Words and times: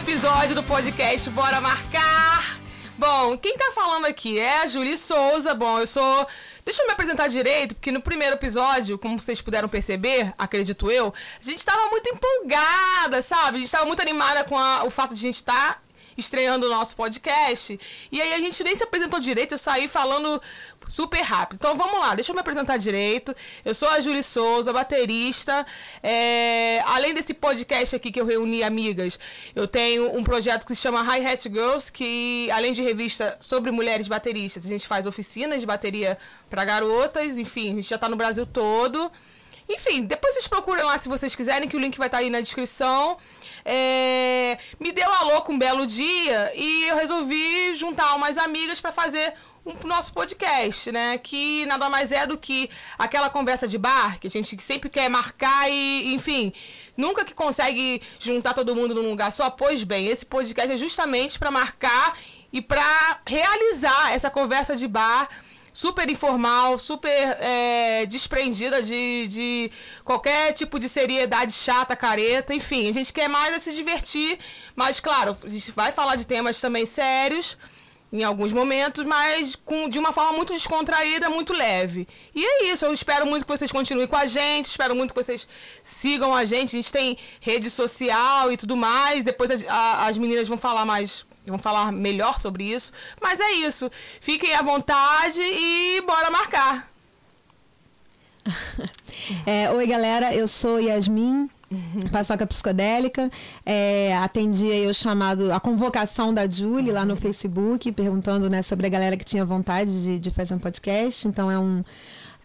episódio 0.00 0.54
do 0.54 0.62
podcast 0.62 1.28
Bora 1.30 1.60
Marcar. 1.60 2.58
Bom, 2.96 3.36
quem 3.36 3.56
tá 3.56 3.70
falando 3.74 4.06
aqui 4.06 4.38
é 4.38 4.62
a 4.62 4.66
Julie 4.66 4.96
Souza. 4.96 5.54
Bom, 5.54 5.78
eu 5.78 5.86
sou. 5.86 6.26
Deixa 6.64 6.82
eu 6.82 6.86
me 6.86 6.92
apresentar 6.92 7.28
direito, 7.28 7.74
porque 7.74 7.92
no 7.92 8.00
primeiro 8.00 8.34
episódio, 8.36 8.98
como 8.98 9.20
vocês 9.20 9.40
puderam 9.42 9.68
perceber, 9.68 10.32
acredito 10.38 10.90
eu, 10.90 11.12
a 11.40 11.44
gente 11.44 11.64
tava 11.64 11.86
muito 11.90 12.08
empolgada, 12.08 13.20
sabe? 13.22 13.58
A 13.58 13.60
gente 13.60 13.70
tava 13.70 13.84
muito 13.84 14.00
animada 14.00 14.42
com 14.44 14.58
a- 14.58 14.84
o 14.84 14.90
fato 14.90 15.14
de 15.14 15.20
a 15.20 15.22
gente 15.22 15.34
estar 15.36 15.82
estreando 16.16 16.66
o 16.66 16.70
nosso 16.70 16.96
podcast. 16.96 17.78
E 18.10 18.20
aí 18.20 18.34
a 18.34 18.38
gente 18.38 18.62
nem 18.62 18.76
se 18.76 18.82
apresentou 18.82 19.20
direito, 19.20 19.52
eu 19.52 19.58
saí 19.58 19.88
falando 19.88 20.40
super 20.88 21.20
rápido. 21.20 21.58
Então 21.60 21.76
vamos 21.76 22.00
lá, 22.00 22.14
deixa 22.14 22.32
eu 22.32 22.34
me 22.34 22.40
apresentar 22.40 22.76
direito. 22.76 23.34
Eu 23.64 23.74
sou 23.74 23.88
a 23.88 24.00
Julie 24.00 24.22
Souza, 24.22 24.72
baterista. 24.72 25.66
É, 26.02 26.82
Além 26.86 27.14
desse 27.14 27.32
podcast 27.32 27.96
aqui 27.96 28.10
que 28.10 28.20
eu 28.20 28.26
reuni 28.26 28.62
amigas, 28.62 29.18
eu 29.54 29.66
tenho 29.66 30.16
um 30.16 30.24
projeto 30.24 30.66
que 30.66 30.74
se 30.74 30.82
chama 30.82 31.02
Hi 31.02 31.24
Hat 31.24 31.42
Girls, 31.42 31.90
que 31.90 32.50
além 32.50 32.72
de 32.72 32.82
revista 32.82 33.36
sobre 33.40 33.70
mulheres 33.70 34.08
bateristas, 34.08 34.66
a 34.66 34.68
gente 34.68 34.86
faz 34.86 35.06
oficinas 35.06 35.60
de 35.60 35.66
bateria 35.66 36.18
para 36.48 36.64
garotas, 36.64 37.38
enfim, 37.38 37.72
a 37.72 37.74
gente 37.76 37.88
já 37.88 37.98
tá 37.98 38.08
no 38.08 38.16
Brasil 38.16 38.44
todo. 38.44 39.10
Enfim, 39.68 40.02
depois 40.02 40.34
vocês 40.34 40.48
procuram 40.48 40.84
lá 40.84 40.98
se 40.98 41.08
vocês 41.08 41.36
quiserem, 41.36 41.68
que 41.68 41.76
o 41.76 41.80
link 41.80 41.96
vai 41.96 42.08
estar 42.08 42.18
aí 42.18 42.28
na 42.28 42.40
descrição. 42.40 43.16
É, 43.64 44.58
Me 44.78 44.92
deu 44.92 45.12
a 45.12 45.22
louca 45.22 45.52
um 45.52 45.58
belo 45.58 45.86
dia 45.86 46.52
e 46.54 46.86
eu 46.88 46.96
resolvi 46.96 47.74
juntar 47.74 48.14
umas 48.14 48.38
amigas 48.38 48.80
para 48.80 48.92
fazer 48.92 49.34
um 49.64 49.74
nosso 49.86 50.12
podcast, 50.12 50.90
né? 50.90 51.18
Que 51.18 51.66
nada 51.66 51.88
mais 51.88 52.12
é 52.12 52.26
do 52.26 52.38
que 52.38 52.70
aquela 52.98 53.28
conversa 53.28 53.68
de 53.68 53.78
bar 53.78 54.18
que 54.18 54.26
a 54.26 54.30
gente 54.30 54.60
sempre 54.62 54.88
quer 54.88 55.08
marcar 55.08 55.70
e, 55.70 56.14
enfim, 56.14 56.52
nunca 56.96 57.24
que 57.24 57.34
consegue 57.34 58.02
juntar 58.18 58.54
todo 58.54 58.74
mundo 58.74 58.94
num 58.94 59.10
lugar 59.10 59.32
só. 59.32 59.50
Pois 59.50 59.84
bem, 59.84 60.06
esse 60.06 60.24
podcast 60.24 60.72
é 60.72 60.76
justamente 60.76 61.38
para 61.38 61.50
marcar 61.50 62.16
e 62.52 62.60
para 62.60 63.20
realizar 63.26 64.12
essa 64.12 64.30
conversa 64.30 64.74
de 64.74 64.88
bar 64.88 65.28
super 65.72 66.08
informal, 66.10 66.78
super 66.78 67.10
é, 67.40 68.06
desprendida 68.06 68.82
de, 68.82 69.26
de 69.28 69.70
qualquer 70.04 70.52
tipo 70.52 70.78
de 70.78 70.88
seriedade 70.88 71.52
chata, 71.52 71.94
careta, 71.96 72.54
enfim, 72.54 72.88
a 72.88 72.92
gente 72.92 73.12
quer 73.12 73.28
mais 73.28 73.54
é 73.54 73.58
se 73.58 73.72
divertir, 73.74 74.38
mas 74.74 75.00
claro, 75.00 75.36
a 75.42 75.48
gente 75.48 75.70
vai 75.72 75.92
falar 75.92 76.16
de 76.16 76.26
temas 76.26 76.60
também 76.60 76.84
sérios 76.86 77.56
em 78.12 78.24
alguns 78.24 78.52
momentos, 78.52 79.04
mas 79.04 79.54
com, 79.54 79.88
de 79.88 79.96
uma 79.96 80.10
forma 80.10 80.32
muito 80.32 80.52
descontraída, 80.52 81.30
muito 81.30 81.52
leve. 81.52 82.08
E 82.34 82.44
é 82.44 82.64
isso, 82.72 82.84
eu 82.84 82.92
espero 82.92 83.24
muito 83.24 83.44
que 83.46 83.56
vocês 83.56 83.70
continuem 83.70 84.08
com 84.08 84.16
a 84.16 84.26
gente, 84.26 84.64
espero 84.64 84.96
muito 84.96 85.14
que 85.14 85.22
vocês 85.22 85.46
sigam 85.84 86.34
a 86.34 86.44
gente, 86.44 86.76
a 86.76 86.78
gente 86.80 86.90
tem 86.90 87.16
rede 87.40 87.70
social 87.70 88.50
e 88.50 88.56
tudo 88.56 88.76
mais, 88.76 89.22
depois 89.22 89.48
as, 89.52 89.64
a- 89.68 90.06
as 90.08 90.18
meninas 90.18 90.48
vão 90.48 90.58
falar 90.58 90.84
mais 90.84 91.24
vão 91.46 91.58
falar 91.58 91.92
melhor 91.92 92.38
sobre 92.38 92.64
isso. 92.64 92.92
Mas 93.20 93.40
é 93.40 93.52
isso. 93.52 93.90
Fiquem 94.20 94.54
à 94.54 94.62
vontade 94.62 95.40
e 95.40 96.02
bora 96.02 96.30
marcar. 96.30 96.90
É, 99.46 99.70
oi, 99.70 99.86
galera, 99.86 100.34
eu 100.34 100.48
sou 100.48 100.80
Yasmin, 100.80 101.48
paçoca 102.10 102.46
psicodélica. 102.46 103.30
É, 103.64 104.16
atendi 104.16 104.70
aí 104.70 104.86
o 104.86 104.94
chamado, 104.94 105.52
a 105.52 105.60
convocação 105.60 106.32
da 106.34 106.48
Julie 106.48 106.90
lá 106.90 107.04
no 107.04 107.16
Facebook, 107.16 107.92
perguntando 107.92 108.50
né, 108.50 108.62
sobre 108.62 108.86
a 108.86 108.90
galera 108.90 109.16
que 109.16 109.24
tinha 109.24 109.44
vontade 109.44 110.02
de, 110.02 110.18
de 110.18 110.30
fazer 110.30 110.54
um 110.54 110.58
podcast. 110.58 111.28
Então 111.28 111.50
é 111.50 111.58
um. 111.58 111.84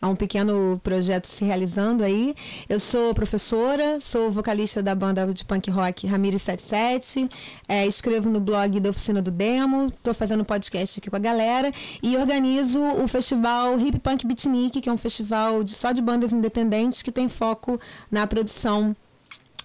É 0.01 0.06
um 0.07 0.16
pequeno 0.16 0.79
projeto 0.83 1.25
se 1.25 1.44
realizando 1.45 2.03
aí. 2.03 2.35
Eu 2.69 2.79
sou 2.79 3.13
professora, 3.13 4.00
sou 4.00 4.29
vocalista 4.29 4.83
da 4.83 4.94
banda 4.94 5.33
de 5.33 5.44
punk 5.44 5.72
rock 5.72 6.06
Ramirez 6.06 6.41
77, 6.44 7.28
é, 7.67 7.88
escrevo 7.88 8.29
no 8.29 8.39
blog 8.39 8.79
da 8.79 8.89
Oficina 8.91 9.22
do 9.22 9.31
Demo, 9.31 9.88
estou 9.88 10.13
fazendo 10.13 10.45
podcast 10.45 11.00
aqui 11.00 11.09
com 11.09 11.16
a 11.16 11.19
galera 11.19 11.72
e 12.03 12.16
organizo 12.17 12.79
o 12.79 13.07
festival 13.07 13.79
Hip 13.79 13.97
Punk 14.00 14.28
Beatnik, 14.28 14.79
que 14.81 14.89
é 14.89 14.91
um 14.91 14.97
festival 14.97 15.63
de- 15.63 15.73
só 15.73 15.91
de 15.91 16.01
bandas 16.01 16.31
independentes 16.34 17.01
que 17.01 17.11
tem 17.11 17.28
foco 17.28 17.79
na 18.11 18.28
produção 18.28 18.95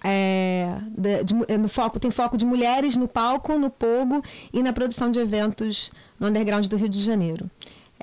é, 0.03 0.77
de- 0.97 1.23
de 1.23 1.57
no 1.59 1.69
foco, 1.69 1.99
tem 1.99 2.09
foco 2.09 2.35
de 2.35 2.45
mulheres 2.45 2.97
no 2.97 3.07
palco, 3.07 3.59
no 3.59 3.69
pogo 3.69 4.23
e 4.51 4.63
na 4.63 4.73
produção 4.73 5.11
de 5.11 5.19
eventos 5.19 5.91
no 6.19 6.27
underground 6.27 6.65
do 6.65 6.75
Rio 6.75 6.89
de 6.89 6.99
Janeiro. 6.99 7.49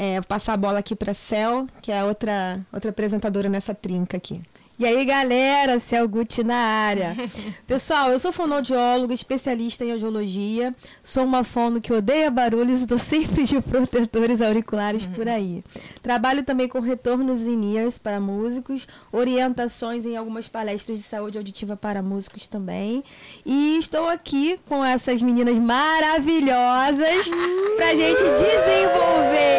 É, 0.00 0.20
vou 0.20 0.28
passar 0.28 0.52
a 0.52 0.56
bola 0.56 0.78
aqui 0.78 0.94
para 0.94 1.12
Cel, 1.12 1.66
que 1.82 1.90
é 1.90 2.04
outra, 2.04 2.64
outra 2.72 2.90
apresentadora 2.90 3.48
nessa 3.48 3.74
trinca 3.74 4.16
aqui. 4.16 4.40
E 4.78 4.86
aí, 4.86 5.04
galera, 5.04 5.80
Céu 5.80 6.06
Gucci 6.06 6.44
na 6.44 6.54
área. 6.54 7.16
Pessoal, 7.66 8.12
eu 8.12 8.18
sou 8.20 8.30
fonoaudióloga, 8.30 9.12
especialista 9.12 9.84
em 9.84 9.90
audiologia. 9.90 10.72
Sou 11.02 11.24
uma 11.24 11.42
fono 11.42 11.80
que 11.80 11.92
odeia 11.92 12.30
barulhos 12.30 12.78
e 12.78 12.82
estou 12.82 12.96
sempre 12.96 13.42
de 13.42 13.60
protetores 13.60 14.40
auriculares 14.40 15.04
por 15.04 15.26
aí. 15.26 15.64
Trabalho 16.00 16.44
também 16.44 16.68
com 16.68 16.78
retornos 16.78 17.40
em 17.40 17.74
ears 17.74 17.98
para 17.98 18.20
músicos, 18.20 18.86
orientações 19.10 20.06
em 20.06 20.16
algumas 20.16 20.46
palestras 20.46 20.98
de 20.98 21.02
saúde 21.02 21.38
auditiva 21.38 21.76
para 21.76 22.00
músicos 22.00 22.46
também. 22.46 23.02
E 23.44 23.78
estou 23.80 24.08
aqui 24.08 24.60
com 24.68 24.84
essas 24.84 25.20
meninas 25.20 25.58
maravilhosas 25.58 27.26
pra 27.76 27.96
gente 27.96 28.22
desenvolver 28.22 29.58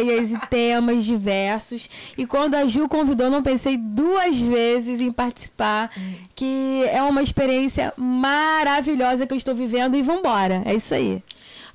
ideias 0.00 0.32
e 0.32 0.46
temas 0.48 1.04
diversos. 1.04 1.88
E 2.18 2.26
quando 2.26 2.56
a 2.56 2.66
Ju 2.66 2.88
convidou, 2.88 3.30
não 3.30 3.44
pensei 3.44 3.76
duas 3.76 4.39
vezes 4.40 5.00
em 5.00 5.12
participar, 5.12 5.90
que 6.34 6.84
é 6.90 7.02
uma 7.02 7.22
experiência 7.22 7.92
maravilhosa 7.96 9.26
que 9.26 9.32
eu 9.32 9.36
estou 9.38 9.54
vivendo 9.54 9.96
e 9.96 10.02
vambora. 10.02 10.62
É 10.64 10.74
isso 10.74 10.94
aí. 10.94 11.22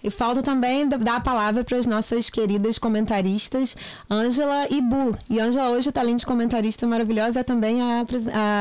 E 0.03 0.09
falta 0.11 0.43
também 0.43 0.87
da- 0.87 0.97
dar 0.97 1.15
a 1.15 1.19
palavra 1.19 1.63
para 1.63 1.77
as 1.79 1.87
nossas 1.87 2.29
queridas 2.29 2.77
comentaristas, 2.77 3.75
Ângela 4.09 4.67
e 4.69 4.79
Bu. 4.79 5.17
E 5.27 5.39
Ângela 5.39 5.69
hoje, 5.71 5.91
tá 5.91 6.01
além 6.01 6.15
de 6.15 6.25
comentarista 6.25 6.85
maravilhosa, 6.85 7.39
é 7.39 7.43
também 7.43 7.81
a, 7.81 8.01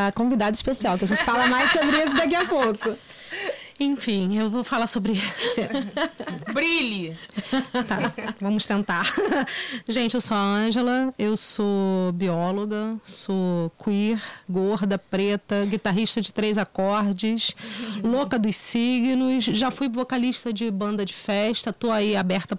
a 0.09 0.13
convidada 0.13 0.55
especial, 0.57 0.97
que 0.97 1.05
a 1.05 1.09
gente 1.09 1.23
fala 1.23 1.47
mais 1.49 1.71
sobre 1.71 1.99
isso 2.03 2.17
daqui 2.17 2.35
a 2.35 2.47
pouco. 2.47 2.95
Enfim, 3.79 4.39
eu 4.39 4.49
vou 4.49 4.63
falar 4.63 4.87
sobre. 4.87 5.15
Brilhe! 6.53 7.17
Tá, 7.87 8.13
vamos 8.41 8.67
tentar. 8.67 9.13
Gente, 9.89 10.15
eu 10.15 10.21
sou 10.21 10.37
a 10.37 10.41
Ângela, 10.41 11.13
eu 11.19 11.37
sou 11.37 12.13
bióloga, 12.13 12.97
sou 13.05 13.71
queer, 13.83 14.21
gorda, 14.49 14.97
preta, 14.99 15.65
guitarrista 15.65 16.21
de 16.21 16.33
três 16.33 16.57
acordes, 16.57 17.55
louca 18.03 18.39
dos 18.39 18.57
signos, 18.57 19.45
já 19.45 19.71
fui 19.71 19.89
vocalista 19.89 20.53
de 20.53 20.71
banda 20.71 21.05
de 21.05 21.13
festa, 21.13 21.73
tô 21.73 21.91
aí 21.91 22.17
aberta 22.17 22.57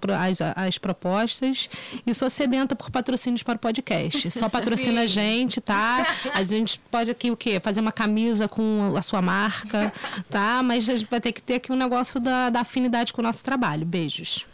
as 0.54 0.78
propostas 0.78 1.68
e 2.06 2.12
sou 2.12 2.28
sedenta 2.28 2.76
por 2.76 2.90
patrocínios 2.90 3.42
para 3.42 3.56
o 3.56 3.58
podcast. 3.58 4.30
Só 4.30 4.48
patrocina 4.48 5.02
a 5.02 5.06
gente, 5.06 5.60
tá? 5.60 6.06
A 6.34 6.44
gente 6.44 6.78
pode 6.90 7.10
aqui 7.10 7.30
o 7.30 7.36
quê? 7.36 7.58
Fazer 7.58 7.80
uma 7.80 7.92
camisa 7.92 8.48
com 8.48 8.94
a 8.96 9.02
sua 9.02 9.22
marca, 9.22 9.92
tá? 10.28 10.62
Mas 10.62 10.84
vai 11.10 11.20
ter 11.20 11.32
que 11.32 11.42
ter 11.42 11.54
aqui 11.54 11.72
um 11.72 11.76
negócio 11.76 12.20
da, 12.20 12.50
da 12.50 12.60
afinidade 12.60 13.12
com 13.12 13.20
o 13.20 13.24
nosso 13.24 13.42
trabalho. 13.44 13.84
Beijos. 13.86 14.46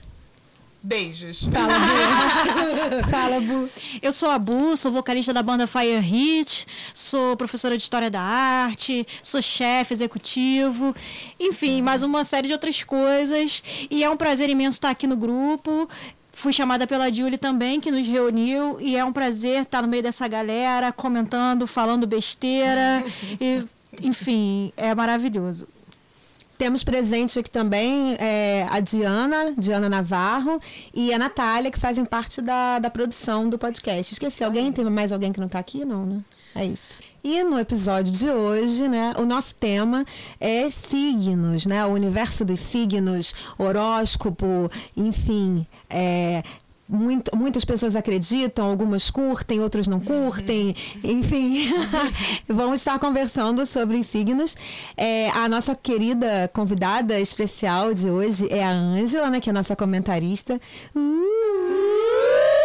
Beijos. 0.82 1.44
Fala, 1.44 1.78
Bu. 1.78 3.06
Fala, 3.10 3.40
Bu. 3.40 3.68
Eu 4.02 4.12
sou 4.12 4.28
a 4.30 4.38
Bu, 4.38 4.76
sou 4.76 4.90
vocalista 4.90 5.32
da 5.32 5.42
banda 5.42 5.66
Fire 5.66 6.00
Hit, 6.00 6.66
sou 6.92 7.36
professora 7.36 7.76
de 7.76 7.82
História 7.82 8.10
da 8.10 8.20
Arte, 8.20 9.06
sou 9.22 9.40
chefe 9.40 9.94
executivo, 9.94 10.94
enfim, 11.38 11.80
mais 11.82 12.02
uma 12.02 12.24
série 12.24 12.48
de 12.48 12.52
outras 12.52 12.82
coisas. 12.82 13.62
E 13.88 14.02
é 14.02 14.10
um 14.10 14.16
prazer 14.16 14.50
imenso 14.50 14.76
estar 14.76 14.90
aqui 14.90 15.06
no 15.06 15.16
grupo. 15.16 15.88
Fui 16.32 16.52
chamada 16.52 16.84
pela 16.86 17.12
Julie 17.12 17.38
também, 17.38 17.78
que 17.78 17.90
nos 17.90 18.06
reuniu, 18.06 18.80
e 18.80 18.96
é 18.96 19.04
um 19.04 19.12
prazer 19.12 19.62
estar 19.62 19.82
no 19.82 19.88
meio 19.88 20.02
dessa 20.02 20.26
galera, 20.26 20.90
comentando, 20.90 21.66
falando 21.66 22.06
besteira. 22.06 23.04
e, 23.40 23.62
enfim, 24.02 24.72
é 24.76 24.92
maravilhoso. 24.94 25.68
Temos 26.58 26.84
presente 26.84 27.38
aqui 27.38 27.50
também 27.50 28.16
é, 28.18 28.66
a 28.70 28.80
Diana, 28.80 29.52
Diana 29.56 29.88
Navarro, 29.88 30.60
e 30.94 31.12
a 31.12 31.18
Natália, 31.18 31.70
que 31.70 31.78
fazem 31.78 32.04
parte 32.04 32.40
da, 32.40 32.78
da 32.78 32.90
produção 32.90 33.48
do 33.48 33.58
podcast. 33.58 34.12
Esqueci 34.12 34.44
alguém? 34.44 34.72
Tem 34.72 34.84
mais 34.84 35.12
alguém 35.12 35.32
que 35.32 35.40
não 35.40 35.46
está 35.46 35.58
aqui? 35.58 35.84
Não, 35.84 36.06
né? 36.06 36.20
É 36.54 36.64
isso. 36.64 36.96
E 37.24 37.42
no 37.44 37.58
episódio 37.58 38.12
de 38.12 38.28
hoje, 38.28 38.88
né, 38.88 39.14
o 39.16 39.24
nosso 39.24 39.54
tema 39.54 40.04
é 40.38 40.68
signos, 40.68 41.64
né? 41.66 41.84
O 41.86 41.90
universo 41.90 42.44
dos 42.44 42.60
signos, 42.60 43.34
horóscopo, 43.56 44.70
enfim, 44.96 45.66
é, 45.88 46.42
muito- 46.92 47.36
muitas 47.36 47.64
pessoas 47.64 47.96
acreditam, 47.96 48.66
algumas 48.66 49.10
curtem, 49.10 49.60
outras 49.60 49.88
não 49.88 49.98
curtem, 49.98 50.76
enfim. 51.02 51.72
Vamos 52.46 52.80
estar 52.80 52.98
conversando 52.98 53.64
sobre 53.66 53.96
os 53.96 54.06
signos. 54.06 54.56
É, 54.96 55.30
a 55.30 55.48
nossa 55.48 55.74
querida 55.74 56.50
convidada 56.52 57.18
especial 57.18 57.92
de 57.94 58.08
hoje 58.10 58.46
é 58.50 58.62
a 58.62 58.70
Ângela, 58.70 59.30
né, 59.30 59.40
que 59.40 59.48
é 59.48 59.52
a 59.52 59.54
nossa 59.54 59.74
comentarista. 59.74 60.60
Uh! 60.94 62.61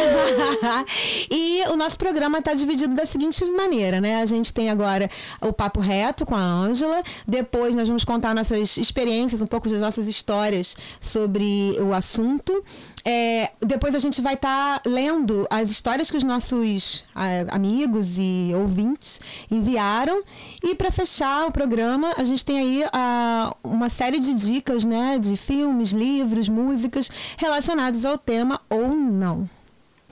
e 1.30 1.62
o 1.70 1.76
nosso 1.76 1.98
programa 1.98 2.38
está 2.38 2.54
dividido 2.54 2.94
da 2.94 3.06
seguinte 3.06 3.44
maneira, 3.46 4.00
né? 4.00 4.22
A 4.22 4.26
gente 4.26 4.52
tem 4.52 4.70
agora 4.70 5.10
o 5.40 5.52
papo 5.52 5.80
reto 5.80 6.24
com 6.26 6.34
a 6.34 6.40
Ângela, 6.40 7.02
depois 7.26 7.74
nós 7.74 7.88
vamos 7.88 8.04
contar 8.04 8.34
nossas 8.34 8.76
experiências, 8.76 9.40
um 9.40 9.46
pouco 9.46 9.68
das 9.68 9.80
nossas 9.80 10.06
histórias 10.06 10.76
sobre 11.00 11.76
o 11.80 11.92
assunto. 11.92 12.62
É, 13.04 13.50
depois 13.60 13.94
a 13.94 13.98
gente 13.98 14.20
vai 14.20 14.34
estar 14.34 14.80
tá 14.80 14.88
lendo 14.88 15.46
as 15.50 15.70
histórias 15.70 16.10
que 16.10 16.16
os 16.16 16.24
nossos 16.24 17.04
a, 17.14 17.54
amigos 17.54 18.18
e 18.18 18.52
ouvintes 18.54 19.20
enviaram. 19.50 20.22
E 20.62 20.74
para 20.74 20.90
fechar 20.90 21.46
o 21.46 21.52
programa, 21.52 22.12
a 22.16 22.24
gente 22.24 22.44
tem 22.44 22.58
aí 22.58 22.84
a, 22.92 23.54
uma 23.62 23.88
série 23.88 24.18
de 24.18 24.34
dicas 24.34 24.84
né, 24.84 25.18
de 25.18 25.36
filmes, 25.36 25.90
livros, 25.90 26.48
músicas 26.48 27.10
relacionados 27.38 28.04
ao 28.04 28.18
tema 28.18 28.60
ou 28.68 28.88
não. 28.88 29.48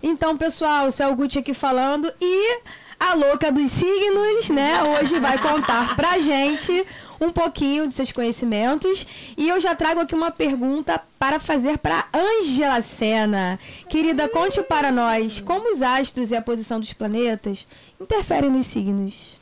Então, 0.02 0.36
pessoal, 0.36 0.86
o 0.86 0.92
Céu 0.92 1.14
Gucci 1.14 1.38
aqui 1.38 1.52
falando 1.52 2.12
e 2.20 2.60
a 2.98 3.14
louca 3.14 3.50
dos 3.50 3.70
signos, 3.70 4.50
né? 4.50 4.82
Hoje 4.82 5.18
vai 5.18 5.38
contar 5.38 5.94
pra 5.94 6.18
gente 6.18 6.84
um 7.20 7.30
pouquinho 7.30 7.86
de 7.86 7.94
seus 7.94 8.12
conhecimentos. 8.12 9.06
E 9.36 9.48
eu 9.48 9.60
já 9.60 9.74
trago 9.74 10.00
aqui 10.00 10.14
uma 10.14 10.30
pergunta 10.30 11.00
para 11.18 11.38
fazer 11.40 11.78
para 11.78 12.06
Angela 12.12 12.80
Sena. 12.82 13.58
Querida, 13.88 14.28
conte 14.28 14.62
para 14.62 14.92
nós 14.92 15.40
como 15.40 15.72
os 15.72 15.82
astros 15.82 16.30
e 16.30 16.36
a 16.36 16.42
posição 16.42 16.78
dos 16.78 16.92
planetas 16.92 17.66
interferem 18.00 18.50
nos 18.50 18.66
signos. 18.66 19.37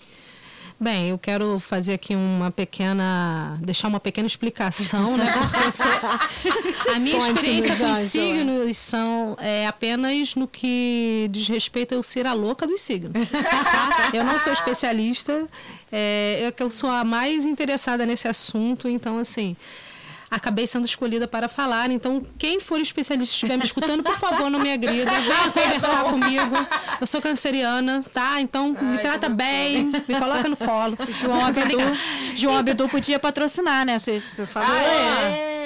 Bem, 0.78 1.08
eu 1.08 1.18
quero 1.18 1.58
fazer 1.58 1.94
aqui 1.94 2.14
uma 2.14 2.50
pequena. 2.50 3.58
deixar 3.62 3.88
uma 3.88 3.98
pequena 3.98 4.26
explicação, 4.26 5.16
né? 5.16 5.24
Porque 5.32 5.70
sou, 5.70 6.94
a 6.94 6.98
minha 6.98 7.16
experiência 7.16 7.76
com 7.76 7.92
os 7.92 7.98
signos 7.98 8.76
são 8.76 9.36
é, 9.40 9.66
apenas 9.66 10.34
no 10.34 10.46
que 10.46 11.28
diz 11.30 11.48
respeito 11.48 11.94
a 11.94 11.96
eu 11.96 12.02
ser 12.02 12.26
a 12.26 12.34
louca 12.34 12.66
dos 12.66 12.82
signos. 12.82 13.26
Tá? 13.30 14.10
Eu 14.12 14.22
não 14.22 14.38
sou 14.38 14.52
especialista, 14.52 15.48
é, 15.90 16.40
eu, 16.42 16.64
eu 16.64 16.70
sou 16.70 16.90
a 16.90 17.04
mais 17.04 17.46
interessada 17.46 18.04
nesse 18.04 18.28
assunto, 18.28 18.86
então, 18.86 19.18
assim 19.18 19.56
acabei 20.30 20.66
sendo 20.66 20.84
escolhida 20.84 21.26
para 21.26 21.48
falar. 21.48 21.90
Então, 21.90 22.24
quem 22.38 22.60
for 22.60 22.80
especialista 22.80 23.34
estiver 23.34 23.56
me 23.56 23.64
escutando, 23.64 24.02
por 24.02 24.18
favor, 24.18 24.50
não 24.50 24.58
me 24.58 24.72
agrida. 24.72 25.10
Venha 25.10 25.50
conversar 25.50 26.04
comigo. 26.04 26.56
Eu 27.00 27.06
sou 27.06 27.20
canceriana, 27.20 28.04
tá? 28.12 28.40
Então, 28.40 28.76
Ai, 28.78 28.84
me 28.84 28.98
trata 28.98 29.28
bem, 29.28 29.84
me 29.84 30.18
coloca 30.18 30.48
no 30.48 30.56
colo. 30.56 30.96
João 31.20 31.46
Abdu, 31.46 31.78
João 32.36 32.56
Abdu 32.56 32.88
podia 32.88 33.18
patrocinar, 33.18 33.84
né? 33.84 33.98
Você, 33.98 34.20
você 34.20 34.46
falou. 34.46 34.68
Ah, 34.70 35.30
é. 35.30 35.56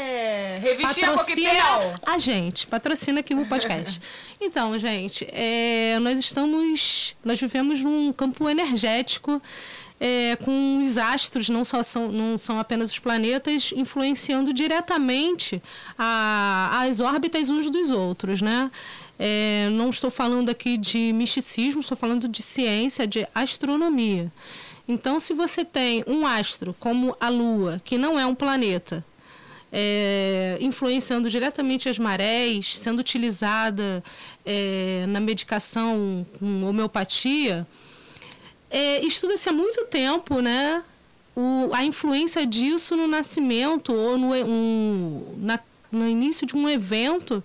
Revistinha 0.61 1.13
patrocina 1.13 2.01
a 2.07 2.19
gente, 2.19 2.67
patrocina 2.67 3.21
aqui 3.21 3.35
o 3.35 3.47
podcast. 3.47 4.01
Então, 4.41 4.79
gente, 4.79 5.27
é, 5.33 5.99
nós 6.01 6.19
estamos, 6.19 7.17
nós 7.25 7.41
vivemos 7.41 7.81
num 7.83 8.13
campo 8.13 8.49
energético 8.49 9.41
é, 10.01 10.35
com 10.37 10.81
os 10.81 10.97
astros, 10.97 11.51
não, 11.51 11.63
só 11.63 11.83
são, 11.83 12.11
não 12.11 12.39
são 12.39 12.59
apenas 12.59 12.91
os 12.91 12.99
planetas, 12.99 13.71
influenciando 13.77 14.51
diretamente 14.51 15.63
a, 15.99 16.81
as 16.85 17.01
órbitas 17.01 17.51
uns 17.51 17.69
dos 17.69 17.91
outros, 17.91 18.41
né? 18.41 18.71
É, 19.19 19.69
não 19.73 19.91
estou 19.91 20.11
falando 20.11 20.49
aqui 20.49 20.79
de 20.79 21.13
misticismo, 21.13 21.83
estou 21.83 21.97
falando 21.97 22.27
de 22.27 22.43
ciência, 22.43 23.07
de 23.07 23.29
astronomia. 23.35 24.33
Então, 24.89 25.21
se 25.21 25.35
você 25.35 25.63
tem 25.63 26.03
um 26.07 26.27
astro 26.27 26.75
como 26.81 27.15
a 27.21 27.29
Lua, 27.29 27.83
que 27.85 27.99
não 27.99 28.19
é 28.19 28.25
um 28.25 28.35
planeta, 28.35 29.05
é, 29.71 30.57
influenciando 30.61 31.29
diretamente 31.29 31.89
as 31.89 31.99
marés, 31.99 32.79
sendo 32.79 33.01
utilizada 33.01 34.03
é, 34.45 35.05
na 35.07 35.21
medicação 35.21 36.27
com 36.39 36.65
homeopatia, 36.65 37.67
é, 38.71 39.05
estuda-se 39.05 39.49
há 39.49 39.53
muito 39.53 39.85
tempo, 39.87 40.41
né? 40.41 40.83
O, 41.37 41.71
a 41.73 41.85
influência 41.85 42.47
disso 42.47 42.97
no 42.97 43.07
nascimento 43.07 43.93
ou 43.93 44.17
no, 44.17 44.33
um, 44.33 45.35
na, 45.39 45.59
no 45.91 46.07
início 46.09 46.47
de 46.47 46.57
um 46.57 46.69
evento 46.69 47.43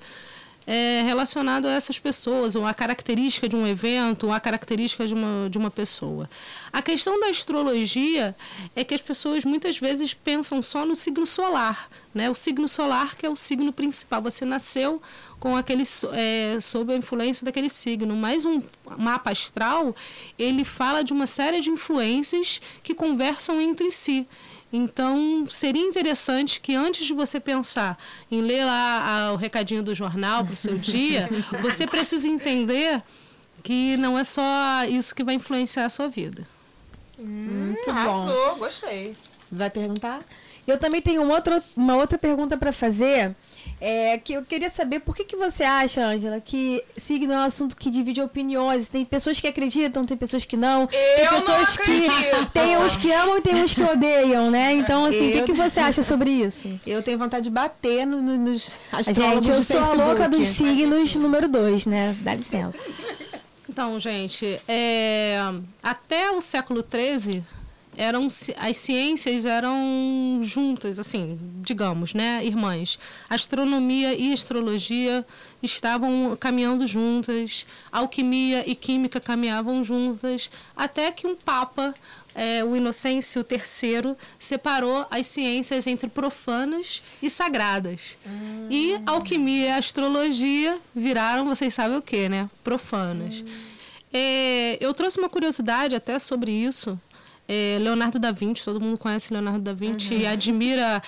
é, 0.68 1.04
relacionado 1.06 1.68
a 1.68 1.72
essas 1.72 2.00
pessoas, 2.00 2.56
ou 2.56 2.66
a 2.66 2.74
característica 2.74 3.48
de 3.48 3.56
um 3.56 3.68
evento, 3.68 4.28
ou 4.28 4.34
a 4.34 4.40
característica 4.40 5.08
de 5.08 5.14
uma, 5.14 5.50
de 5.50 5.58
uma 5.58 5.70
pessoa. 5.70 6.30
A 6.72 6.82
questão 6.82 7.20
da 7.20 7.28
astrologia 7.28 8.36
é 8.76 8.84
que 8.84 8.94
as 8.94 9.02
pessoas 9.02 9.46
muitas 9.46 9.78
vezes 9.78 10.14
pensam 10.14 10.62
só 10.62 10.86
no 10.86 10.96
signo 10.96 11.26
solar, 11.26 11.90
né? 12.14 12.30
O 12.30 12.34
signo 12.34 12.68
solar 12.68 13.16
que 13.16 13.26
é 13.26 13.30
o 13.30 13.36
signo 13.36 13.72
principal. 13.72 14.22
Você 14.22 14.46
nasceu 14.46 15.02
com 15.40 15.56
aquele 15.56 15.84
é, 16.14 16.58
sob 16.60 16.94
a 16.94 16.98
influência 16.98 17.46
daquele 17.46 17.70
signo, 17.70 18.16
mas 18.16 18.46
um 18.46 18.62
mapa 18.98 19.32
astral 19.32 19.96
ele 20.40 20.64
fala 20.64 21.04
de 21.04 21.14
uma 21.14 21.28
série 21.28 21.60
de 21.60 21.70
influências 21.70 22.62
que 22.82 22.96
conversam 22.96 23.62
entre 23.62 23.92
si. 23.92 24.28
Então, 24.76 25.48
seria 25.50 25.82
interessante 25.82 26.60
que 26.60 26.76
antes 26.76 27.06
de 27.08 27.14
você 27.14 27.40
pensar 27.40 27.98
em 28.30 28.42
ler 28.42 28.66
lá 28.66 29.28
a, 29.30 29.32
o 29.32 29.38
recadinho 29.38 29.82
do 29.82 29.96
jornal 29.96 30.44
para 30.44 30.54
o 30.54 30.58
seu 30.58 30.78
dia, 30.78 31.30
você 31.62 31.88
precisa 31.88 32.28
entender 32.28 33.02
que 33.64 33.96
não 33.96 34.20
é 34.20 34.26
só 34.26 34.84
isso 34.90 35.16
que 35.16 35.24
vai 35.24 35.36
influenciar 35.36 35.86
a 35.86 35.90
sua 35.90 36.10
vida. 36.10 36.46
Hum, 37.18 37.68
Muito 37.68 37.90
arrasou, 37.90 38.54
bom. 38.56 38.60
gostei. 38.60 39.16
Vai 39.50 39.70
perguntar? 39.70 40.22
Eu 40.68 40.78
também 40.78 41.02
tenho 41.02 41.24
uma 41.24 41.36
outra, 41.36 41.64
uma 41.74 41.96
outra 41.96 42.18
pergunta 42.18 42.58
para 42.58 42.74
fazer. 42.74 43.34
É, 43.80 44.18
que 44.18 44.34
eu 44.34 44.44
queria 44.44 44.70
saber 44.70 45.02
por 45.02 45.16
que, 45.16 45.24
que 45.24 45.36
você 45.36 45.64
acha, 45.64 46.06
Ângela, 46.06 46.40
que 46.40 46.84
signo 46.98 47.34
é 47.34 47.38
um 47.38 47.42
assunto 47.42 47.76
que 47.76 47.90
divide 47.90 48.22
opiniões. 48.22 48.90
Tem 48.90 49.04
pessoas 49.04 49.40
que 49.40 49.48
acreditam, 49.48 50.04
tem 50.04 50.18
pessoas 50.18 50.46
que 50.46 50.56
não. 50.56 50.84
Eu 50.84 50.88
tem 50.90 51.30
pessoas 51.30 51.78
que. 51.78 52.08
Tem 52.54 52.78
uns 52.78 52.98
que 52.98 53.12
amam 53.12 53.38
e 53.38 53.42
tem 53.42 53.56
uns 53.56 53.74
que 53.74 53.84
odeiam, 53.84 54.50
né? 54.50 54.74
Então, 54.74 55.06
assim, 55.06 55.30
o 55.30 55.34
que, 55.34 55.44
que 55.44 55.54
você 55.54 55.80
acha 55.80 56.02
sobre 56.04 56.30
isso? 56.30 56.68
Eu 56.86 57.04
tenho 57.04 57.18
vontade 57.18 57.44
de 57.44 57.50
bater 57.50 58.06
no, 58.06 58.22
no, 58.22 58.38
nos 58.38 58.78
astrólogos 58.92 59.46
Gente, 59.46 59.58
eu 59.58 59.64
sou 59.64 59.78
Facebook. 59.82 60.02
a 60.02 60.06
louca 60.06 60.30
dos 60.30 60.48
signos 60.48 61.16
número 61.16 61.48
dois, 61.48 61.86
né? 61.86 62.16
Dá 62.22 62.34
licença. 62.34 62.96
Então, 63.70 64.00
gente, 64.00 64.60
é, 64.68 65.38
até 65.84 66.32
o 66.32 66.40
século 66.40 66.82
XIII, 66.82 67.44
eram 67.98 68.28
as 68.58 68.78
ciências 68.78 69.46
eram 69.46 70.40
juntas, 70.42 71.00
assim, 71.00 71.38
digamos, 71.62 72.14
né, 72.14 72.44
irmãs. 72.44 73.00
Astronomia 73.30 74.16
e 74.16 74.34
astrologia 74.34 75.26
estavam 75.62 76.38
caminhando 76.40 76.86
juntas, 76.86 77.66
alquimia 77.92 78.70
e 78.70 78.76
química 78.76 79.20
caminhavam 79.20 79.84
juntas, 79.84 80.50
até 80.76 81.12
que 81.12 81.26
um 81.26 81.36
papa, 81.36 81.94
é, 82.34 82.64
o 82.64 82.76
Inocêncio 82.76 83.46
III, 83.50 84.16
separou 84.38 85.06
as 85.10 85.28
ciências 85.28 85.88
entre 85.88 86.08
profanas 86.08 87.02
e 87.22 87.30
sagradas. 87.30 88.18
Hum. 88.26 88.68
E 88.70 88.98
alquimia 89.06 89.66
e 89.66 89.72
astrologia 89.72 90.78
viraram, 90.96 91.46
vocês 91.46 91.74
sabem 91.74 91.98
o 91.98 92.02
que, 92.02 92.30
né? 92.30 92.50
Profanas. 92.64 93.42
Hum. 93.42 93.76
É, 94.14 94.78
eu 94.80 94.94
trouxe 94.94 95.20
uma 95.20 95.28
curiosidade 95.28 95.94
até 95.94 96.18
sobre 96.20 96.50
isso 96.50 96.98
é, 97.48 97.78
Leonardo 97.80 98.20
da 98.20 98.32
Vinci, 98.32 98.64
todo 98.64 98.82
mundo 98.82 98.98
conhece 98.98 99.32
Leonardo 99.32 99.60
da 99.62 99.74
Vinci 99.74 100.14
uhum. 100.14 100.22
e 100.22 100.28
admira 100.28 101.02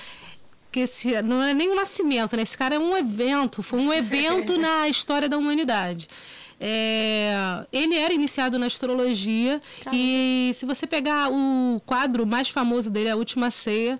que 0.72 0.82
esse 0.82 1.22
não 1.22 1.42
é 1.42 1.54
nem 1.54 1.70
um 1.70 1.76
nascimento, 1.76 2.36
né? 2.36 2.44
Esse 2.44 2.58
cara 2.58 2.76
é 2.76 2.80
um 2.80 2.96
evento, 2.96 3.64
foi 3.64 3.80
um 3.80 3.92
evento 3.92 4.58
na 4.60 4.88
história 4.88 5.28
da 5.28 5.38
humanidade. 5.38 6.08
É, 6.60 7.66
ele 7.72 7.96
era 7.96 8.12
iniciado 8.12 8.58
na 8.58 8.66
astrologia 8.66 9.62
Caramba. 9.84 10.02
e 10.02 10.52
se 10.56 10.66
você 10.66 10.88
pegar 10.88 11.30
o 11.32 11.80
quadro 11.86 12.26
mais 12.26 12.50
famoso 12.50 12.90
dele, 12.90 13.10
A 13.10 13.16
Última 13.16 13.52
Ceia, 13.52 14.00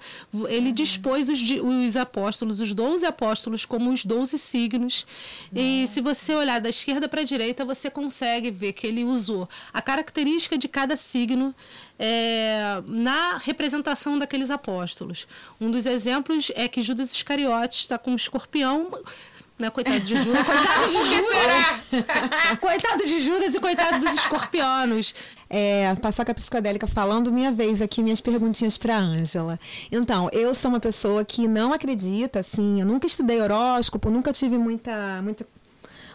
ele 0.50 0.70
uhum. 0.70 0.74
dispôs 0.74 1.30
os, 1.30 1.40
os 1.40 1.96
apóstolos, 1.96 2.60
os 2.60 2.74
12 2.74 3.06
apóstolos, 3.06 3.64
como 3.64 3.92
os 3.92 4.04
12 4.04 4.40
signos. 4.40 5.06
Nossa. 5.52 5.64
E 5.64 5.88
se 5.88 6.02
você 6.02 6.34
olhar 6.34 6.60
da 6.60 6.70
esquerda 6.70 7.08
para 7.08 7.22
a 7.22 7.24
direita, 7.24 7.64
você 7.64 7.92
consegue 7.92 8.50
ver 8.50 8.74
que 8.74 8.88
ele 8.88 9.04
usou 9.04 9.48
a 9.72 9.82
característica 9.82 10.58
de 10.58 10.68
cada 10.68 10.98
signo 10.98 11.54
é, 12.00 12.82
na 12.88 13.38
representação 13.38 14.18
daqueles 14.18 14.50
apóstolos. 14.50 15.28
Um 15.62 15.70
dos 15.70 15.86
exemplos 15.86 16.52
é 16.56 16.68
que 16.68 16.82
Judas 16.82 17.12
Iscariotes 17.12 17.82
está 17.82 17.98
com 18.00 18.12
um 18.12 18.16
escorpião 18.16 18.90
né? 19.60 19.70
Coitado 19.70 20.00
de 20.00 20.16
Judas. 20.16 20.46
Coitado 20.46 20.88
de 20.88 21.16
Judas. 21.16 22.60
coitado 22.62 23.06
de 23.06 23.20
Judas 23.20 23.56
e 23.56 23.60
coitado 23.60 24.00
dos 24.00 24.16
escorpianos. 24.16 25.16
É, 25.50 25.96
Paçoca 25.96 26.34
Psicodélica 26.34 26.86
falando 26.86 27.32
minha 27.32 27.52
vez 27.52 27.82
aqui, 27.82 28.04
minhas 28.04 28.22
perguntinhas 28.22 28.78
para 28.78 28.98
Ângela. 28.98 29.60
Então, 29.92 30.30
eu 30.32 30.54
sou 30.54 30.70
uma 30.70 30.80
pessoa 30.80 31.26
que 31.26 31.48
não 31.48 31.74
acredita, 31.74 32.40
assim, 32.40 32.82
eu 32.82 32.86
nunca 32.86 33.08
estudei 33.08 33.42
horóscopo, 33.42 34.10
nunca 34.10 34.32
tive 34.32 34.58
muita, 34.58 35.22
muita, 35.24 35.48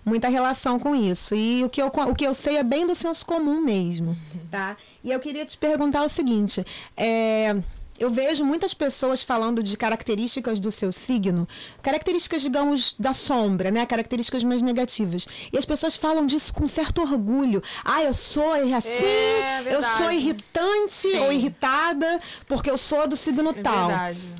muita 0.05 0.29
relação 0.29 0.79
com 0.79 0.95
isso. 0.95 1.35
E 1.35 1.65
o 1.65 1.69
que, 1.69 1.83
eu, 1.83 1.87
o 1.87 2.15
que 2.15 2.27
eu 2.27 2.35
sei 2.35 2.59
é 2.59 2.63
bem 2.63 2.87
do 2.87 2.95
senso 2.95 3.27
comum 3.27 3.61
mesmo, 3.61 4.17
tá? 4.51 4.77
E 5.03 5.11
eu 5.11 5.19
queria 5.19 5.45
te 5.45 5.57
perguntar 5.57 6.05
o 6.05 6.09
seguinte, 6.09 6.65
é 6.97 7.57
eu 8.03 8.11
vejo 8.11 8.45
muitas 8.45 8.75
pessoas 8.75 9.23
falando 9.23 9.63
de 9.63 9.77
características 9.77 10.59
do 10.61 10.71
seu 10.71 10.91
signo, 10.93 11.47
características, 11.81 12.43
digamos, 12.43 12.95
da 12.99 13.13
sombra, 13.13 13.71
né? 13.71 13.87
Características 13.87 14.43
mais 14.45 14.61
negativas. 14.63 15.27
E 15.53 15.57
as 15.59 15.65
pessoas 15.65 15.97
falam 15.97 16.27
disso 16.27 16.53
com 16.53 16.67
certo 16.67 17.01
orgulho. 17.03 17.63
Ah, 17.85 18.03
eu 18.03 18.13
sou 18.13 18.53
assim, 18.53 18.89
É, 19.05 19.65
eu 19.71 19.83
sou 19.83 20.11
irritante 20.11 20.93
Sim. 20.93 21.19
ou 21.21 21.33
irritada 21.33 22.21
porque 22.47 22.71
eu 22.71 22.77
sou 22.79 23.07
do 23.07 23.17
signo 23.17 23.51
É 23.51 23.63
tal. 23.63 23.91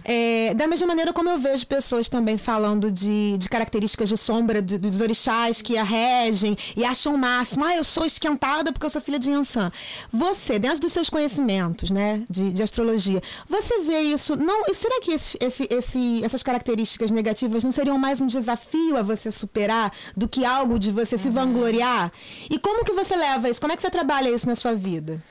É, 0.05 0.55
da 0.55 0.67
mesma 0.67 0.87
maneira 0.89 1.13
como 1.13 1.29
eu 1.31 1.39
vejo 1.39 1.67
pessoas 1.67 2.09
também 2.09 2.37
falando 2.37 2.91
de, 2.91 3.37
de 3.39 3.49
características 3.49 4.09
de 4.09 4.17
sombra 4.19 4.61
de- 4.61 4.79
dos 4.79 5.01
orixás 5.01 5.63
que 5.63 5.79
a 5.79 5.85
regem 5.85 6.57
e 6.77 6.85
acham 6.85 7.15
o 7.15 7.19
máximo. 7.19 7.65
Ah, 7.65 7.77
eu 7.77 7.85
sou 7.85 8.05
esquentada 8.05 8.73
porque 8.73 8.87
eu 8.87 8.91
sou 8.91 9.01
filha 9.01 9.19
de 9.19 9.31
Yansan. 9.31 9.71
Você, 10.13 10.59
dentro 10.59 10.81
dos 10.81 10.93
seus 10.93 11.09
conhecimentos 11.09 11.91
né, 11.91 12.23
de, 12.29 12.51
de 12.51 12.63
astrologia, 12.63 13.23
você 13.53 13.81
vê 13.81 14.01
isso. 14.01 14.35
Não, 14.37 14.65
será 14.73 15.01
que 15.01 15.13
esse- 15.13 15.39
esse- 15.41 15.69
esse- 15.71 16.25
essas 16.25 16.43
características 16.43 17.11
negativas 17.11 17.63
não 17.63 17.71
seriam 17.71 17.99
mais 17.99 18.21
um 18.21 18.27
desafio 18.27 18.97
a 18.97 19.03
você 19.03 19.31
superar 19.31 19.93
do 20.17 20.27
que 20.27 20.45
algo 20.45 20.79
de 20.79 20.91
você 20.91 21.17
se 21.19 21.29
vangloriar? 21.31 22.11
E 22.51 22.59
como 22.59 22.85
que 22.85 22.93
você 22.93 23.15
leva 23.15 23.49
isso? 23.49 23.61
Como 23.61 23.73
é 23.73 23.77
que 23.77 23.83
você 23.83 23.91
trabalha 23.91 24.31
isso 24.31 24.47
na 24.49 24.57
sua 24.57 24.75
vida? 24.75 25.23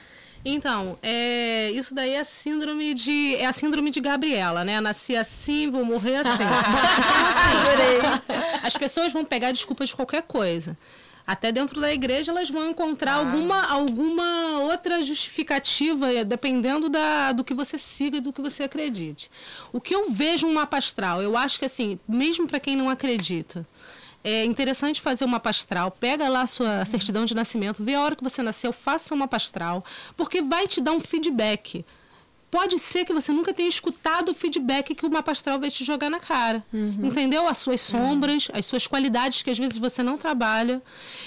Então, 0.43 0.97
é, 1.03 1.69
isso 1.71 1.93
daí 1.93 2.11
é 2.11 2.19
a 2.19 2.23
síndrome 2.23 2.93
de 2.95 3.35
é 3.35 3.45
a 3.45 3.53
síndrome 3.53 3.91
de 3.91 4.01
Gabriela, 4.01 4.63
né? 4.63 4.79
Nasci 4.81 5.15
assim, 5.15 5.69
vou 5.69 5.83
morrer 5.85 6.15
assim. 6.17 6.43
Então, 7.01 7.27
assim, 7.31 8.61
as 8.63 8.75
pessoas 8.77 9.13
vão 9.13 9.23
pegar 9.23 9.51
desculpas 9.51 9.89
de 9.89 9.95
qualquer 9.95 10.23
coisa. 10.23 10.75
Até 11.31 11.49
dentro 11.49 11.79
da 11.79 11.93
igreja 11.93 12.29
elas 12.29 12.49
vão 12.49 12.71
encontrar 12.71 13.13
alguma, 13.13 13.63
alguma 13.63 14.59
outra 14.63 15.01
justificativa, 15.01 16.11
eh, 16.11 16.25
dependendo 16.25 16.89
da, 16.89 17.31
do 17.31 17.41
que 17.41 17.53
você 17.53 17.77
siga 17.77 18.17
e 18.17 18.19
do 18.19 18.33
que 18.33 18.41
você 18.41 18.63
acredite. 18.63 19.31
O 19.71 19.79
que 19.79 19.95
eu 19.95 20.11
vejo 20.11 20.45
um 20.45 20.53
mapa 20.53 20.77
astral, 20.77 21.21
eu 21.21 21.37
acho 21.37 21.57
que 21.57 21.63
assim, 21.63 21.97
mesmo 22.05 22.49
para 22.49 22.59
quem 22.59 22.75
não 22.75 22.89
acredita, 22.89 23.65
é 24.21 24.43
interessante 24.43 24.99
fazer 24.99 25.23
uma 25.23 25.37
mapa 25.37 25.51
astral. 25.51 25.89
Pega 25.89 26.27
lá 26.27 26.41
a 26.41 26.47
sua 26.47 26.83
certidão 26.83 27.23
de 27.23 27.33
nascimento, 27.33 27.81
vê 27.81 27.95
a 27.95 28.01
hora 28.01 28.13
que 28.13 28.23
você 28.23 28.43
nasceu, 28.43 28.73
faça 28.73 29.13
uma 29.13 29.21
mapa 29.21 29.37
astral, 29.37 29.85
porque 30.17 30.41
vai 30.41 30.67
te 30.67 30.81
dar 30.81 30.91
um 30.91 30.99
feedback. 30.99 31.85
Pode 32.51 32.77
ser 32.77 33.05
que 33.05 33.13
você 33.13 33.31
nunca 33.31 33.53
tenha 33.53 33.69
escutado 33.69 34.29
o 34.29 34.33
feedback 34.33 34.93
que 34.93 35.05
o 35.05 35.09
mapa 35.09 35.31
astral 35.31 35.57
vai 35.57 35.71
te 35.71 35.85
jogar 35.85 36.09
na 36.09 36.19
cara. 36.19 36.61
Entendeu? 37.07 37.47
As 37.47 37.59
suas 37.59 37.79
sombras, 37.79 38.49
as 38.53 38.65
suas 38.65 38.85
qualidades 38.85 39.41
que 39.41 39.49
às 39.49 39.57
vezes 39.57 39.77
você 39.77 40.03
não 40.03 40.17
trabalha. 40.17 40.81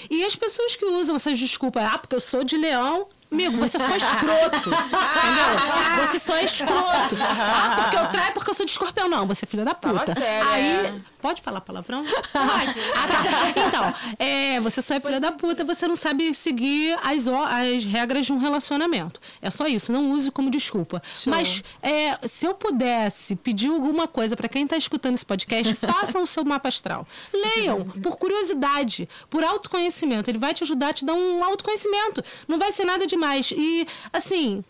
E 0.09 0.23
as 0.23 0.35
pessoas 0.35 0.75
que 0.75 0.85
usam 0.85 1.15
essas 1.15 1.39
desculpas, 1.39 1.83
ah, 1.83 1.97
porque 1.97 2.15
eu 2.15 2.19
sou 2.19 2.43
de 2.43 2.55
leão. 2.55 3.07
Amigo, 3.31 3.57
você 3.57 3.77
só 3.79 3.93
é 3.93 3.97
escroto. 3.97 4.57
entendeu? 4.57 5.95
Você 6.05 6.19
só 6.19 6.35
é 6.35 6.45
escroto. 6.45 7.15
Ah, 7.19 7.77
porque 7.81 7.97
eu 7.97 8.07
traio 8.09 8.33
porque 8.33 8.49
eu 8.49 8.53
sou 8.53 8.65
de 8.65 8.71
escorpião. 8.71 9.09
Não, 9.09 9.25
você 9.25 9.45
é 9.45 9.47
filha 9.47 9.65
da 9.65 9.73
puta. 9.73 10.13
séria. 10.13 10.49
Aí. 10.49 11.01
Pode 11.19 11.41
falar 11.41 11.61
palavrão? 11.61 12.03
Pode. 12.03 12.79
Ah, 12.93 13.07
tá. 13.07 13.59
Então, 13.67 13.93
é, 14.19 14.59
você 14.59 14.81
só 14.81 14.93
é 14.93 14.99
filha 14.99 15.19
da 15.19 15.31
puta, 15.31 15.63
você 15.63 15.87
não 15.87 15.95
sabe 15.95 16.31
seguir 16.35 16.95
as, 17.01 17.27
as 17.27 17.83
regras 17.85 18.27
de 18.27 18.33
um 18.33 18.37
relacionamento. 18.37 19.19
É 19.41 19.49
só 19.49 19.65
isso, 19.65 19.91
não 19.91 20.11
use 20.11 20.29
como 20.29 20.51
desculpa. 20.51 21.01
Mas 21.25 21.63
é, 21.81 22.19
se 22.27 22.45
eu 22.45 22.53
pudesse 22.53 23.35
pedir 23.35 23.69
alguma 23.69 24.07
coisa 24.07 24.35
para 24.35 24.47
quem 24.47 24.65
está 24.65 24.77
escutando 24.77 25.15
esse 25.15 25.25
podcast, 25.25 25.73
façam 25.75 26.21
o 26.21 26.27
seu 26.27 26.45
mapa 26.45 26.69
astral. 26.69 27.07
Leiam, 27.33 27.85
por 28.03 28.17
curiosidade, 28.17 29.09
por 29.29 29.43
autoconhecimento. 29.43 30.29
Ele 30.29 30.37
vai 30.37 30.53
te 30.53 30.63
ajudar 30.63 30.89
a 30.89 30.93
te 30.93 31.03
dar 31.03 31.13
um 31.13 31.43
autoconhecimento. 31.43 32.23
Não 32.47 32.59
vai 32.59 32.71
ser 32.71 32.85
nada 32.85 33.07
demais. 33.15 33.51
E, 33.51 33.87
assim, 34.13 34.63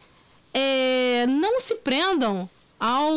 é, 0.53 1.25
não 1.27 1.59
se 1.59 1.75
prendam 1.75 2.49
ao 2.79 3.15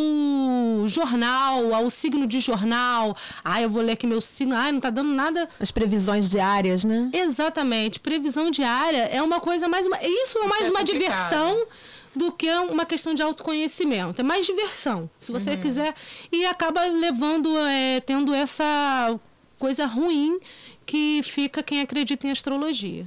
jornal, 0.86 1.74
ao 1.74 1.90
signo 1.90 2.26
de 2.26 2.40
jornal. 2.40 3.16
Ah, 3.44 3.60
eu 3.60 3.68
vou 3.68 3.82
ler 3.82 3.92
aqui 3.92 4.06
meu 4.06 4.20
signo. 4.20 4.54
Ah, 4.54 4.72
não 4.72 4.80
tá 4.80 4.90
dando 4.90 5.12
nada. 5.12 5.48
As 5.60 5.70
previsões 5.70 6.28
diárias, 6.28 6.84
né? 6.84 7.10
Exatamente. 7.12 8.00
Previsão 8.00 8.50
diária 8.50 9.08
é 9.12 9.22
uma 9.22 9.40
coisa 9.40 9.68
mais. 9.68 9.86
Uma... 9.86 9.98
Isso 10.02 10.38
é 10.38 10.46
mais 10.46 10.68
é 10.68 10.70
uma 10.70 10.80
complicado. 10.80 10.90
diversão 10.92 11.66
do 12.14 12.32
que 12.32 12.50
uma 12.50 12.84
questão 12.84 13.14
de 13.14 13.22
autoconhecimento. 13.22 14.20
É 14.20 14.24
mais 14.24 14.46
diversão, 14.46 15.08
se 15.18 15.30
você 15.30 15.56
quiser. 15.56 15.94
E 16.32 16.44
acaba 16.46 16.84
levando, 16.86 17.56
é, 17.58 18.00
tendo 18.00 18.34
essa 18.34 19.18
coisa 19.58 19.86
ruim 19.86 20.38
que 20.86 21.20
fica 21.22 21.62
quem 21.62 21.80
acredita 21.80 22.26
em 22.26 22.30
astrologia. 22.30 23.06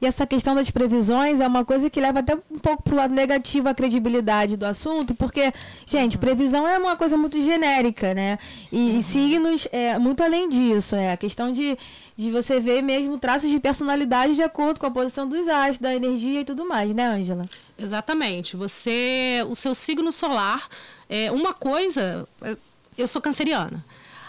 E 0.00 0.06
essa 0.06 0.24
questão 0.24 0.54
das 0.54 0.70
previsões 0.70 1.40
é 1.40 1.46
uma 1.46 1.64
coisa 1.64 1.90
que 1.90 2.00
leva 2.00 2.20
até 2.20 2.36
um 2.48 2.58
pouco 2.58 2.84
pro 2.84 2.94
lado 2.94 3.12
negativo 3.12 3.68
a 3.68 3.74
credibilidade 3.74 4.56
do 4.56 4.64
assunto, 4.64 5.12
porque, 5.12 5.52
gente, 5.84 6.16
previsão 6.16 6.68
é 6.68 6.78
uma 6.78 6.94
coisa 6.94 7.16
muito 7.16 7.40
genérica, 7.40 8.14
né? 8.14 8.38
E, 8.70 8.96
e 8.96 9.02
signos 9.02 9.66
é 9.72 9.98
muito 9.98 10.22
além 10.22 10.48
disso. 10.48 10.94
É 10.94 11.12
a 11.12 11.16
questão 11.16 11.50
de, 11.50 11.76
de 12.16 12.30
você 12.30 12.60
ver 12.60 12.80
mesmo 12.80 13.18
traços 13.18 13.50
de 13.50 13.58
personalidade 13.58 14.36
de 14.36 14.42
acordo 14.42 14.78
com 14.78 14.86
a 14.86 14.90
posição 14.90 15.28
dos 15.28 15.48
astros, 15.48 15.80
da 15.80 15.92
energia 15.92 16.42
e 16.42 16.44
tudo 16.44 16.64
mais, 16.64 16.94
né, 16.94 17.04
Ângela? 17.08 17.44
Exatamente. 17.76 18.56
Você, 18.56 19.44
o 19.50 19.56
seu 19.56 19.74
signo 19.74 20.12
solar, 20.12 20.68
é 21.08 21.32
uma 21.32 21.52
coisa. 21.52 22.28
é, 22.42 22.56
Eu 22.96 23.08
sou 23.08 23.20
canceriana. 23.20 23.84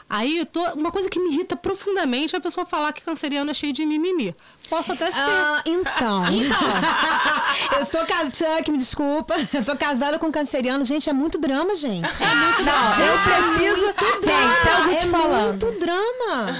Aí, 0.10 0.39
eu 0.39 0.46
tô, 0.46 0.63
uma 0.74 0.92
coisa 0.92 1.10
que 1.10 1.20
me 1.20 1.32
irrita 1.32 1.56
profundamente 1.56 2.34
é 2.34 2.38
a 2.39 2.42
pessoa 2.42 2.66
falar 2.66 2.92
que 2.94 3.01
canceriano 3.01 3.51
é 3.51 3.54
cheio 3.54 3.72
de 3.72 3.86
mimimi. 3.86 4.36
Posso 4.70 4.92
até 4.92 5.12
ser. 5.12 5.20
Ah, 5.20 5.63
então. 5.68 6.25
eu 7.78 7.86
sou 7.86 8.06
casada, 8.06 8.63
que 8.63 8.72
me 8.72 8.78
desculpa. 8.78 9.36
Eu 9.54 9.63
sou 9.63 9.75
casada 9.75 10.18
com 10.18 10.28
um 10.28 10.32
canceriano. 10.32 10.84
Gente, 10.84 11.10
é 11.10 11.13
muito 11.13 11.38
drama, 11.38 11.75
gente. 11.75 12.24
É 12.24 12.36
muito 12.36 12.63
Não, 12.63 13.06
eu 13.06 13.13
preciso. 13.13 13.86
Gente, 14.22 14.62
se 14.62 14.70
eu 14.70 14.98
te 14.98 15.06
é 15.06 15.10
falando, 15.10 15.66
muito 15.66 15.80
drama. 15.80 16.56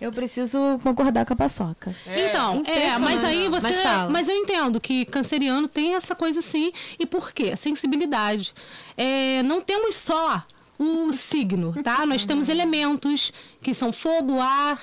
eu 0.00 0.12
preciso 0.12 0.80
concordar 0.82 1.26
com 1.26 1.32
a 1.32 1.36
paçoca. 1.36 1.94
Então, 2.06 2.62
é, 2.66 2.98
mas 2.98 3.24
aí 3.24 3.48
você. 3.48 3.66
Mas 3.66 3.80
fala. 3.80 4.10
Mas 4.10 4.28
eu 4.28 4.36
entendo 4.36 4.80
que 4.80 5.04
canceriano 5.06 5.68
tem 5.68 5.94
essa 5.94 6.14
coisa 6.14 6.40
sim. 6.40 6.72
E 6.98 7.06
por 7.06 7.32
quê? 7.32 7.56
Sensibilidade. 7.56 8.54
É, 8.96 9.42
não 9.42 9.60
temos 9.60 9.94
só 9.94 10.42
o 10.82 11.12
signo, 11.12 11.74
tá? 11.82 12.04
Nós 12.06 12.26
temos 12.26 12.48
elementos 12.48 13.32
que 13.62 13.72
são 13.74 13.92
fogo, 13.92 14.40
ar, 14.40 14.78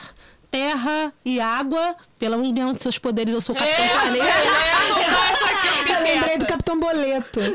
terra 0.51 1.13
e 1.23 1.39
água. 1.39 1.95
Pela 2.17 2.37
união 2.37 2.73
de 2.73 2.81
seus 2.81 2.97
poderes, 2.97 3.33
eu 3.33 3.41
sou 3.41 3.55
o 3.55 3.57
capitão 3.57 3.87
planeta. 3.87 4.25
Eu 5.89 6.03
lembrei 6.03 6.37
do 6.37 6.45
Capitão 6.45 6.79
Boleto. 6.79 7.39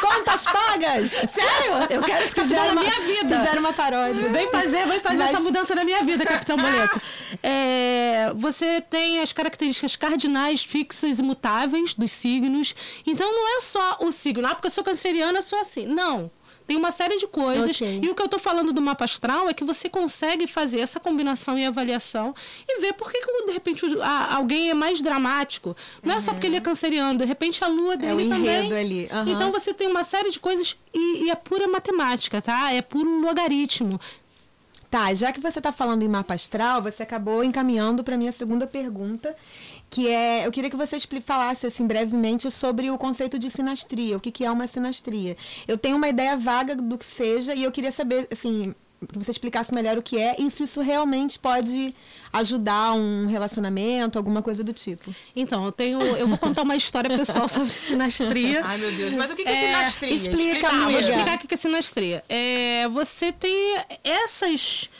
Contas 0.00 0.44
pagas! 0.44 1.10
Sério? 1.10 1.72
Eu 1.90 2.02
quero 2.02 2.22
esse 2.22 2.34
capitão 2.34 2.44
Fizeram 2.44 2.74
na 2.74 2.80
uma, 2.82 2.82
minha 2.82 3.00
vida. 3.00 3.38
Fizeram 3.40 3.60
uma 3.60 3.72
paródia. 3.72 4.28
Vem 4.28 4.48
fazer, 4.50 4.86
vem 4.86 5.00
fazer 5.00 5.16
Mas- 5.18 5.32
essa 5.32 5.40
mudança 5.40 5.74
na 5.74 5.84
minha 5.84 6.02
vida, 6.04 6.24
Capitão 6.24 6.56
Boleto. 6.56 7.00
É, 7.42 8.32
você 8.34 8.80
tem 8.80 9.20
as 9.20 9.32
características 9.32 9.94
cardinais 9.94 10.64
fixas 10.64 11.18
e 11.18 11.22
mutáveis 11.22 11.94
dos 11.94 12.10
signos. 12.10 12.74
Então 13.06 13.30
não 13.30 13.56
é 13.56 13.60
só 13.60 13.98
o 14.00 14.10
signo. 14.10 14.46
Ah, 14.46 14.54
porque 14.54 14.66
eu 14.66 14.70
sou 14.70 14.82
canceriana, 14.82 15.38
eu 15.38 15.42
sou 15.42 15.60
assim. 15.60 15.86
Não. 15.86 16.30
Tem 16.66 16.76
uma 16.76 16.90
série 16.90 17.16
de 17.16 17.26
coisas. 17.26 17.76
Ok. 17.76 18.00
E 18.02 18.08
o 18.10 18.14
que 18.14 18.22
eu 18.22 18.28
tô 18.28 18.38
falando 18.38 18.72
do 18.72 18.82
mapa 18.82 19.04
astral 19.04 19.48
é 19.48 19.54
que 19.54 19.62
você 19.62 19.88
consegue 19.88 20.46
fazer 20.46 20.80
essa 20.80 20.98
combinação 20.98 21.58
e 21.58 21.64
avaliação 21.64 22.34
e 22.68 22.80
ver 22.80 22.94
por 22.94 23.10
que, 23.10 23.20
que 23.20 23.46
de 23.46 23.52
repente, 23.52 23.84
alguém 24.30 24.70
é 24.70 24.74
mais 24.74 25.00
dramático. 25.00 25.76
Não 26.02 26.16
é 26.16 26.20
só 26.20 26.32
porque 26.32 26.46
ele 26.46 26.56
é 26.56 26.60
canceriano, 26.60 27.18
de 27.18 27.24
repente 27.24 27.62
a 27.62 27.68
lua 27.68 27.96
dele 27.96 28.26
o 28.26 28.28
também. 28.28 28.72
ali, 28.72 29.08
aham. 29.12 29.30
Então 29.30 29.52
você 29.52 29.72
tem 29.72 29.88
uma 29.88 30.02
série 30.02 30.30
de 30.30 30.40
coisas 30.40 30.76
e, 30.92 31.24
e 31.24 31.30
é 31.30 31.34
pura 31.34 31.68
matemática, 31.68 32.42
tá? 32.42 32.72
É 32.72 32.82
puro 32.82 33.20
logaritmo. 33.20 34.00
Tá, 34.90 35.12
já 35.12 35.32
que 35.32 35.40
você 35.40 35.58
está 35.58 35.72
falando 35.72 36.02
em 36.02 36.08
mapa 36.08 36.34
astral, 36.34 36.80
você 36.80 37.02
acabou 37.02 37.42
encaminhando 37.42 38.04
para 38.04 38.16
minha 38.16 38.30
segunda 38.30 38.66
pergunta, 38.66 39.34
que 39.88 40.08
é, 40.08 40.46
eu 40.46 40.50
queria 40.52 40.68
que 40.68 40.76
você 40.76 40.98
falasse 41.24 41.66
assim 41.66 41.86
brevemente 41.86 42.50
sobre 42.50 42.90
o 42.90 42.98
conceito 42.98 43.38
de 43.38 43.48
sinastria, 43.50 44.16
o 44.16 44.20
que, 44.20 44.30
que 44.32 44.44
é 44.44 44.50
uma 44.50 44.66
sinastria. 44.66 45.36
Eu 45.66 45.78
tenho 45.78 45.96
uma 45.96 46.08
ideia 46.08 46.36
vaga 46.36 46.74
do 46.74 46.98
que 46.98 47.04
seja 47.06 47.54
e 47.54 47.62
eu 47.62 47.70
queria 47.72 47.92
saber, 47.92 48.26
assim, 48.30 48.74
que 49.12 49.18
você 49.18 49.30
explicasse 49.30 49.72
melhor 49.72 49.96
o 49.98 50.02
que 50.02 50.18
é 50.18 50.36
e 50.38 50.50
se 50.50 50.64
isso 50.64 50.80
realmente 50.80 51.38
pode 51.38 51.94
ajudar 52.32 52.94
um 52.94 53.26
relacionamento, 53.26 54.18
alguma 54.18 54.42
coisa 54.42 54.64
do 54.64 54.72
tipo. 54.72 55.14
Então, 55.34 55.64
eu 55.64 55.70
tenho. 55.72 56.00
Eu 56.00 56.26
vou 56.26 56.36
contar 56.38 56.62
uma 56.62 56.74
história 56.76 57.16
pessoal 57.16 57.46
sobre 57.48 57.70
sinastria. 57.70 58.62
Ai, 58.64 58.78
meu 58.78 58.90
Deus. 58.92 59.12
Mas 59.14 59.30
o 59.30 59.34
que, 59.36 59.44
que 59.44 59.48
é, 59.48 59.64
É, 59.64 59.76
sinastria? 59.78 60.10
explica, 60.14 60.68
vou 60.70 60.82
amiga. 60.84 61.00
explicar 61.00 61.36
o 61.36 61.38
que 61.46 61.54
é 61.54 61.56
sinastria. 61.56 62.24
É, 62.28 62.88
você 62.88 63.32
tem 63.32 63.78
essas, 64.02 64.90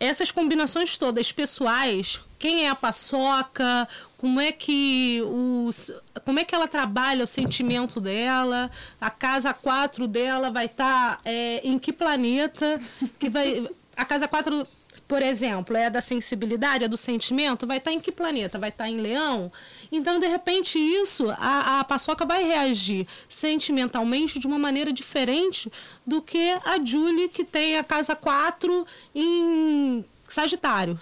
essas 0.00 0.30
combinações 0.30 0.98
todas 0.98 1.30
pessoais. 1.30 2.20
Quem 2.38 2.66
é 2.66 2.68
a 2.68 2.74
paçoca? 2.74 3.88
Como 4.18 4.40
é 4.40 4.52
que 4.52 5.22
os, 5.24 5.92
como 6.24 6.38
é 6.40 6.44
que 6.44 6.54
ela 6.54 6.68
trabalha 6.68 7.24
o 7.24 7.26
sentimento 7.26 8.00
dela? 8.00 8.70
A 9.00 9.10
casa 9.10 9.52
4 9.54 10.06
dela 10.06 10.50
vai 10.50 10.66
estar 10.66 11.20
em 11.62 11.78
que 11.78 11.92
planeta? 11.92 12.80
Que 13.18 13.28
vai, 13.28 13.68
a 13.96 14.04
casa 14.04 14.26
4 14.28 14.66
por 15.06 15.22
exemplo, 15.22 15.76
é 15.76 15.88
da 15.88 16.00
sensibilidade, 16.00 16.84
é 16.84 16.88
do 16.88 16.96
sentimento, 16.96 17.66
vai 17.66 17.78
estar 17.78 17.92
em 17.92 18.00
que 18.00 18.10
planeta? 18.10 18.58
Vai 18.58 18.70
estar 18.70 18.88
em 18.88 19.00
Leão? 19.00 19.52
Então, 19.90 20.18
de 20.18 20.26
repente, 20.26 20.78
isso, 20.78 21.30
a, 21.38 21.80
a 21.80 21.84
paçoca 21.84 22.24
vai 22.24 22.42
reagir 22.42 23.06
sentimentalmente 23.28 24.38
de 24.38 24.46
uma 24.48 24.58
maneira 24.58 24.92
diferente 24.92 25.70
do 26.04 26.20
que 26.20 26.50
a 26.64 26.84
Julie, 26.84 27.28
que 27.28 27.44
tem 27.44 27.76
a 27.76 27.84
casa 27.84 28.16
4 28.16 28.84
em 29.14 30.04
Sagitário. 30.28 30.98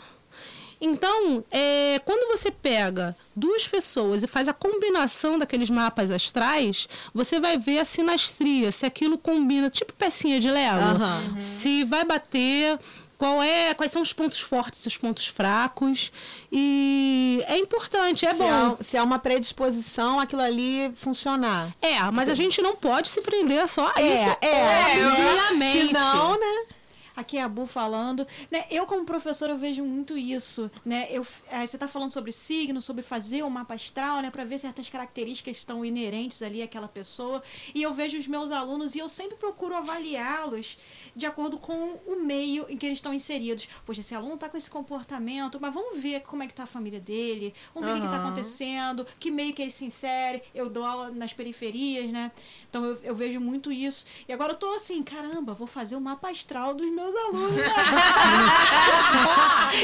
Então, 0.84 1.42
é, 1.50 1.98
quando 2.04 2.28
você 2.36 2.50
pega 2.50 3.16
duas 3.34 3.66
pessoas 3.66 4.22
e 4.22 4.26
faz 4.26 4.48
a 4.48 4.52
combinação 4.52 5.38
daqueles 5.38 5.70
mapas 5.70 6.10
astrais, 6.10 6.86
você 7.14 7.40
vai 7.40 7.56
ver 7.56 7.78
a 7.78 7.84
sinastria, 7.86 8.70
se 8.70 8.84
aquilo 8.84 9.16
combina, 9.16 9.70
tipo 9.70 9.94
pecinha 9.94 10.38
de 10.38 10.50
Lego. 10.50 10.78
Aham. 10.78 11.40
Se 11.40 11.84
vai 11.84 12.04
bater, 12.04 12.78
qual 13.16 13.42
é, 13.42 13.72
quais 13.72 13.90
são 13.92 14.02
os 14.02 14.12
pontos 14.12 14.40
fortes 14.40 14.84
e 14.84 14.88
os 14.88 14.96
pontos 14.98 15.26
fracos. 15.26 16.12
E 16.52 17.42
é 17.46 17.56
importante, 17.56 18.26
é 18.26 18.34
se, 18.34 18.42
bom. 18.42 18.76
há, 18.78 18.82
se 18.82 18.96
há 18.98 19.02
uma 19.02 19.18
predisposição, 19.18 20.20
aquilo 20.20 20.42
ali 20.42 20.92
funcionar. 20.94 21.74
É, 21.80 21.98
mas 22.12 22.28
a 22.28 22.34
gente 22.34 22.60
não 22.60 22.76
pode 22.76 23.08
se 23.08 23.22
prender 23.22 23.66
só 23.68 23.90
a 23.94 24.02
É, 24.02 24.14
isso. 24.14 24.36
é, 24.42 24.96
né? 24.96 25.06
obviamente. 25.06 25.86
Senão, 25.86 26.38
né? 26.38 26.66
Aqui 27.16 27.38
é 27.38 27.42
a 27.42 27.48
Bu 27.48 27.66
falando. 27.66 28.26
Né, 28.50 28.64
eu, 28.70 28.86
como 28.86 29.04
professora, 29.04 29.52
eu 29.52 29.58
vejo 29.58 29.84
muito 29.84 30.18
isso. 30.18 30.70
Né? 30.84 31.06
Eu, 31.10 31.26
eh, 31.50 31.64
você 31.64 31.76
está 31.76 31.86
falando 31.86 32.10
sobre 32.10 32.32
signo, 32.32 32.80
sobre 32.80 33.02
fazer 33.02 33.42
o 33.42 33.50
mapa 33.50 33.74
astral, 33.74 34.20
né? 34.20 34.30
Para 34.30 34.44
ver 34.44 34.58
certas 34.58 34.88
características 34.88 35.52
que 35.52 35.58
estão 35.58 35.84
inerentes 35.84 36.42
ali 36.42 36.62
àquela 36.62 36.88
pessoa. 36.88 37.42
E 37.74 37.82
eu 37.82 37.92
vejo 37.92 38.18
os 38.18 38.26
meus 38.26 38.50
alunos 38.50 38.94
e 38.94 38.98
eu 38.98 39.08
sempre 39.08 39.36
procuro 39.36 39.74
avaliá-los 39.74 40.78
de 41.14 41.26
acordo 41.26 41.58
com 41.58 42.00
o 42.06 42.16
meio 42.24 42.66
em 42.68 42.76
que 42.76 42.86
eles 42.86 42.98
estão 42.98 43.14
inseridos. 43.14 43.68
Poxa, 43.86 44.00
esse 44.00 44.14
aluno 44.14 44.34
está 44.34 44.48
com 44.48 44.56
esse 44.56 44.70
comportamento, 44.70 45.58
mas 45.60 45.72
vamos 45.72 46.00
ver 46.00 46.20
como 46.22 46.42
é 46.42 46.46
que 46.46 46.54
tá 46.54 46.64
a 46.64 46.66
família 46.66 47.00
dele, 47.00 47.54
vamos 47.72 47.88
ver 47.88 47.96
o 47.96 48.00
que 48.00 48.06
está 48.06 48.22
acontecendo, 48.22 49.06
que 49.18 49.30
meio 49.30 49.52
que 49.52 49.62
ele 49.62 49.70
se 49.70 49.84
insere. 49.84 50.42
Eu 50.54 50.68
dou 50.68 50.84
aula 50.84 51.10
nas 51.10 51.32
periferias, 51.32 52.10
né? 52.10 52.32
Então 52.68 52.84
eu, 52.84 52.98
eu 53.02 53.14
vejo 53.14 53.40
muito 53.40 53.70
isso. 53.70 54.04
E 54.28 54.32
agora 54.32 54.52
eu 54.52 54.56
tô 54.56 54.72
assim, 54.74 55.02
caramba, 55.02 55.54
vou 55.54 55.66
fazer 55.66 55.96
o 55.96 56.00
mapa 56.00 56.30
astral 56.30 56.74
dos 56.74 56.90
meus 56.90 57.03
alunos. 57.14 57.54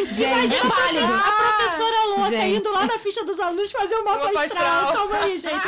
Gente, 0.08 0.54
a 0.56 1.32
professora 1.32 2.06
louca 2.06 2.30
Gente. 2.30 2.56
indo 2.58 2.72
lá 2.72 2.86
na 2.86 2.98
ficha 2.98 3.24
dos 3.24 3.40
alunos 3.40 3.72
fazer 3.72 3.96
o 3.96 4.04
mapa 4.04 4.26
Mapa 4.26 4.44
astral. 4.44 4.66
astral. 4.84 4.92
Calma 4.92 5.16
aí, 5.24 5.38
gente. 5.38 5.66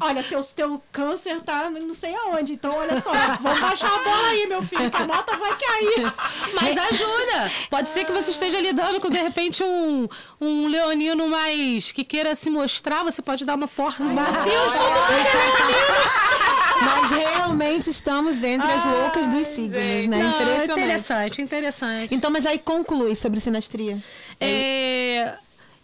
Olha, 0.00 0.22
teu, 0.22 0.40
teu 0.54 0.82
câncer 0.92 1.40
tá 1.40 1.70
não 1.70 1.94
sei 1.94 2.14
aonde. 2.14 2.52
Então, 2.54 2.70
olha 2.76 3.00
só, 3.00 3.12
vamos 3.40 3.60
baixar 3.60 3.94
a 3.94 3.98
bola 4.02 4.28
aí, 4.28 4.46
meu 4.46 4.62
filho, 4.62 4.90
que 4.90 4.96
a 4.96 5.06
nota 5.06 5.36
vai 5.36 5.56
cair. 5.56 6.12
Mas 6.52 6.76
ajuda! 6.76 7.50
Pode 7.70 7.88
ser 7.88 8.04
que 8.04 8.12
você 8.12 8.30
esteja 8.30 8.60
lidando 8.60 9.00
com, 9.00 9.08
de 9.08 9.18
repente, 9.18 9.62
um, 9.64 10.06
um 10.40 10.66
leonino 10.68 11.28
mais 11.28 11.90
que 11.92 12.04
queira 12.04 12.34
se 12.34 12.50
mostrar, 12.50 13.02
você 13.04 13.22
pode 13.22 13.44
dar 13.44 13.54
uma 13.54 13.66
força. 13.68 14.02
Meu 14.02 14.24
Deus, 14.24 14.72
nós 16.84 17.10
realmente 17.10 17.88
estamos 17.88 18.42
entre 18.42 18.70
as 18.70 18.84
loucas 18.84 19.28
dos 19.28 19.46
signos, 19.46 20.06
né? 20.06 20.18
Não, 20.22 20.30
Impressionante. 20.30 20.70
interessante, 20.72 21.42
interessante. 21.42 22.14
Então, 22.14 22.30
mas 22.30 22.46
aí 22.46 22.58
conclui 22.58 23.14
sobre 23.14 23.40
sinastria. 23.40 24.02
É, 24.40 25.34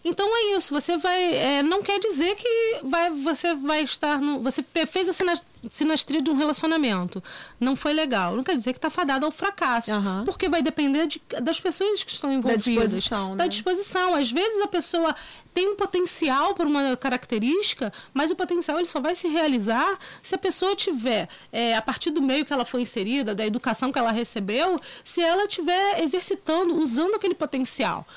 Então 0.03 0.25
é 0.37 0.55
isso. 0.55 0.73
Você 0.73 0.97
vai. 0.97 1.33
é, 1.35 1.61
não 1.63 1.81
quer 1.83 1.99
dizer 1.99 2.35
que 2.35 2.79
vai, 2.83 3.09
você 3.11 3.53
vai 3.53 3.83
estar 3.83 4.17
no. 4.19 4.39
Você 4.39 4.63
fez 4.89 5.09
a 5.09 5.13
sinas- 5.13 5.45
sinastria 5.69 6.21
de 6.21 6.29
um 6.29 6.35
relacionamento. 6.37 7.21
Não 7.59 7.75
foi 7.75 7.91
legal. 7.91 8.33
Não 8.33 8.43
quer 8.43 8.55
dizer 8.55 8.71
que 8.71 8.77
está 8.77 8.89
fadado 8.89 9.25
ao 9.25 9.31
fracasso. 9.31 9.91
Aham. 9.91 10.23
Porque 10.23 10.47
vai 10.47 10.61
depender 10.61 11.05
de- 11.07 11.21
das 11.41 11.59
pessoas 11.59 12.01
que 12.01 12.11
estão 12.13 12.31
envolvidas. 12.31 12.63
disposição, 12.63 13.35
Da 13.35 13.43
né? 13.43 13.49
disposição. 13.49 14.15
Às 14.15 14.31
vezes 14.31 14.61
a 14.63 14.67
pessoa 14.67 15.13
tem 15.53 15.67
um 15.67 15.75
potencial 15.75 16.53
por 16.55 16.65
uma 16.65 16.95
característica, 16.95 17.91
mas 18.13 18.31
o 18.31 18.35
potencial 18.37 18.79
ele 18.79 18.87
só 18.87 19.01
vai 19.01 19.13
se 19.15 19.27
realizar 19.27 19.99
se 20.23 20.33
a 20.33 20.37
pessoa 20.37 20.77
tiver, 20.77 21.27
é, 21.51 21.75
a 21.75 21.81
partir 21.81 22.11
do 22.11 22.21
meio 22.21 22.45
que 22.45 22.53
ela 22.53 22.63
foi 22.63 22.81
inserida, 22.83 23.35
da 23.35 23.45
educação 23.45 23.91
que 23.91 23.99
ela 23.99 24.11
recebeu, 24.13 24.77
se 25.03 25.21
ela 25.21 25.43
estiver 25.43 26.01
exercitando, 26.01 26.77
usando 26.81 27.15
aquele 27.15 27.35
potencial. 27.35 28.07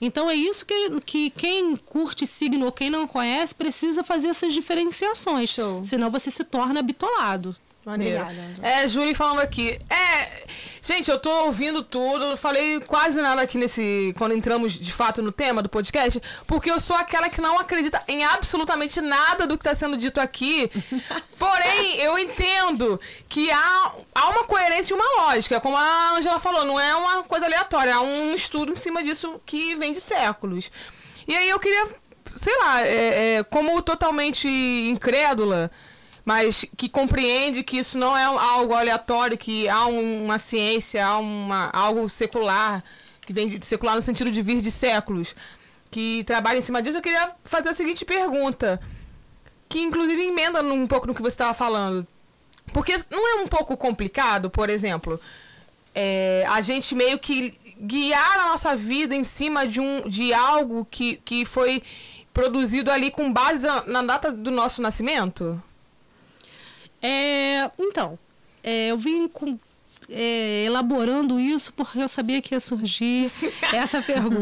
Então 0.00 0.28
é 0.28 0.34
isso 0.34 0.66
que, 0.66 1.00
que 1.00 1.30
quem 1.30 1.74
curte 1.76 2.26
signo 2.26 2.66
ou 2.66 2.72
quem 2.72 2.90
não 2.90 3.06
conhece 3.06 3.54
precisa 3.54 4.04
fazer 4.04 4.28
essas 4.28 4.52
diferenciações. 4.52 5.50
Show. 5.50 5.84
Senão 5.84 6.10
você 6.10 6.30
se 6.30 6.44
torna 6.44 6.82
bitolado. 6.82 7.56
Maneiro. 7.86 8.20
Obrigada. 8.20 8.68
É, 8.68 8.88
Júlia 8.88 9.14
falando 9.14 9.38
aqui. 9.38 9.78
É, 9.88 10.44
gente, 10.82 11.08
eu 11.08 11.20
tô 11.20 11.44
ouvindo 11.44 11.84
tudo, 11.84 12.36
falei 12.36 12.80
quase 12.80 13.22
nada 13.22 13.40
aqui 13.42 13.56
nesse. 13.56 14.12
Quando 14.18 14.34
entramos 14.34 14.72
de 14.72 14.92
fato 14.92 15.22
no 15.22 15.30
tema 15.30 15.62
do 15.62 15.68
podcast, 15.68 16.20
porque 16.48 16.68
eu 16.68 16.80
sou 16.80 16.96
aquela 16.96 17.30
que 17.30 17.40
não 17.40 17.60
acredita 17.60 18.02
em 18.08 18.24
absolutamente 18.24 19.00
nada 19.00 19.46
do 19.46 19.56
que 19.56 19.62
tá 19.62 19.72
sendo 19.72 19.96
dito 19.96 20.20
aqui. 20.20 20.68
Porém, 21.38 21.98
eu 21.98 22.18
entendo 22.18 23.00
que 23.28 23.48
há, 23.52 23.92
há 24.12 24.30
uma 24.30 24.42
coerência 24.42 24.92
e 24.92 24.96
uma 24.96 25.22
lógica, 25.22 25.60
como 25.60 25.76
a 25.76 26.16
Angela 26.16 26.40
falou, 26.40 26.64
não 26.64 26.80
é 26.80 26.92
uma 26.96 27.22
coisa 27.22 27.46
aleatória, 27.46 27.94
há 27.94 28.00
um 28.00 28.34
estudo 28.34 28.72
em 28.72 28.76
cima 28.76 29.00
disso 29.00 29.40
que 29.46 29.76
vem 29.76 29.92
de 29.92 30.00
séculos. 30.00 30.72
E 31.28 31.36
aí 31.36 31.48
eu 31.48 31.60
queria, 31.60 31.86
sei 32.36 32.58
lá, 32.58 32.82
é, 32.82 33.36
é, 33.36 33.44
como 33.44 33.80
totalmente 33.80 34.48
incrédula 34.48 35.70
mas 36.26 36.66
que 36.76 36.88
compreende 36.88 37.62
que 37.62 37.78
isso 37.78 37.96
não 37.96 38.18
é 38.18 38.24
algo 38.24 38.74
aleatório, 38.74 39.38
que 39.38 39.68
há 39.68 39.86
um- 39.86 40.24
uma 40.24 40.40
ciência, 40.40 41.06
há 41.06 41.18
uma, 41.18 41.70
algo 41.72 42.08
secular, 42.08 42.82
que 43.24 43.32
vem 43.32 43.46
de 43.48 43.64
secular 43.64 43.94
no 43.94 44.02
sentido 44.02 44.28
de 44.30 44.42
vir 44.42 44.60
de 44.60 44.70
séculos, 44.72 45.36
que 45.88 46.24
trabalha 46.24 46.58
em 46.58 46.62
cima 46.62 46.82
disso, 46.82 46.98
eu 46.98 47.02
queria 47.02 47.30
fazer 47.44 47.68
a 47.68 47.74
seguinte 47.74 48.04
pergunta, 48.04 48.80
que 49.68 49.78
inclusive 49.80 50.20
emenda 50.20 50.60
um 50.62 50.86
pouco 50.86 51.06
no 51.06 51.14
que 51.14 51.22
você 51.22 51.28
estava 51.34 51.54
falando. 51.54 52.04
Porque 52.72 52.96
não 53.08 53.38
é 53.38 53.42
um 53.42 53.46
pouco 53.46 53.76
complicado, 53.76 54.50
por 54.50 54.68
exemplo, 54.68 55.20
é, 55.94 56.44
a 56.48 56.60
gente 56.60 56.92
meio 56.96 57.20
que 57.20 57.54
guiar 57.80 58.40
a 58.40 58.48
nossa 58.48 58.74
vida 58.74 59.14
em 59.14 59.22
cima 59.22 59.64
de, 59.64 59.80
um, 59.80 60.08
de 60.08 60.34
algo 60.34 60.84
que, 60.90 61.16
que 61.24 61.44
foi 61.44 61.80
produzido 62.34 62.90
ali 62.90 63.12
com 63.12 63.32
base 63.32 63.64
na 63.86 64.02
data 64.02 64.32
do 64.32 64.50
nosso 64.50 64.82
nascimento? 64.82 65.62
É, 67.02 67.70
então, 67.78 68.18
é, 68.62 68.88
eu 68.90 68.98
vim 68.98 69.28
com- 69.28 69.58
é, 70.08 70.64
elaborando 70.64 71.38
isso 71.40 71.72
porque 71.72 71.98
eu 71.98 72.08
sabia 72.08 72.40
que 72.40 72.54
ia 72.54 72.60
surgir 72.60 73.30
essa 73.74 74.00
pergunta. 74.00 74.38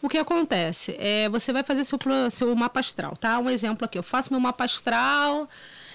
O 0.00 0.08
que 0.08 0.18
acontece? 0.18 0.94
É, 0.98 1.28
você 1.28 1.52
vai 1.52 1.62
fazer 1.62 1.84
seu, 1.84 1.98
seu 2.30 2.54
mapa 2.54 2.80
astral, 2.80 3.16
tá? 3.16 3.38
Um 3.38 3.50
exemplo 3.50 3.84
aqui. 3.84 3.98
Eu 3.98 4.02
faço 4.02 4.32
meu 4.32 4.40
mapa 4.40 4.64
astral. 4.64 5.48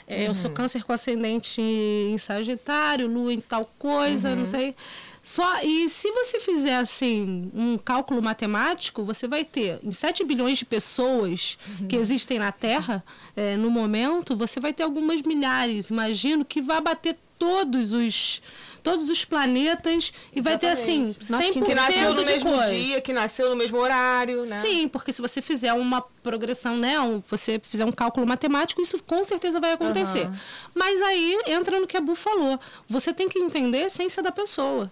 é, 0.07 0.27
Eu 0.27 0.35
sou 0.35 0.51
câncer 0.51 0.83
com 0.83 0.91
ascendente 0.93 1.61
em 1.61 2.17
Sagitário, 2.17 3.07
lua 3.07 3.33
em 3.33 3.39
tal 3.39 3.61
coisa, 3.79 4.35
não 4.35 4.45
sei. 4.45 4.75
Só, 5.23 5.61
e 5.63 5.87
se 5.87 6.11
você 6.11 6.39
fizer 6.39 6.77
assim 6.77 7.51
um 7.53 7.77
cálculo 7.77 8.21
matemático, 8.21 9.03
você 9.03 9.27
vai 9.27 9.45
ter 9.45 9.79
em 9.83 9.91
7 9.91 10.23
bilhões 10.23 10.57
de 10.57 10.65
pessoas 10.65 11.59
que 11.87 11.95
existem 11.95 12.39
na 12.39 12.51
Terra, 12.51 13.03
é, 13.35 13.55
no 13.55 13.69
momento, 13.69 14.35
você 14.35 14.59
vai 14.59 14.73
ter 14.73 14.83
algumas 14.83 15.21
milhares, 15.21 15.91
imagino, 15.91 16.43
que 16.43 16.61
vai 16.61 16.81
bater 16.81 17.15
todos 17.41 17.91
os 17.91 18.41
todos 18.83 19.11
os 19.11 19.23
planetas 19.23 20.11
e 20.35 20.41
vai 20.41 20.57
ter 20.57 20.65
assim 20.69 21.13
100% 21.13 21.29
Nossa, 21.29 21.43
que 21.53 21.61
Que 21.61 21.75
nasceu 21.75 22.13
no 22.15 22.25
mesmo 22.25 22.49
dia, 22.73 22.99
que 23.01 23.13
nasceu 23.13 23.49
no 23.51 23.55
mesmo 23.55 23.77
horário, 23.77 24.43
né? 24.47 24.59
Sim, 24.59 24.87
porque 24.87 25.11
se 25.13 25.21
você 25.21 25.39
fizer 25.39 25.71
uma 25.73 26.01
progressão, 26.23 26.75
né, 26.75 26.99
um- 26.99 27.21
você 27.29 27.61
fizer 27.63 27.85
um 27.85 27.91
cálculo 27.91 28.25
matemático, 28.25 28.81
isso 28.81 28.97
com 29.03 29.23
certeza 29.23 29.59
vai 29.59 29.73
acontecer. 29.73 30.27
Mas 30.73 30.99
aí 30.99 31.37
entra 31.45 31.79
no 31.79 31.85
que 31.85 31.95
a 31.95 32.01
Bu 32.01 32.15
falou. 32.15 32.59
Você 32.89 33.13
tem 33.13 33.29
que 33.29 33.37
entender 33.37 33.83
a 33.83 33.85
essência 33.85 34.23
da 34.23 34.31
pessoa. 34.31 34.91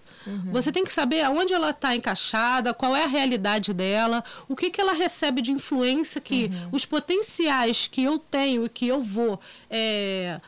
Você 0.52 0.70
tem 0.70 0.84
que 0.84 0.92
saber 0.92 1.22
aonde 1.22 1.52
ela 1.52 1.70
está 1.70 1.94
encaixada, 1.96 2.72
qual 2.72 2.94
é 2.94 3.02
a 3.02 3.08
realidade 3.08 3.72
dela, 3.74 4.22
o 4.48 4.54
que, 4.54 4.70
que 4.70 4.80
ela 4.80 4.92
recebe 4.92 5.42
de 5.42 5.50
influência, 5.50 6.20
que 6.20 6.48
os 6.70 6.84
potenciais 6.86 7.88
que 7.90 8.04
eu 8.04 8.18
tenho 8.20 8.66
e 8.66 8.68
que 8.68 8.86
eu 8.86 9.00
vou 9.00 9.40
é, 9.68 10.40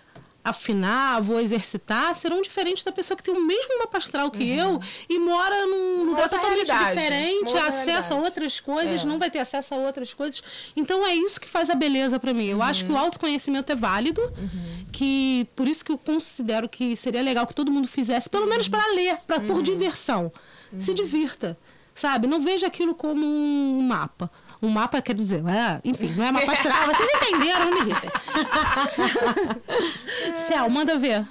afinar, 0.45 1.21
vou 1.23 1.39
exercitar, 1.41 2.15
serão 2.17 2.43
diferentes 2.43 2.83
da 2.83 2.91
pessoa 2.91 3.17
que 3.17 3.23
tem 3.23 3.33
o 3.33 3.41
mesmo 3.41 3.79
mapa 3.79 3.99
astral 3.99 4.31
que 4.31 4.43
eu 4.49 4.81
e 5.09 5.19
mora 5.19 5.67
num 5.67 6.05
lugar 6.05 6.23
outra 6.25 6.39
totalmente 6.39 6.67
diferente, 6.73 7.53
uma 7.55 7.67
acesso 7.69 8.13
a 8.15 8.17
outras 8.17 8.59
coisas, 8.59 9.03
É. 9.03 9.05
não 9.05 9.19
vai 9.19 9.31
ter 9.31 9.39
acesso 9.39 9.75
a 9.75 9.79
outras 9.79 10.13
coisas. 10.13 10.43
Então 10.77 11.07
é 11.07 11.15
isso 11.15 11.41
que 11.41 11.49
faz 11.49 11.71
a 11.71 11.75
beleza 11.75 12.19
para 12.19 12.35
mim. 12.35 12.47
Eu 12.47 12.61
acho 12.63 12.85
que 12.85 12.93
o 12.93 12.97
autoconhecimento 12.97 13.71
é 13.71 13.77
válido, 13.77 14.21
que 14.91 15.47
por 15.55 15.69
isso 15.69 15.85
que 15.85 15.93
eu 15.93 15.99
considero 15.99 16.69
que 16.69 16.97
seria 16.97 17.23
legal 17.23 17.47
que 17.47 17.55
todo 17.55 17.71
mundo 17.71 17.87
fizesse, 17.87 18.29
pelo 18.29 18.47
menos 18.47 18.69
para 18.69 18.85
ler, 18.95 19.17
pra, 19.27 19.39
por 19.41 19.63
diversão. 19.63 20.33
Se 20.79 20.93
divirta, 20.95 21.57
sabe? 21.95 22.27
Não 22.27 22.41
veja 22.41 22.67
aquilo 22.67 22.95
como 22.95 23.25
um 23.25 23.81
mapa. 23.83 24.31
Um 24.63 24.69
mapa 24.69 25.03
quer 25.03 25.15
dizer, 25.15 25.43
é, 25.45 25.81
enfim, 25.85 26.13
não 26.17 26.25
é 26.25 26.31
mapa 26.31 26.53
astral. 26.53 26.87
Vocês 26.87 27.11
entenderam, 27.17 27.71
não 27.71 27.85
me 27.85 27.91
irritem. 27.91 28.11
Céu, 30.47 30.71
manda 30.71 30.97
ver. 30.97 31.27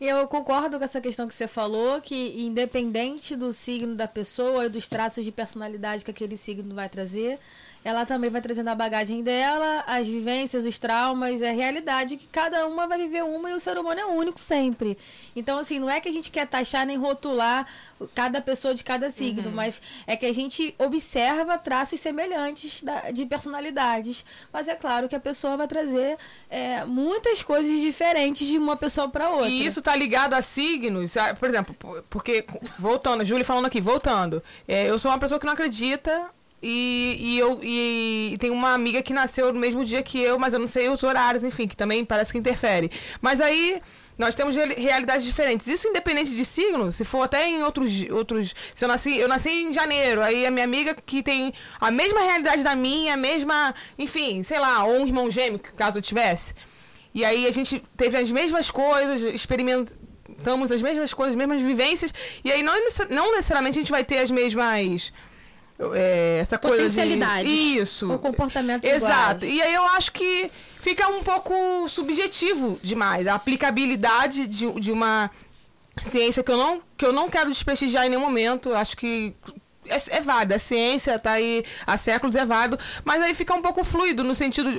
Eu 0.00 0.26
concordo 0.26 0.78
com 0.78 0.84
essa 0.84 1.00
questão 1.00 1.28
que 1.28 1.34
você 1.34 1.46
falou, 1.46 2.00
que 2.00 2.34
independente 2.36 3.36
do 3.36 3.52
signo 3.52 3.94
da 3.94 4.08
pessoa 4.08 4.66
e 4.66 4.68
dos 4.68 4.88
traços 4.88 5.24
de 5.24 5.30
personalidade 5.30 6.04
que 6.04 6.10
aquele 6.10 6.36
signo 6.36 6.74
vai 6.74 6.88
trazer, 6.88 7.38
ela 7.84 8.06
também 8.06 8.30
vai 8.30 8.40
trazendo 8.40 8.68
a 8.68 8.74
bagagem 8.74 9.22
dela, 9.22 9.82
as 9.86 10.06
vivências, 10.06 10.64
os 10.64 10.78
traumas, 10.78 11.42
a 11.42 11.50
realidade, 11.50 12.16
que 12.16 12.26
cada 12.28 12.66
uma 12.66 12.86
vai 12.86 12.98
viver 12.98 13.24
uma 13.24 13.50
e 13.50 13.54
o 13.54 13.60
ser 13.60 13.76
humano 13.78 14.00
é 14.00 14.04
único 14.06 14.38
sempre. 14.38 14.96
Então, 15.34 15.58
assim, 15.58 15.78
não 15.78 15.90
é 15.90 16.00
que 16.00 16.08
a 16.08 16.12
gente 16.12 16.30
quer 16.30 16.46
taxar 16.46 16.86
nem 16.86 16.96
rotular 16.96 17.66
cada 18.14 18.40
pessoa 18.40 18.74
de 18.74 18.82
cada 18.84 19.10
signo, 19.10 19.48
Uhum. 19.48 19.54
mas 19.54 19.80
é 20.06 20.16
que 20.16 20.26
a 20.26 20.32
gente 20.32 20.74
observa 20.78 21.56
traços 21.58 21.98
semelhantes 22.00 22.82
da- 22.82 23.10
de 23.10 23.24
personalidades. 23.26 24.24
Mas 24.52 24.68
é 24.68 24.74
claro 24.74 25.08
que 25.08 25.16
a 25.16 25.20
pessoa 25.20 25.56
vai 25.56 25.66
trazer 25.68 26.16
é, 26.50 26.84
muitas 26.84 27.42
coisas 27.42 27.80
diferentes 27.80 28.46
de 28.46 28.58
uma 28.58 28.76
pessoa 28.76 29.08
para 29.08 29.30
outra. 29.30 29.48
E 29.48 29.64
isso 29.64 29.80
tá 29.80 29.96
ligado 29.96 30.34
a 30.34 30.42
signos, 30.42 31.16
a- 31.16 31.34
por 31.34 31.48
exemplo, 31.48 31.74
por- 31.78 32.02
porque, 32.10 32.44
voltando, 32.78 33.24
Júlia 33.24 33.44
falando 33.44 33.66
aqui, 33.66 33.80
voltando, 33.80 34.42
é, 34.68 34.88
eu 34.88 34.98
sou 34.98 35.10
uma 35.10 35.18
pessoa 35.18 35.40
que 35.40 35.46
não 35.46 35.52
acredita 35.54 36.26
e, 36.62 37.16
e 37.18 37.38
eu 37.38 37.58
e, 37.62 38.30
e 38.34 38.38
tem 38.38 38.50
uma 38.50 38.72
amiga 38.72 39.02
que 39.02 39.12
nasceu 39.12 39.52
no 39.52 39.58
mesmo 39.58 39.84
dia 39.84 40.02
que 40.02 40.20
eu, 40.20 40.38
mas 40.38 40.52
eu 40.52 40.60
não 40.60 40.66
sei 40.66 40.88
os 40.88 41.02
horários, 41.02 41.42
enfim, 41.42 41.66
que 41.66 41.76
também 41.76 42.04
parece 42.04 42.32
que 42.32 42.38
interfere. 42.38 42.90
Mas 43.20 43.40
aí 43.40 43.82
nós 44.16 44.34
temos 44.34 44.54
reali- 44.54 44.74
realidades 44.74 45.26
diferentes. 45.26 45.66
Isso 45.66 45.88
independente 45.88 46.30
de 46.36 46.44
signo, 46.44 46.92
se 46.92 47.04
for 47.04 47.22
até 47.22 47.48
em 47.48 47.62
outros 47.62 47.90
outros, 48.10 48.54
se 48.74 48.84
eu 48.84 48.88
nasci, 48.88 49.16
eu 49.16 49.26
nasci 49.26 49.50
em 49.50 49.72
janeiro, 49.72 50.22
aí 50.22 50.46
a 50.46 50.50
minha 50.50 50.64
amiga 50.64 50.94
que 50.94 51.22
tem 51.22 51.52
a 51.80 51.90
mesma 51.90 52.20
realidade 52.20 52.62
da 52.62 52.76
minha, 52.76 53.14
a 53.14 53.16
mesma, 53.16 53.74
enfim, 53.98 54.42
sei 54.42 54.58
lá, 54.58 54.84
ou 54.84 55.00
um 55.00 55.06
irmão 55.06 55.30
gêmeo, 55.30 55.58
caso 55.58 55.98
eu 55.98 56.02
tivesse. 56.02 56.54
E 57.14 57.24
aí 57.24 57.46
a 57.46 57.50
gente 57.50 57.82
teve 57.96 58.16
as 58.16 58.30
mesmas 58.30 58.70
coisas, 58.70 59.22
experimentamos 59.22 60.70
as 60.70 60.80
mesmas 60.80 61.12
coisas, 61.12 61.32
as 61.32 61.38
mesmas 61.38 61.60
vivências, 61.60 62.14
e 62.44 62.52
aí 62.52 62.62
não, 62.62 62.74
não 63.10 63.32
necessariamente 63.32 63.78
a 63.78 63.82
gente 63.82 63.90
vai 63.90 64.04
ter 64.04 64.18
as 64.18 64.30
mesmas. 64.30 65.12
É, 65.94 66.38
essa 66.40 66.58
coisa 66.58 66.88
de. 67.06 67.48
Isso. 67.48 68.10
Ou 68.10 68.18
comportamentos 68.18 68.88
Exato. 68.88 69.44
iguais. 69.44 69.58
E 69.58 69.62
aí 69.62 69.74
eu 69.74 69.84
acho 69.88 70.12
que 70.12 70.50
fica 70.80 71.08
um 71.08 71.22
pouco 71.22 71.88
subjetivo 71.88 72.78
demais. 72.82 73.26
A 73.26 73.34
aplicabilidade 73.34 74.46
de, 74.46 74.70
de 74.80 74.92
uma 74.92 75.30
ciência 76.08 76.42
que 76.42 76.50
eu 76.50 76.56
não, 76.56 76.82
que 76.96 77.04
eu 77.04 77.12
não 77.12 77.28
quero 77.28 77.48
desprestigiar 77.48 78.06
em 78.06 78.10
nenhum 78.10 78.22
momento. 78.22 78.70
Eu 78.70 78.76
acho 78.76 78.96
que 78.96 79.34
é, 79.86 80.16
é 80.16 80.20
válido. 80.20 80.54
A 80.54 80.58
ciência 80.58 81.18
tá 81.18 81.32
aí 81.32 81.64
há 81.86 81.96
séculos, 81.96 82.34
é 82.36 82.44
válido. 82.44 82.78
Mas 83.04 83.22
aí 83.22 83.34
fica 83.34 83.54
um 83.54 83.62
pouco 83.62 83.82
fluido 83.84 84.22
no 84.24 84.34
sentido. 84.34 84.70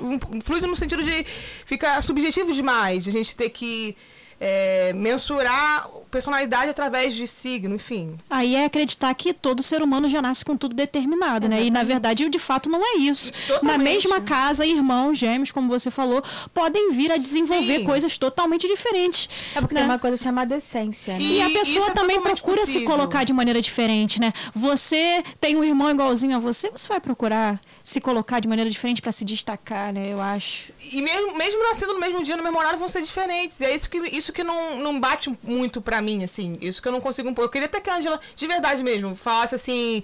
fluido 0.44 0.68
no 0.68 0.76
sentido 0.76 1.04
de 1.04 1.26
ficar 1.66 2.02
subjetivo 2.02 2.54
demais. 2.54 3.04
De 3.04 3.10
a 3.10 3.14
gente 3.14 3.36
ter 3.36 3.50
que 3.50 3.96
é, 4.40 4.94
mensurar 4.94 5.88
personalidade 6.12 6.70
através 6.70 7.16
de 7.16 7.26
signo, 7.28 7.76
enfim. 7.76 8.16
Aí 8.30 8.56
é 8.56 8.66
acreditar 8.66 9.14
que 9.16 9.34
todo 9.34 9.64
ser 9.64 9.82
humano 9.82 10.08
já 10.08 10.22
nasce 10.22 10.46
com 10.46 10.56
tudo 10.56 10.76
determinado, 10.76 11.50
né? 11.50 11.64
E 11.64 11.72
na 11.72 11.84
verdade, 11.84 12.30
de 12.30 12.40
fato, 12.40 12.70
não 12.70 12.82
é 12.86 12.98
isso. 13.00 13.32
Totalmente. 13.48 13.66
Na 13.66 13.78
mesma 13.78 14.22
casa, 14.22 14.66
irmãos, 14.66 15.18
gêmeos, 15.18 15.52
como 15.52 15.68
você 15.68 15.90
falou, 15.90 16.22
podem 16.54 16.92
vir 16.92 17.12
a 17.12 17.18
desenvolver 17.18 17.80
Sim. 17.80 17.84
coisas 17.84 18.18
totalmente 18.18 18.68
diferentes. 18.68 19.28
É 19.56 19.60
porque 19.62 19.74
né? 19.74 19.82
tem 19.82 19.90
uma 19.90 19.98
coisa 19.98 20.16
chamada 20.22 20.56
essência, 20.56 21.16
né? 21.16 21.20
E, 21.22 21.42
a 21.42 21.50
E 21.50 21.54
pessoa 21.54 21.78
isso 21.80 21.90
é 21.90 21.94
também 21.94 22.22
procura 22.22 22.66
se 22.66 22.74
possível. 22.74 22.88
colocar 22.88 23.24
de 23.24 23.34
maneira 23.34 23.60
diferente, 23.62 24.20
né? 24.22 24.32
Você 24.54 25.24
tem 25.40 25.56
um 25.56 25.64
irmão 25.64 25.90
igualzinho 25.90 26.36
a 26.36 26.40
você, 26.40 26.70
você 26.70 26.88
vai 26.88 27.00
procurar 27.00 27.60
se 27.84 28.00
colocar 28.00 28.40
de 28.40 28.48
maneira 28.48 28.70
diferente 28.70 29.02
para 29.02 29.12
se 29.12 29.26
destacar, 29.26 29.92
né? 29.92 30.08
Eu 30.10 30.22
acho. 30.22 30.72
E 30.80 31.02
mesmo, 31.02 31.36
mesmo 31.36 31.62
nascendo 31.64 31.94
no 31.94 32.00
mesmo 32.00 32.24
dia, 32.24 32.38
no 32.38 32.44
mesmo 32.44 32.58
horário, 32.58 32.80
vão 32.80 32.88
ser 32.88 33.02
diferentes. 33.02 33.60
E 33.60 33.66
é 33.66 33.76
isso 33.76 33.90
que, 33.90 33.98
isso 33.98 34.32
que 34.32 34.42
não, 34.42 34.80
não 34.80 34.98
bate 34.98 35.30
muito 35.44 35.82
pra 35.82 36.02
mim, 36.02 36.24
assim. 36.24 36.58
Isso 36.62 36.82
que 36.82 36.88
eu 36.88 36.94
não 36.94 37.02
consigo 37.02 37.28
um 37.28 37.34
pouco. 37.34 37.48
Eu 37.48 37.52
queria 37.52 37.66
até 37.66 37.82
que 37.82 37.90
a 37.90 37.98
Angela, 37.98 38.22
de 38.36 38.48
verdade 38.48 38.82
mesmo, 38.82 39.16
falasse 39.16 39.56
assim. 39.56 40.02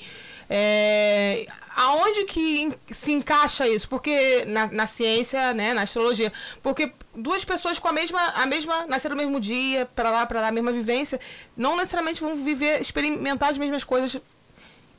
é, 0.49 1.47
aonde 1.73 2.25
que 2.25 2.69
se 2.91 3.13
encaixa 3.13 3.65
isso? 3.65 3.87
Porque 3.87 4.43
na, 4.45 4.67
na 4.67 4.85
ciência, 4.85 5.53
né, 5.53 5.73
na 5.73 5.83
astrologia. 5.83 6.33
Porque 6.61 6.91
duas 7.15 7.45
pessoas 7.45 7.79
com 7.79 7.87
a 7.87 7.93
mesma, 7.93 8.19
a 8.31 8.45
mesma, 8.45 8.85
nasceram 8.87 9.15
no 9.15 9.21
mesmo 9.21 9.39
dia, 9.39 9.85
pra 9.85 10.11
lá, 10.11 10.25
pra 10.25 10.41
lá, 10.41 10.49
a 10.49 10.51
mesma 10.51 10.73
vivência, 10.73 11.17
não 11.55 11.77
necessariamente 11.77 12.19
vão 12.19 12.35
viver, 12.43 12.81
experimentar 12.81 13.49
as 13.49 13.57
mesmas 13.57 13.85
coisas 13.85 14.19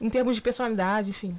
em 0.00 0.08
termos 0.08 0.34
de 0.34 0.40
personalidade, 0.40 1.10
enfim. 1.10 1.38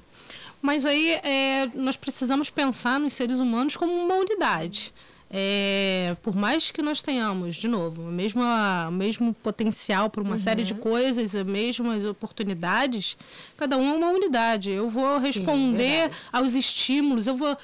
Mas 0.61 0.85
aí 0.85 1.13
é, 1.23 1.69
nós 1.73 1.95
precisamos 1.95 2.49
pensar 2.49 2.99
nos 2.99 3.13
seres 3.13 3.39
humanos 3.39 3.75
como 3.75 3.91
uma 3.93 4.15
unidade. 4.15 4.93
É, 5.33 6.13
por 6.21 6.35
mais 6.35 6.71
que 6.71 6.81
nós 6.81 7.01
tenhamos, 7.01 7.55
de 7.55 7.65
novo, 7.65 8.05
a 8.05 8.11
mesma, 8.11 8.89
o 8.89 8.91
mesmo 8.91 9.33
potencial 9.33 10.09
para 10.09 10.21
uma 10.21 10.37
série 10.37 10.63
de 10.63 10.73
coisas, 10.73 11.33
as 11.33 11.45
mesmas 11.45 12.05
oportunidades, 12.05 13.15
cada 13.55 13.77
um 13.77 13.93
é 13.93 13.95
uma 13.95 14.09
unidade. 14.09 14.69
Eu 14.69 14.89
vou 14.89 15.19
responder 15.19 16.09
verdade. 16.09 16.15
aos 16.33 16.53
estímulos, 16.53 17.27
eu 17.27 17.37
vou. 17.37 17.57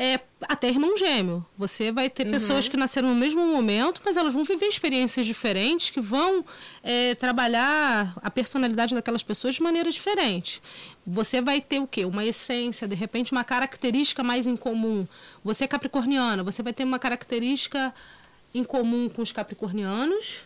É, 0.00 0.20
até 0.42 0.68
irmão 0.68 0.96
gêmeo. 0.96 1.44
Você 1.58 1.90
vai 1.90 2.08
ter 2.08 2.24
pessoas 2.30 2.68
que 2.68 2.76
nasceram 2.76 3.08
no 3.08 3.16
mesmo 3.16 3.44
momento, 3.44 4.00
mas 4.04 4.16
elas 4.16 4.32
vão 4.32 4.44
viver 4.44 4.66
experiências 4.66 5.26
diferentes 5.26 5.90
que 5.90 6.00
vão 6.00 6.44
é, 6.84 7.16
trabalhar 7.16 8.16
a 8.22 8.30
personalidade 8.30 8.94
daquelas 8.94 9.24
pessoas 9.24 9.56
de 9.56 9.62
maneira 9.64 9.90
diferente. 9.90 10.62
Você 11.04 11.40
vai 11.40 11.60
ter 11.60 11.80
o 11.80 11.86
quê? 11.88 12.04
Uma 12.04 12.24
essência, 12.24 12.86
de 12.86 12.94
repente, 12.94 13.32
uma 13.32 13.42
característica 13.42 14.22
mais 14.22 14.46
em 14.46 14.56
comum. 14.56 15.04
Você 15.42 15.64
é 15.64 15.66
capricorniana, 15.66 16.44
você 16.44 16.62
vai 16.62 16.72
ter 16.72 16.84
uma 16.84 17.00
característica 17.00 17.92
em 18.54 18.62
comum 18.62 19.08
com 19.08 19.20
os 19.20 19.32
capricornianos. 19.32 20.44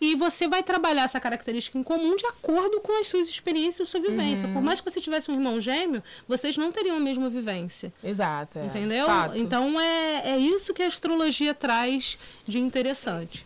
E 0.00 0.14
você 0.14 0.46
vai 0.46 0.62
trabalhar 0.62 1.04
essa 1.04 1.18
característica 1.18 1.76
em 1.76 1.82
comum 1.82 2.14
de 2.14 2.24
acordo 2.26 2.80
com 2.80 3.00
as 3.00 3.08
suas 3.08 3.28
experiências 3.28 3.88
e 3.88 3.90
sua 3.90 4.00
vivência. 4.00 4.48
Por 4.48 4.62
mais 4.62 4.80
que 4.80 4.88
você 4.88 5.00
tivesse 5.00 5.30
um 5.30 5.34
irmão 5.34 5.60
gêmeo, 5.60 6.02
vocês 6.28 6.56
não 6.56 6.70
teriam 6.70 6.96
a 6.96 7.00
mesma 7.00 7.28
vivência. 7.28 7.92
Exato. 8.02 8.58
é. 8.60 8.66
Entendeu? 8.66 9.06
Fato. 9.06 9.36
Então 9.36 9.80
é, 9.80 10.30
é 10.30 10.38
isso 10.38 10.72
que 10.72 10.82
a 10.82 10.86
astrologia 10.86 11.52
traz 11.52 12.16
de 12.46 12.60
interessante. 12.60 13.44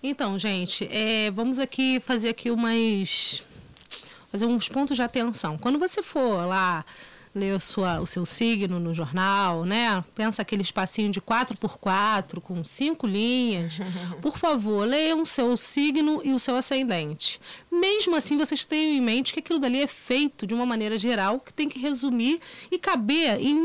Então, 0.00 0.38
gente, 0.38 0.88
é, 0.92 1.30
vamos 1.32 1.58
aqui 1.58 1.98
fazer 1.98 2.28
aqui 2.28 2.50
umas 2.52 3.44
fazer 4.30 4.46
uns 4.46 4.68
pontos 4.68 4.96
de 4.96 5.02
atenção. 5.02 5.58
Quando 5.58 5.78
você 5.78 6.02
for 6.02 6.46
lá 6.46 6.84
a 7.44 7.58
sua, 7.58 8.00
o 8.00 8.06
seu 8.06 8.24
signo 8.24 8.78
no 8.78 8.92
jornal, 8.92 9.64
né? 9.64 10.04
Pensa 10.14 10.42
aquele 10.42 10.62
espacinho 10.62 11.10
de 11.10 11.20
4 11.20 11.56
por 11.56 11.78
4 11.78 12.40
com 12.40 12.64
cinco 12.64 13.06
linhas. 13.06 13.74
Por 14.20 14.36
favor, 14.36 14.86
leiam 14.86 15.22
o 15.22 15.26
seu 15.26 15.56
signo 15.56 16.20
e 16.24 16.32
o 16.32 16.38
seu 16.38 16.56
ascendente. 16.56 17.40
Mesmo 17.70 18.16
assim, 18.16 18.36
vocês 18.36 18.64
tenham 18.64 18.92
em 18.92 19.00
mente 19.00 19.32
que 19.32 19.40
aquilo 19.40 19.58
dali 19.58 19.80
é 19.80 19.86
feito 19.86 20.46
de 20.46 20.54
uma 20.54 20.66
maneira 20.66 20.98
geral, 20.98 21.40
que 21.40 21.52
tem 21.52 21.68
que 21.68 21.78
resumir 21.78 22.40
e 22.70 22.78
caber 22.78 23.40
em 23.40 23.56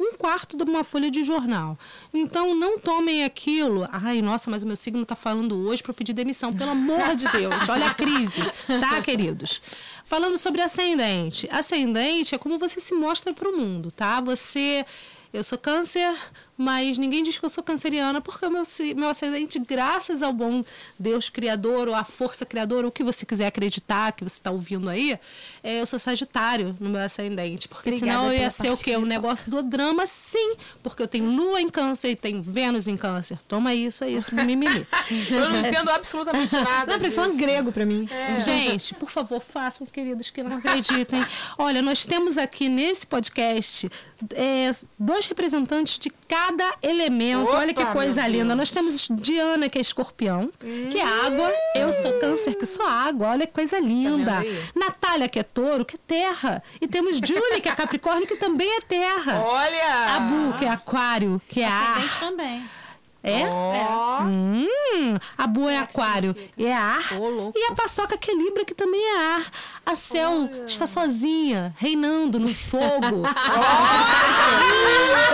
um 0.00 0.16
quarto 0.18 0.56
de 0.56 0.64
uma 0.64 0.82
folha 0.82 1.10
de 1.10 1.22
jornal. 1.22 1.78
Então, 2.12 2.54
não 2.54 2.78
tomem 2.78 3.24
aquilo. 3.24 3.88
Ai, 3.92 4.20
nossa, 4.22 4.50
mas 4.50 4.62
o 4.62 4.66
meu 4.66 4.76
signo 4.76 5.02
está 5.02 5.14
falando 5.14 5.56
hoje 5.66 5.82
para 5.82 5.94
pedir 5.94 6.12
demissão. 6.12 6.52
Pelo 6.52 6.70
amor 6.70 7.14
de 7.14 7.28
Deus, 7.28 7.68
olha 7.68 7.86
a 7.86 7.94
crise, 7.94 8.42
tá, 8.80 9.00
queridos? 9.00 9.60
Falando 10.04 10.36
sobre 10.38 10.60
ascendente. 10.60 11.48
Ascendente 11.50 12.34
é 12.34 12.38
como 12.38 12.58
você 12.58 12.78
se 12.78 12.94
mostra 12.94 13.32
para 13.32 13.48
o 13.48 13.56
mundo, 13.56 13.90
tá? 13.90 14.20
Você. 14.20 14.84
Eu 15.32 15.42
sou 15.42 15.58
câncer, 15.58 16.14
mas 16.56 16.98
ninguém 16.98 17.22
diz 17.22 17.38
que 17.38 17.44
eu 17.44 17.50
sou 17.50 17.62
canceriana, 17.64 18.20
porque 18.20 18.46
o 18.46 18.50
meu, 18.50 18.62
meu 18.96 19.08
ascendente, 19.08 19.58
graças 19.58 20.22
ao 20.22 20.32
bom 20.32 20.64
Deus 20.98 21.28
criador, 21.28 21.88
ou 21.88 21.94
à 21.94 22.04
força 22.04 22.46
criadora, 22.46 22.86
ou 22.86 22.88
o 22.88 22.92
que 22.92 23.02
você 23.02 23.26
quiser 23.26 23.46
acreditar, 23.46 24.12
que 24.12 24.22
você 24.22 24.38
está 24.38 24.50
ouvindo 24.50 24.88
aí, 24.88 25.18
é, 25.62 25.80
eu 25.80 25.86
sou 25.86 25.98
sagitário 25.98 26.76
no 26.78 26.90
meu 26.90 27.00
ascendente. 27.00 27.68
Porque 27.68 27.90
Obrigada 27.90 28.12
senão 28.12 28.32
eu 28.32 28.38
ia 28.38 28.50
ser 28.50 28.70
o 28.70 28.76
quê? 28.76 28.96
O 28.96 29.04
negócio 29.04 29.50
do 29.50 29.62
drama, 29.62 30.06
sim. 30.06 30.54
Porque 30.82 31.02
eu 31.02 31.08
tenho 31.08 31.28
lua 31.30 31.60
em 31.60 31.68
câncer 31.68 32.10
e 32.10 32.16
tenho 32.16 32.42
Vênus 32.42 32.86
em 32.86 32.96
câncer. 32.96 33.38
Toma 33.42 33.74
isso 33.74 34.04
aí, 34.04 34.14
esse 34.14 34.34
mimimi. 34.34 34.86
Eu 35.30 35.50
não 35.50 35.60
entendo 35.60 35.90
absolutamente 35.90 36.54
nada. 36.54 36.92
Não, 36.92 36.98
parece 36.98 37.16
falando 37.16 37.32
disso. 37.32 37.44
grego 37.44 37.72
pra 37.72 37.84
mim. 37.84 38.08
Gente, 38.44 38.94
por 38.94 39.10
favor, 39.10 39.40
façam, 39.40 39.86
queridos, 39.86 40.30
que 40.30 40.42
não 40.42 40.58
acreditem. 40.58 41.24
Olha, 41.58 41.82
nós 41.82 42.04
temos 42.04 42.38
aqui 42.38 42.68
nesse 42.68 43.06
podcast 43.06 43.90
é, 44.34 44.70
dois 44.98 45.26
representantes 45.26 45.98
de 45.98 46.10
cada 46.28 46.43
elemento. 46.82 47.44
Opa, 47.44 47.58
Olha 47.58 47.74
que 47.74 47.84
coisa 47.86 48.26
linda. 48.26 48.54
Nós 48.54 48.70
temos 48.70 49.08
Diana, 49.10 49.68
que 49.68 49.78
é 49.78 49.80
escorpião, 49.80 50.50
que 50.90 50.98
é 50.98 51.02
água. 51.02 51.50
Eu 51.74 51.92
sou 51.92 52.12
câncer, 52.18 52.54
que 52.54 52.66
sou 52.66 52.86
água. 52.86 53.28
Olha 53.28 53.46
que 53.46 53.52
coisa 53.52 53.78
linda. 53.78 54.32
Tá? 54.32 54.42
Natália, 54.74 55.28
que 55.28 55.38
é 55.38 55.42
touro, 55.42 55.84
que 55.84 55.96
é 55.96 55.98
terra. 56.06 56.62
E 56.80 56.86
temos 56.86 57.18
Julie, 57.18 57.60
que 57.60 57.68
é 57.68 57.74
capricórnio, 57.74 58.26
que 58.26 58.36
também 58.36 58.68
é 58.76 58.80
terra. 58.80 59.42
Olha! 59.44 60.16
Abu, 60.16 60.54
que 60.58 60.64
é 60.64 60.68
aquário, 60.68 61.40
que 61.48 61.60
é 61.60 61.66
ar. 61.66 61.98
Ascendente 61.98 62.20
também. 62.20 62.83
É? 63.24 63.46
Ó. 63.48 64.20
Hum, 64.24 65.16
a 65.38 65.46
Boa 65.46 65.72
é 65.72 65.78
aquário 65.78 66.36
e 66.58 66.66
é 66.66 66.74
ar. 66.74 67.18
Louco. 67.18 67.58
E 67.58 67.64
a 67.64 67.74
paçoca 67.74 68.18
que 68.18 68.30
é 68.30 68.34
Libra, 68.34 68.66
que 68.66 68.74
também 68.74 69.00
é 69.00 69.18
ar. 69.18 69.46
A 69.86 69.96
Cel 69.96 70.50
está 70.66 70.86
sozinha, 70.86 71.74
reinando 71.78 72.38
no 72.38 72.52
fogo. 72.54 73.22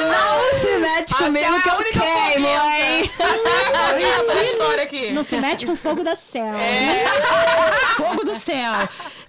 Não 0.01 0.59
se 0.61 0.79
mete 0.79 1.15
A 1.15 1.19
comigo 1.19 1.55
é 1.57 1.61
que 1.63 1.69
a 1.69 1.73
eu 1.73 1.79
queimo, 1.79 2.47
hein? 2.49 3.11
A 3.19 4.01
é 4.01 4.39
a 4.39 4.45
história 4.45 4.85
aqui. 4.85 5.11
Não 5.11 5.23
se 5.25 5.37
mete 5.39 5.67
com 5.67 5.75
fogo 5.75 6.05
da 6.05 6.15
céu. 6.15 6.55
É. 6.55 7.05
Fogo 7.97 8.25
do 8.25 8.35
céu. 8.35 8.73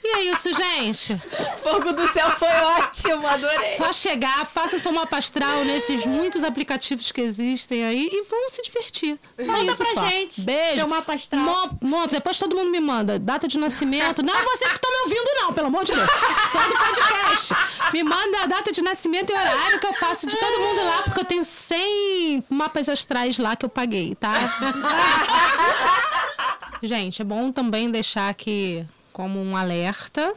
E 0.03 0.07
é 0.15 0.23
isso, 0.31 0.51
gente. 0.51 1.15
Fogo 1.61 1.93
do 1.93 2.07
céu 2.11 2.31
foi 2.31 2.47
ótimo, 2.49 3.27
adorei. 3.27 3.67
Só 3.77 3.93
chegar, 3.93 4.45
faça 4.47 4.79
seu 4.79 4.91
mapa 4.91 5.17
astral 5.17 5.63
nesses 5.63 6.05
muitos 6.07 6.43
aplicativos 6.43 7.11
que 7.11 7.21
existem 7.21 7.85
aí 7.85 8.09
e 8.11 8.23
vão 8.23 8.49
se 8.49 8.63
divertir. 8.63 9.19
Só 9.39 9.51
Manda 9.51 9.71
isso 9.71 9.83
pra 9.83 9.93
só. 9.93 10.07
gente 10.07 10.41
Beijo. 10.41 10.75
seu 10.75 10.87
mapa 10.87 11.13
astral. 11.13 11.43
Mo- 11.43 11.79
Monta, 11.83 12.15
depois 12.15 12.39
todo 12.39 12.55
mundo 12.55 12.71
me 12.71 12.79
manda. 12.79 13.19
Data 13.19 13.47
de 13.47 13.59
nascimento. 13.59 14.23
Não 14.23 14.33
vocês 14.43 14.71
que 14.71 14.77
estão 14.77 14.91
me 14.91 14.97
ouvindo, 15.03 15.29
não, 15.35 15.53
pelo 15.53 15.67
amor 15.67 15.85
de 15.85 15.93
Deus. 15.93 16.09
Só 16.51 16.59
do 16.67 16.75
podcast. 16.77 17.53
Me 17.93 18.01
manda 18.03 18.41
a 18.41 18.45
data 18.47 18.71
de 18.71 18.81
nascimento 18.81 19.29
e 19.29 19.33
horário 19.33 19.79
que 19.79 19.85
eu 19.85 19.93
faço 19.93 20.25
de 20.25 20.35
todo 20.37 20.59
mundo 20.59 20.83
lá, 20.83 21.03
porque 21.03 21.19
eu 21.19 21.25
tenho 21.25 21.43
100 21.43 22.43
mapas 22.49 22.89
astrais 22.89 23.37
lá 23.37 23.55
que 23.55 23.65
eu 23.65 23.69
paguei, 23.69 24.15
tá? 24.15 24.33
Gente, 26.81 27.21
é 27.21 27.25
bom 27.25 27.51
também 27.51 27.91
deixar 27.91 28.29
aqui 28.29 28.83
como 29.11 29.41
um 29.41 29.55
alerta 29.55 30.33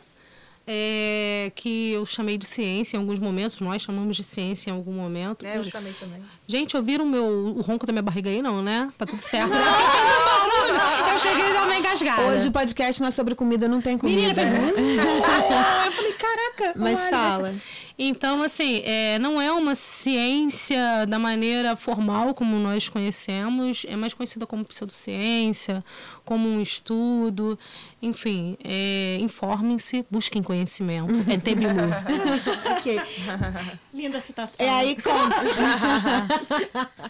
é, 0.67 1.53
que 1.55 1.93
eu 1.93 2.07
chamei 2.07 2.39
de 2.39 2.47
ciência 2.47 2.97
em 2.97 3.01
alguns 3.01 3.19
momentos, 3.19 3.61
nós 3.61 3.83
chamamos 3.83 4.17
de 4.17 4.25
ciência 4.25 4.71
em 4.71 4.73
algum 4.73 4.93
momento. 4.93 5.45
É, 5.45 5.59
eu 5.59 5.65
chamei 5.65 5.93
também. 5.93 6.23
Gente, 6.47 6.77
ouviram 6.77 7.05
o 7.05 7.09
meu, 7.09 7.25
o 7.57 7.61
ronco 7.61 7.87
da 7.87 7.93
minha 7.93 8.03
barriga 8.03 8.31
aí, 8.31 8.41
não, 8.41 8.63
né? 8.63 8.91
Tá 8.97 9.05
tudo 9.05 9.21
certo. 9.21 9.53
né? 9.53 9.61
Porque 9.61 9.99
fez 9.99 10.11
um 10.11 10.25
barulho. 10.25 11.13
Eu 11.13 11.19
cheguei 11.19 11.51
a 11.51 11.53
dar 11.53 11.65
uma 11.65 11.77
engasgada. 11.77 12.23
Hoje 12.23 12.49
o 12.49 12.53
podcast 12.53 13.01
não 13.01 13.09
é 13.09 13.11
sobre 13.11 13.35
comida, 13.35 13.69
não 13.69 13.81
tem 13.81 13.99
comida. 13.99 14.43
Menina, 14.43 14.45
né? 14.45 14.73
eu 15.87 15.93
falei, 15.93 16.14
caraca. 16.35 16.73
Mas 16.77 17.09
fala. 17.09 17.55
Então, 17.99 18.43
assim, 18.43 18.83
é, 18.85 19.19
não 19.19 19.41
é 19.41 19.53
uma 19.53 19.75
ciência 19.75 21.07
da 21.07 21.19
maneira 21.19 21.77
formal 21.77 22.35
como 22.35 22.59
nós 22.59 22.89
conhecemos, 22.89 23.87
é 23.89 23.95
mais 23.95 24.13
conhecida 24.13 24.47
como 24.47 24.65
pseudociência, 24.65 25.85
como 26.25 26.49
um 26.49 26.61
estudo. 26.61 27.59
Enfim, 28.03 28.57
é, 28.65 29.19
informem-se, 29.21 30.05
busquem 30.11 30.43
conhecimento. 30.43 31.15
É 31.31 31.39
Tebilu. 31.39 31.75
Ok. 32.77 33.01
Linda 33.93 34.21
citação. 34.21 34.67
É 34.67 34.71
aí 34.71 34.97
conta. 34.97 35.37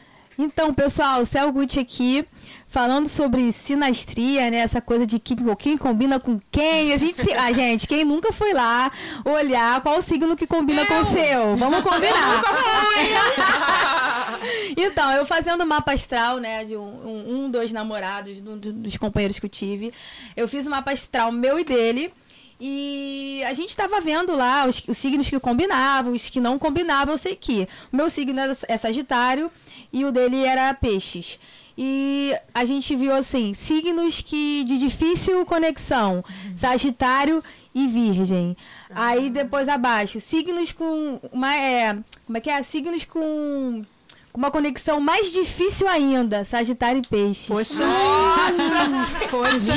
Então, 0.38 0.74
pessoal, 0.74 1.24
Céu 1.24 1.52
Gucci 1.52 1.78
aqui, 1.78 2.24
falando 2.66 3.08
sobre 3.08 3.52
sinastria, 3.52 4.50
né? 4.50 4.58
Essa 4.58 4.80
coisa 4.80 5.06
de 5.06 5.18
quem, 5.20 5.36
quem 5.56 5.76
combina 5.78 6.18
com 6.18 6.40
quem. 6.50 6.92
A 6.92 6.96
gente, 6.96 7.20
ah, 7.34 7.52
gente, 7.52 7.86
quem 7.86 8.04
nunca 8.04 8.32
foi 8.32 8.52
lá 8.52 8.90
olhar 9.24 9.80
qual 9.80 10.02
signo 10.02 10.36
que 10.36 10.46
combina 10.46 10.84
com 10.86 10.98
o 11.00 11.04
seu? 11.04 11.56
Vamos 11.56 11.82
combinar. 11.82 12.42
então, 14.76 15.12
eu 15.12 15.24
fazendo 15.24 15.64
mapa 15.66 15.92
astral, 15.92 16.38
né? 16.38 16.64
De 16.64 16.76
um, 16.76 16.80
um, 16.82 17.44
um, 17.44 17.50
dois 17.50 17.72
namorados, 17.72 18.40
do- 18.40 18.56
do- 18.56 18.72
dos 18.72 18.96
companheiros 18.96 19.38
que 19.38 19.46
eu 19.46 19.50
tive. 19.50 19.92
Eu 20.36 20.48
fiz 20.48 20.66
o 20.66 20.70
mapa 20.70 20.92
astral 20.92 21.30
meu 21.30 21.58
e 21.58 21.64
dele. 21.64 22.12
E 22.60 23.42
a 23.46 23.52
gente 23.52 23.70
estava 23.70 24.00
vendo 24.00 24.34
lá 24.34 24.64
os, 24.66 24.82
os 24.86 24.96
signos 24.96 25.28
que 25.28 25.38
combinavam, 25.40 26.12
os 26.12 26.28
que 26.30 26.40
não 26.40 26.58
combinavam. 26.58 27.14
Eu 27.14 27.18
sei 27.18 27.34
que 27.34 27.68
o 27.92 27.96
meu 27.96 28.08
signo 28.08 28.38
era- 28.38 28.56
é 28.68 28.76
Sagitário 28.76 29.50
e 29.94 30.04
o 30.04 30.10
dele 30.10 30.44
era 30.44 30.74
Peixes. 30.74 31.38
E 31.78 32.34
a 32.52 32.64
gente 32.64 32.94
viu 32.96 33.14
assim, 33.14 33.54
signos 33.54 34.20
que 34.20 34.64
de 34.64 34.76
difícil 34.76 35.46
conexão, 35.46 36.24
Sagitário 36.54 37.42
e 37.72 37.86
Virgem. 37.86 38.56
Aí 38.90 39.30
depois 39.30 39.68
abaixo, 39.68 40.18
signos 40.18 40.72
com 40.72 41.20
uma 41.32 41.54
é, 41.56 41.96
como 42.26 42.38
é 42.38 42.40
que 42.40 42.50
é? 42.50 42.62
Signos 42.62 43.04
com 43.04 43.84
com 44.32 44.38
uma 44.40 44.50
conexão 44.50 44.98
mais 44.98 45.30
difícil 45.30 45.86
ainda, 45.86 46.44
Sagitário 46.44 47.00
e 47.00 47.08
Peixes. 47.08 47.46
Poxa. 47.46 47.86
Nossa! 47.86 49.10
Poxa. 49.30 49.74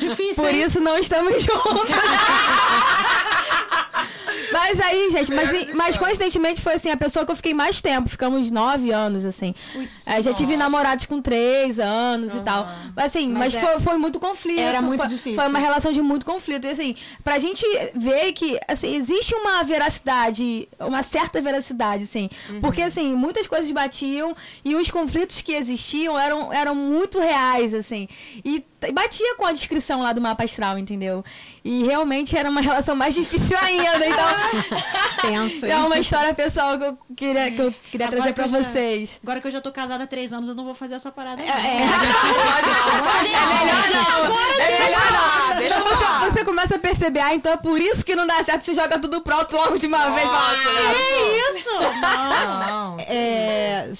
Difícil, 0.00 0.42
Por 0.42 0.52
hein? 0.52 0.64
isso 0.64 0.80
não 0.80 0.98
estamos 0.98 1.40
juntos. 1.40 1.88
Mas 4.58 4.80
aí, 4.80 5.10
gente, 5.10 5.32
mas, 5.32 5.74
mas 5.74 5.96
coincidentemente 5.96 6.60
foi 6.60 6.74
assim, 6.74 6.90
a 6.90 6.96
pessoa 6.96 7.24
que 7.24 7.30
eu 7.30 7.36
fiquei 7.36 7.54
mais 7.54 7.80
tempo, 7.80 8.08
ficamos 8.08 8.50
nove 8.50 8.90
anos, 8.90 9.24
assim. 9.24 9.54
É, 10.06 10.20
já 10.20 10.32
tive 10.32 10.56
namorados 10.56 11.06
com 11.06 11.22
três 11.22 11.78
anos 11.78 12.34
e 12.34 12.40
tal. 12.40 12.68
Assim, 12.96 13.28
mas, 13.28 13.54
Mas 13.54 13.54
é- 13.54 13.60
foi, 13.60 13.80
foi 13.80 13.98
muito 13.98 14.18
conflito. 14.18 14.60
Era 14.60 14.82
muito 14.82 14.98
foi, 14.98 15.06
difícil. 15.08 15.34
Foi 15.36 15.46
uma 15.46 15.58
relação 15.58 15.92
de 15.92 16.02
muito 16.02 16.26
conflito. 16.26 16.66
E 16.66 16.70
assim, 16.70 16.96
pra 17.22 17.38
gente 17.38 17.64
ver 17.94 18.32
que 18.32 18.58
assim, 18.66 18.94
existe 18.96 19.34
uma 19.34 19.62
veracidade, 19.62 20.68
uma 20.80 21.02
certa 21.02 21.40
veracidade, 21.40 22.04
assim. 22.04 22.28
Uhum. 22.50 22.60
Porque, 22.60 22.82
assim, 22.82 23.14
muitas 23.14 23.46
coisas 23.46 23.70
batiam 23.70 24.34
e 24.64 24.74
os 24.74 24.90
conflitos 24.90 25.40
que 25.40 25.52
existiam 25.52 26.18
eram, 26.18 26.52
eram 26.52 26.74
muito 26.74 27.20
reais, 27.20 27.72
assim. 27.74 28.08
E 28.44 28.64
batia 28.92 29.34
com 29.36 29.44
a 29.46 29.52
descrição 29.52 30.00
lá 30.02 30.12
do 30.12 30.20
mapa 30.20 30.44
astral, 30.44 30.78
entendeu? 30.78 31.24
E 31.64 31.82
realmente 31.84 32.36
era 32.36 32.48
uma 32.48 32.60
relação 32.62 32.94
mais 32.94 33.14
difícil 33.14 33.56
ainda. 33.58 34.06
Então, 34.06 34.28
Tenso, 35.22 35.66
é 35.66 35.76
uma 35.76 35.98
história 35.98 36.32
pessoal 36.34 36.78
que 36.78 36.84
eu 36.84 36.98
queria, 37.16 37.50
que 37.50 37.58
eu 37.60 37.72
queria 37.90 38.06
Agora 38.06 38.22
trazer 38.22 38.34
que 38.34 38.40
pra 38.40 38.46
já- 38.48 38.58
vocês. 38.70 39.20
Agora 39.22 39.40
que 39.40 39.46
eu 39.48 39.50
já 39.50 39.60
tô 39.60 39.72
casada 39.72 40.04
há 40.04 40.06
três 40.06 40.32
anos, 40.32 40.48
eu 40.48 40.54
não 40.54 40.64
vou 40.64 40.74
fazer 40.74 40.94
essa 40.94 41.10
parada. 41.10 41.42
não. 41.42 41.48
É 43.28 43.64
melhor 43.64 43.90
não. 43.92 44.56
Deixa 44.56 44.82
eu 44.82 44.88
falar, 44.88 45.54
deixa 45.56 45.78
Então 45.78 45.88
você, 45.88 46.30
você 46.30 46.44
começa 46.44 46.76
a 46.76 46.78
perceber, 46.78 47.20
ah, 47.20 47.34
então 47.34 47.52
é 47.52 47.56
por 47.56 47.80
isso 47.80 48.04
que 48.04 48.14
não 48.14 48.26
dá 48.26 48.42
certo, 48.44 48.64
você 48.64 48.74
joga 48.74 48.98
tudo 48.98 49.20
pronto 49.22 49.54
logo 49.56 49.76
de 49.76 49.86
uma 49.86 50.10
vez. 50.10 50.28
"Ah, 50.30 50.54
Que 50.94 51.58
isso? 51.58 51.70
Não. 52.00 52.58
Não. 52.66 52.96
É, 53.00 53.90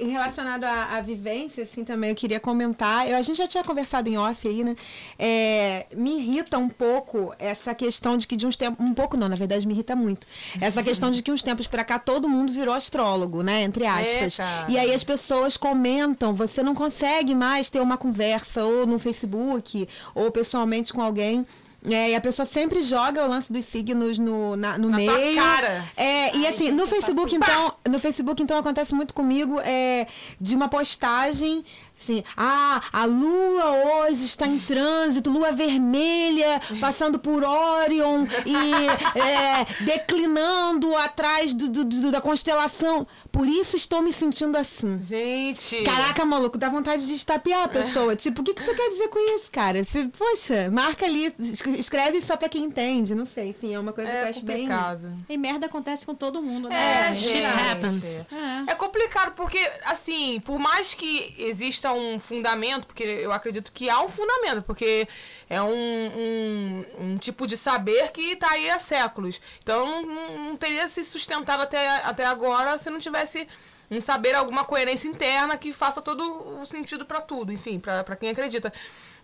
relacionado 0.00 0.64
à, 0.64 0.96
à 0.96 1.00
vivência, 1.00 1.62
assim, 1.64 1.84
também 1.84 2.10
eu 2.10 2.16
queria 2.16 2.40
comentar. 2.40 3.08
Eu, 3.08 3.16
a 3.16 3.22
gente 3.22 3.36
já 3.36 3.46
tinha 3.46 3.64
conversado 3.64 4.08
em 4.08 4.13
off 4.16 4.46
aí, 4.48 4.64
né? 4.64 4.74
É, 5.18 5.86
me 5.94 6.18
irrita 6.18 6.58
um 6.58 6.68
pouco 6.68 7.34
essa 7.38 7.74
questão 7.74 8.16
de 8.16 8.26
que 8.26 8.36
de 8.36 8.46
uns 8.46 8.56
tempos. 8.56 8.84
Um 8.84 8.94
pouco 8.94 9.16
não, 9.16 9.28
na 9.28 9.36
verdade, 9.36 9.66
me 9.66 9.74
irrita 9.74 9.94
muito. 9.96 10.26
Essa 10.60 10.82
questão 10.82 11.10
de 11.10 11.22
que 11.22 11.30
uns 11.32 11.42
tempos 11.42 11.66
pra 11.66 11.84
cá 11.84 11.98
todo 11.98 12.28
mundo 12.28 12.52
virou 12.52 12.74
astrólogo, 12.74 13.42
né? 13.42 13.62
Entre 13.62 13.86
aspas. 13.86 14.36
cara. 14.36 14.66
e 14.68 14.78
aí 14.78 14.92
as 14.92 15.04
pessoas 15.04 15.56
comentam, 15.56 16.34
você 16.34 16.62
não 16.62 16.74
consegue 16.74 17.34
mais 17.34 17.70
ter 17.70 17.80
uma 17.80 17.96
conversa 17.96 18.64
ou 18.64 18.86
no 18.86 18.98
Facebook 18.98 19.88
ou 20.14 20.30
pessoalmente 20.30 20.92
com 20.92 21.00
alguém. 21.02 21.46
É, 21.86 22.12
e 22.12 22.14
a 22.14 22.20
pessoa 22.20 22.46
sempre 22.46 22.80
joga 22.80 23.22
o 23.22 23.28
lance 23.28 23.52
dos 23.52 23.62
signos 23.66 24.18
no, 24.18 24.56
na- 24.56 24.78
no 24.78 24.88
Na 24.88 24.96
meio. 24.96 25.36
cara. 25.36 25.84
É, 25.94 26.34
e 26.34 26.46
assim, 26.46 26.70
no 26.70 26.86
Facebook, 26.86 27.34
então, 27.36 27.74
no 27.90 28.00
Facebook, 28.00 28.42
então, 28.42 28.56
acontece 28.56 28.94
muito 28.94 29.12
comigo 29.12 29.60
é, 29.60 30.06
de 30.40 30.54
uma 30.56 30.66
postagem. 30.66 31.62
Assim, 32.04 32.22
ah, 32.36 32.82
a 32.92 33.06
lua 33.06 34.04
hoje 34.04 34.26
está 34.26 34.46
em 34.46 34.58
trânsito, 34.58 35.30
lua 35.30 35.50
vermelha, 35.52 36.60
passando 36.78 37.18
por 37.18 37.42
Orion 37.42 38.26
e 38.44 39.18
é, 39.18 39.64
declinando 39.84 40.94
atrás 40.96 41.54
do, 41.54 41.66
do- 41.68 41.84
do- 41.84 42.10
da 42.10 42.20
constelação. 42.20 43.06
Por 43.32 43.48
isso 43.48 43.74
estou 43.76 44.02
me 44.02 44.12
sentindo 44.12 44.56
assim. 44.58 45.00
Gente. 45.02 45.82
Caraca, 45.82 46.24
maluco, 46.26 46.58
dá 46.58 46.68
vontade 46.68 47.06
de 47.06 47.14
estapear 47.14 47.64
a 47.64 47.68
pessoa. 47.68 48.14
Tipo, 48.14 48.42
o 48.42 48.44
que, 48.44 48.52
que 48.54 48.62
você 48.62 48.74
quer 48.74 48.90
dizer 48.90 49.08
com 49.08 49.18
isso, 49.34 49.50
cara? 49.50 49.82
Se, 49.82 50.06
poxa, 50.08 50.70
marca 50.70 51.04
ali, 51.06 51.34
es- 51.38 51.60
escreve 51.78 52.20
só 52.20 52.36
pra 52.36 52.48
quem 52.50 52.64
entende, 52.64 53.14
não 53.14 53.24
sei. 53.26 53.48
Enfim, 53.48 53.74
é 53.74 53.78
uma 53.78 53.92
coisa 53.92 54.10
que 54.10 54.16
eu 54.16 54.20
É 54.20 54.28
acho 54.28 54.40
bem. 54.44 54.68
complicado. 54.68 55.12
E 55.28 55.36
merda 55.36 55.66
acontece 55.66 56.04
com 56.06 56.14
todo 56.14 56.40
mundo, 56.42 56.68
né? 56.68 57.08
É, 57.10 57.14
shit 57.14 57.44
happens. 57.44 58.20
É. 58.68 58.72
É 58.72 58.74
complicado 58.74 59.32
porque, 59.34 59.58
assim, 59.86 60.38
por 60.44 60.58
mais 60.58 60.92
que 60.94 61.34
exista 61.38 61.92
um 61.94 62.20
fundamento, 62.20 62.86
porque 62.86 63.02
eu 63.04 63.32
acredito 63.32 63.72
que 63.72 63.88
há 63.88 64.00
um 64.02 64.08
fundamento, 64.08 64.62
porque 64.62 65.08
é 65.48 65.62
um, 65.62 65.68
um, 65.68 66.84
um 67.00 67.18
tipo 67.18 67.46
de 67.46 67.56
saber 67.56 68.10
que 68.12 68.36
tá 68.36 68.50
aí 68.50 68.68
há 68.70 68.78
séculos. 68.78 69.40
Então 69.62 70.02
não, 70.02 70.38
não- 70.38 70.56
teria 70.56 70.86
se 70.88 71.04
sustentado 71.04 71.62
até, 71.62 71.88
até 72.04 72.24
agora 72.26 72.76
se 72.78 72.90
não 72.90 73.00
tivesse 73.00 73.48
um 73.90 74.00
saber, 74.00 74.34
alguma 74.34 74.64
coerência 74.64 75.08
interna 75.08 75.56
que 75.56 75.72
faça 75.72 76.00
todo 76.02 76.60
o 76.60 76.64
sentido 76.66 77.04
para 77.04 77.20
tudo, 77.20 77.52
enfim, 77.52 77.78
para 77.78 78.16
quem 78.16 78.30
acredita. 78.30 78.72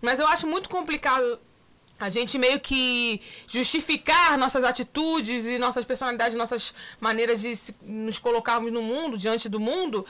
Mas 0.00 0.18
eu 0.20 0.26
acho 0.26 0.46
muito 0.46 0.68
complicado 0.68 1.38
a 1.98 2.08
gente 2.08 2.38
meio 2.38 2.58
que 2.58 3.20
justificar 3.46 4.38
nossas 4.38 4.64
atitudes 4.64 5.44
e 5.44 5.58
nossas 5.58 5.84
personalidades, 5.84 6.34
nossas 6.34 6.72
maneiras 6.98 7.42
de 7.42 7.52
nos 7.82 8.18
colocarmos 8.18 8.72
no 8.72 8.80
mundo, 8.80 9.18
diante 9.18 9.50
do 9.50 9.60
mundo, 9.60 10.06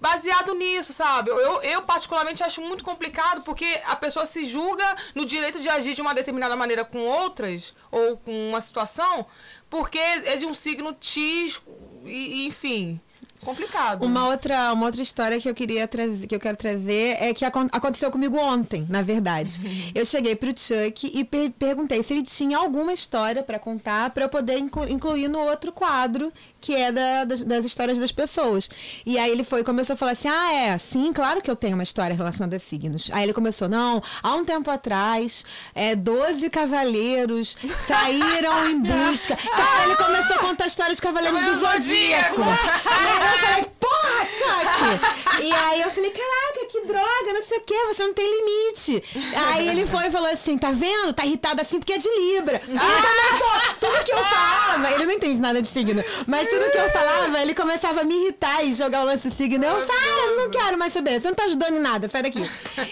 baseado 0.00 0.54
nisso, 0.54 0.92
sabe? 0.92 1.30
Eu, 1.30 1.62
eu 1.62 1.82
particularmente 1.82 2.42
acho 2.42 2.60
muito 2.62 2.84
complicado 2.84 3.42
porque 3.42 3.66
a 3.84 3.96
pessoa 3.96 4.24
se 4.26 4.46
julga 4.46 4.96
no 5.14 5.24
direito 5.24 5.60
de 5.60 5.68
agir 5.68 5.94
de 5.94 6.00
uma 6.02 6.14
determinada 6.14 6.54
maneira 6.56 6.84
com 6.84 6.98
outras, 7.00 7.74
ou 7.90 8.16
com 8.16 8.48
uma 8.50 8.60
situação, 8.60 9.26
porque 9.68 9.98
é 9.98 10.36
de 10.36 10.46
um 10.46 10.54
signo 10.54 10.96
X, 11.00 11.60
e, 12.04 12.46
enfim, 12.46 13.00
complicado. 13.44 14.04
Uma 14.04 14.28
outra, 14.28 14.72
uma 14.72 14.86
outra 14.86 15.02
história 15.02 15.40
que 15.40 15.48
eu 15.48 15.54
queria 15.54 15.86
trazer, 15.86 16.26
que 16.26 16.34
eu 16.34 16.40
quero 16.40 16.56
trazer 16.56 17.16
é 17.20 17.32
que 17.34 17.44
acon- 17.44 17.68
aconteceu 17.70 18.10
comigo 18.10 18.36
ontem, 18.38 18.86
na 18.88 19.02
verdade. 19.02 19.60
eu 19.94 20.04
cheguei 20.04 20.34
pro 20.34 20.50
Chuck 20.56 21.10
e 21.12 21.24
per- 21.24 21.50
perguntei 21.58 22.02
se 22.02 22.12
ele 22.14 22.22
tinha 22.22 22.56
alguma 22.58 22.92
história 22.92 23.42
pra 23.42 23.58
contar 23.58 24.12
eu 24.16 24.28
poder 24.28 24.58
inclu- 24.58 24.88
incluir 24.88 25.28
no 25.28 25.38
outro 25.40 25.70
quadro 25.72 26.32
que 26.68 26.74
é 26.76 26.92
da- 26.92 27.24
das, 27.24 27.40
das 27.42 27.64
histórias 27.64 27.96
das 27.98 28.12
pessoas. 28.12 28.68
E 29.06 29.18
aí 29.18 29.30
ele 29.30 29.42
foi 29.42 29.64
começou 29.64 29.94
a 29.94 29.96
falar 29.96 30.12
assim: 30.12 30.28
ah, 30.28 30.52
é, 30.52 30.76
sim, 30.76 31.10
claro 31.14 31.40
que 31.40 31.50
eu 31.50 31.56
tenho 31.56 31.72
uma 31.74 31.82
história 31.82 32.14
relacionada 32.14 32.56
a 32.56 32.60
signos. 32.60 33.08
Aí 33.14 33.22
ele 33.22 33.32
começou: 33.32 33.70
não, 33.70 34.02
há 34.22 34.34
um 34.34 34.44
tempo 34.44 34.70
atrás, 34.70 35.46
é, 35.74 35.96
12 35.96 36.50
cavaleiros 36.50 37.56
saíram 37.86 38.68
em 38.68 38.80
busca. 38.82 39.34
Cara, 39.56 39.84
ele 39.84 39.96
começou 39.96 40.36
a 40.36 40.38
contar 40.40 40.64
a 40.64 40.66
história 40.66 40.92
dos 40.92 41.00
cavaleiros 41.00 41.42
do 41.42 41.54
Zodíaco. 41.54 42.42
E 42.42 42.44
aí 42.90 43.32
eu 43.32 43.38
falei, 43.38 43.66
porra, 43.80 44.26
Chuck! 44.28 45.42
E 45.42 45.52
aí 45.52 45.80
eu 45.80 45.90
falei, 45.90 46.10
caraca, 46.10 46.66
que 46.70 46.80
droga, 46.86 47.32
não 47.32 47.42
sei 47.42 47.58
o 47.58 47.62
quê, 47.62 47.74
você 47.86 48.02
não 48.04 48.12
tem 48.12 48.26
limite. 48.26 49.02
Aí 49.46 49.68
ele 49.68 49.86
foi 49.86 50.08
e 50.08 50.10
falou 50.10 50.28
assim, 50.30 50.58
tá 50.58 50.70
vendo? 50.70 51.14
Tá 51.14 51.24
irritado 51.24 51.62
assim 51.62 51.78
porque 51.78 51.94
é 51.94 51.98
de 51.98 52.08
Libra. 52.08 52.60
E 52.66 52.70
ele 52.72 52.78
começou, 52.78 53.76
tudo 53.80 54.04
que 54.04 54.12
eu 54.12 54.22
falava, 54.24 54.90
ele 54.92 55.06
não 55.06 55.12
entende 55.12 55.40
nada 55.40 55.62
de 55.62 55.68
signo, 55.68 56.04
mas 56.26 56.46
tudo 56.48 56.57
que 56.70 56.78
eu 56.78 56.90
falava, 56.90 57.40
ele 57.40 57.54
começava 57.54 58.00
a 58.00 58.04
me 58.04 58.14
irritar 58.14 58.64
e 58.64 58.72
jogar 58.72 59.02
o 59.02 59.04
lance 59.06 59.28
do 59.28 59.34
signo. 59.34 59.64
Eu, 59.64 59.86
para, 59.86 60.36
não 60.36 60.50
quero 60.50 60.78
mais 60.78 60.92
saber, 60.92 61.20
você 61.20 61.28
não 61.28 61.34
tá 61.34 61.44
ajudando 61.44 61.76
em 61.76 61.80
nada, 61.80 62.08
sai 62.08 62.22
daqui. 62.22 62.48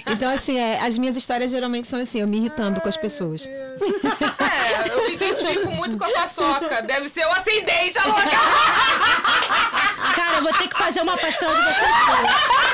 Então, 0.06 0.30
assim, 0.30 0.58
é, 0.58 0.80
as 0.80 0.98
minhas 0.98 1.16
histórias 1.16 1.50
geralmente 1.50 1.88
são 1.88 2.00
assim, 2.00 2.20
eu 2.20 2.28
me 2.28 2.38
irritando 2.38 2.80
com 2.80 2.88
as 2.88 2.96
pessoas. 2.96 3.46
É, 3.46 4.92
eu 4.92 5.06
me 5.06 5.14
identifico 5.14 5.70
muito 5.70 5.96
com 5.96 6.04
a 6.04 6.08
paçoca. 6.10 6.82
Deve 6.82 7.08
ser 7.08 7.26
o 7.26 7.32
ascendente, 7.32 7.98
a 7.98 8.06
louca. 8.06 8.22
Cara, 10.14 10.38
eu 10.38 10.42
vou 10.42 10.52
ter 10.52 10.68
que 10.68 10.76
fazer 10.76 11.00
uma 11.00 11.16
pastel 11.16 11.50
de 11.54 11.62
vocês. 11.62 12.65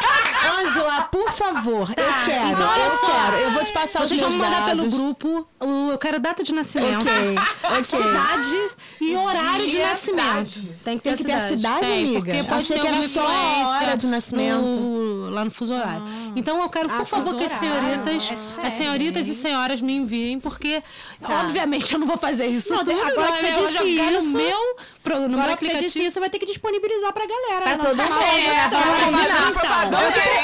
Ângela, 0.51 1.03
por 1.05 1.31
favor, 1.31 1.89
eu 1.91 2.25
quero, 2.25 2.51
então 2.53 2.77
eu 2.77 2.91
só. 2.91 3.07
quero. 3.07 3.37
Eu 3.37 3.51
vou 3.53 3.65
te 3.65 3.73
passar 3.73 4.01
Vocês 4.01 4.13
os 4.13 4.21
vão 4.21 4.29
meus 4.29 4.39
me 4.39 4.45
mandar 4.45 4.67
pelo 4.71 4.91
grupo. 4.91 5.47
o- 5.61 5.91
Eu 5.93 5.99
quero 5.99 6.19
data 6.21 6.43
de 6.43 6.53
nascimento. 6.55 7.03
Ok, 7.03 7.37
ok. 7.65 7.85
Cidade 7.85 8.71
e 9.01 9.15
horário 9.17 9.65
de 9.67 9.71
Dia, 9.73 9.87
nascimento. 9.89 10.47
cidade. 10.49 10.77
Tem 10.85 10.99
que 10.99 11.05
ter 11.05 11.11
Tem 11.11 11.17
que 11.19 11.25
ter 11.25 11.33
a 11.33 11.49
cidade, 11.49 11.81
Tem, 11.81 12.03
amiga? 12.03 12.19
porque 12.21 12.43
pode 12.45 12.53
Achei 12.55 12.77
ter 12.79 12.83
que 12.83 12.87
era 12.95 13.09
só 13.09 13.27
a 13.27 13.69
hora 13.81 13.97
de 13.97 14.07
nascimento. 14.07 14.63
no- 14.79 15.31
lá 15.31 15.45
no 15.45 15.51
fuso 15.51 15.75
horário. 15.75 16.03
Então 16.37 16.61
eu 16.63 16.69
quero, 16.69 16.89
por 16.89 17.03
Ah, 17.03 17.07
favor, 17.07 17.35
que 17.37 17.45
as 17.45 17.53
senhoritas, 17.53 18.31
É 18.31 18.37
sério, 18.37 18.67
as 18.69 18.73
senhoritas 18.75 19.29
e 19.29 19.35
senhoras 19.35 19.81
me 19.81 19.95
enviem, 19.95 20.41
porque 20.41 20.83
Tá. 21.21 21.41
obviamente 21.45 21.93
eu 21.93 22.01
não 22.01 22.07
vou 22.07 22.17
fazer 22.17 22.47
isso. 22.47 22.73
Não, 22.73 22.79
tudo, 22.85 22.93
agora 23.01 23.33
que 23.33 23.39
você 23.39 23.43
né? 23.51 23.57
Eu 23.59 23.67
disse 23.67 23.73
jogar 23.79 24.13
isso- 24.13 24.29
no 24.33 24.39
meu, 24.39 24.77
pro, 25.03 25.21
no 25.21 25.29
meu 25.31 25.39
Agora 25.41 25.57
que 25.57 25.61
você 25.65 25.67
aplicativo. 25.73 25.85
disse 25.85 26.03
isso, 26.05 26.15
você 26.15 26.21
vai 26.21 26.31
ter 26.31 26.39
que 26.39 26.47
disponibilizar 26.47 27.13
pra 27.13 27.25
galera. 27.27 27.63
Pra 27.63 27.77
né? 27.77 27.79
todo 27.79 27.97
mundo. 28.03 28.23
É, 28.23 28.67
Então, 28.67 28.81
uma 28.81 29.53
propaganda 29.53 29.99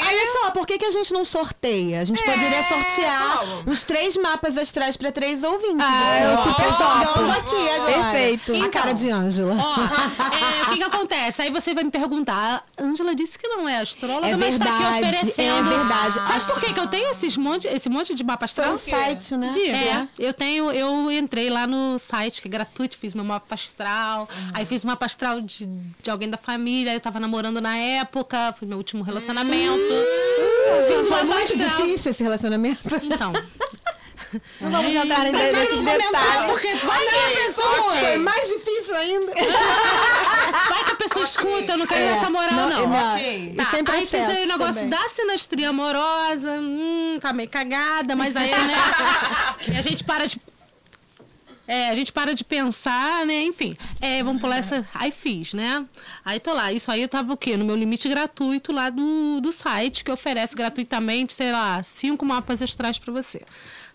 Olha, 0.07 0.31
só, 0.33 0.51
por 0.51 0.65
que, 0.67 0.77
que 0.77 0.85
a 0.85 0.91
gente 0.91 1.11
não 1.13 1.23
sorteia? 1.25 2.01
A 2.01 2.05
gente 2.05 2.23
poderia 2.23 2.61
sortear 2.63 3.41
uns 3.67 3.83
três 3.83 4.15
mapas 4.17 4.57
astrais 4.57 4.95
pra 4.97 5.11
três 5.11 5.43
ouvintes. 5.43 5.85
Ah, 5.87 6.19
eu 6.23 6.37
super 6.37 6.73
jogando 6.73 7.31
aqui 7.31 7.69
agora. 7.69 7.93
Perfeito. 8.11 8.63
A 8.63 8.69
cara 8.69 8.93
de 8.93 9.09
Ângela. 9.09 9.53
É, 9.53 10.63
o 10.63 10.69
que 10.71 10.77
que 10.77 10.83
acontece? 10.83 11.41
Aí 11.41 11.49
você 11.51 11.73
vai 11.73 11.83
me 11.83 11.91
perguntar, 11.91 12.63
Ângela 12.79 13.13
disse 13.15 13.37
que 13.37 13.47
não 13.47 13.67
é 13.67 13.79
astróloga, 13.79 14.27
É 14.27 14.35
mas 14.35 14.57
tá 14.59 14.65
aqui 14.65 14.83
verdade, 14.83 15.07
oferecendo. 15.17 15.57
é 15.57 15.63
verdade. 15.77 16.13
Sabe 16.13 16.31
Astro- 16.35 16.53
por 16.55 16.63
que 16.63 16.73
que 16.73 16.79
eu 16.79 16.87
tenho 16.87 17.09
esses 17.11 17.37
monte, 17.37 17.67
esse 17.67 17.89
monte 17.89 18.13
de 18.15 18.23
mapa 18.23 18.47
Foi 18.47 18.63
astral? 18.63 18.73
um 18.73 18.77
site, 18.77 19.37
né? 19.37 19.53
É, 19.57 20.07
eu 20.17 20.33
tenho, 20.33 20.71
eu 20.71 21.11
entrei 21.11 21.49
lá 21.49 21.65
no 21.67 21.97
site 21.99 22.41
que 22.41 22.47
é 22.47 22.51
gratuito, 22.51 22.97
fiz 22.97 23.13
meu 23.13 23.23
mapa 23.23 23.55
astral, 23.55 24.27
aí 24.53 24.65
fiz 24.65 24.83
mapa 24.85 25.05
astral 25.05 25.41
de, 25.41 25.65
de 26.01 26.09
alguém 26.11 26.29
da 26.29 26.37
família, 26.37 26.93
eu 26.93 26.99
tava 26.99 27.19
namorando 27.19 27.59
na 27.61 27.75
época, 27.77 28.53
foi 28.57 28.67
meu 28.67 28.77
último 28.77 29.03
relacionamento. 29.03 29.78
Foi 31.07 31.23
muito 31.23 31.53
astral. 31.55 31.69
difícil 31.85 32.11
esse 32.11 32.23
relacionamento. 32.23 32.81
Então, 33.03 33.33
Não 34.61 34.69
vamos 34.71 34.93
entrar 34.93 35.25
em- 35.25 35.31
nesses 35.31 35.81
detalhes. 35.83 36.45
porque 36.47 36.73
vai 36.85 37.03
que 37.05 37.15
a 37.15 37.45
pessoa, 37.45 37.95
Foi 37.95 38.17
mais 38.17 38.47
difícil 38.47 38.95
ainda. 38.95 39.33
vai 39.33 40.83
que 40.83 40.91
a 40.91 40.95
pessoa 40.95 41.25
escuta, 41.25 41.71
eu 41.73 41.77
não 41.79 41.87
quero 41.87 42.01
É, 42.01 42.07
essa 42.13 42.29
moral 42.29 42.51
não. 42.53 42.69
não, 42.87 43.13
Ok. 43.15 43.53
E 43.57 43.65
sem 43.65 43.83
Tá, 43.83 43.93
aí 43.93 44.05
fiz 44.05 44.13
aí 44.29 44.43
o 44.43 44.47
negócio 44.47 44.83
também. 44.83 44.89
da 44.89 45.09
sinastria 45.09 45.69
amorosa, 45.69 46.51
hum, 46.51 47.17
tá 47.19 47.33
meio 47.33 47.49
cagada, 47.49 48.15
mas 48.15 48.35
aí, 48.37 48.51
né? 48.51 48.75
e 49.73 49.77
a 49.77 49.81
gente 49.81 50.03
para 50.03 50.27
de. 50.27 50.39
É, 51.69 51.89
a 51.89 51.93
gente 51.93 52.11
para 52.11 52.33
de 52.33 52.43
pensar, 52.43 53.27
né? 53.27 53.43
Enfim, 53.43 53.77
é, 54.01 54.23
vamos 54.23 54.41
pular 54.41 54.57
essa. 54.57 54.83
Aí 54.91 55.11
fiz, 55.11 55.53
né? 55.53 55.85
Aí 56.25 56.39
tô 56.39 56.51
lá. 56.51 56.73
Isso 56.73 56.91
aí 56.91 57.03
eu 57.03 57.07
tava 57.07 57.31
o 57.31 57.37
quê? 57.37 57.55
No 57.55 57.63
meu 57.63 57.75
limite 57.75 58.09
gratuito 58.09 58.71
lá 58.71 58.89
do, 58.89 59.39
do 59.39 59.51
site, 59.51 60.03
que 60.03 60.11
oferece 60.11 60.55
gratuitamente, 60.55 61.31
sei 61.31 61.51
lá, 61.51 61.83
cinco 61.83 62.25
mapas 62.25 62.63
astrais 62.63 62.97
pra 62.97 63.13
você. 63.13 63.43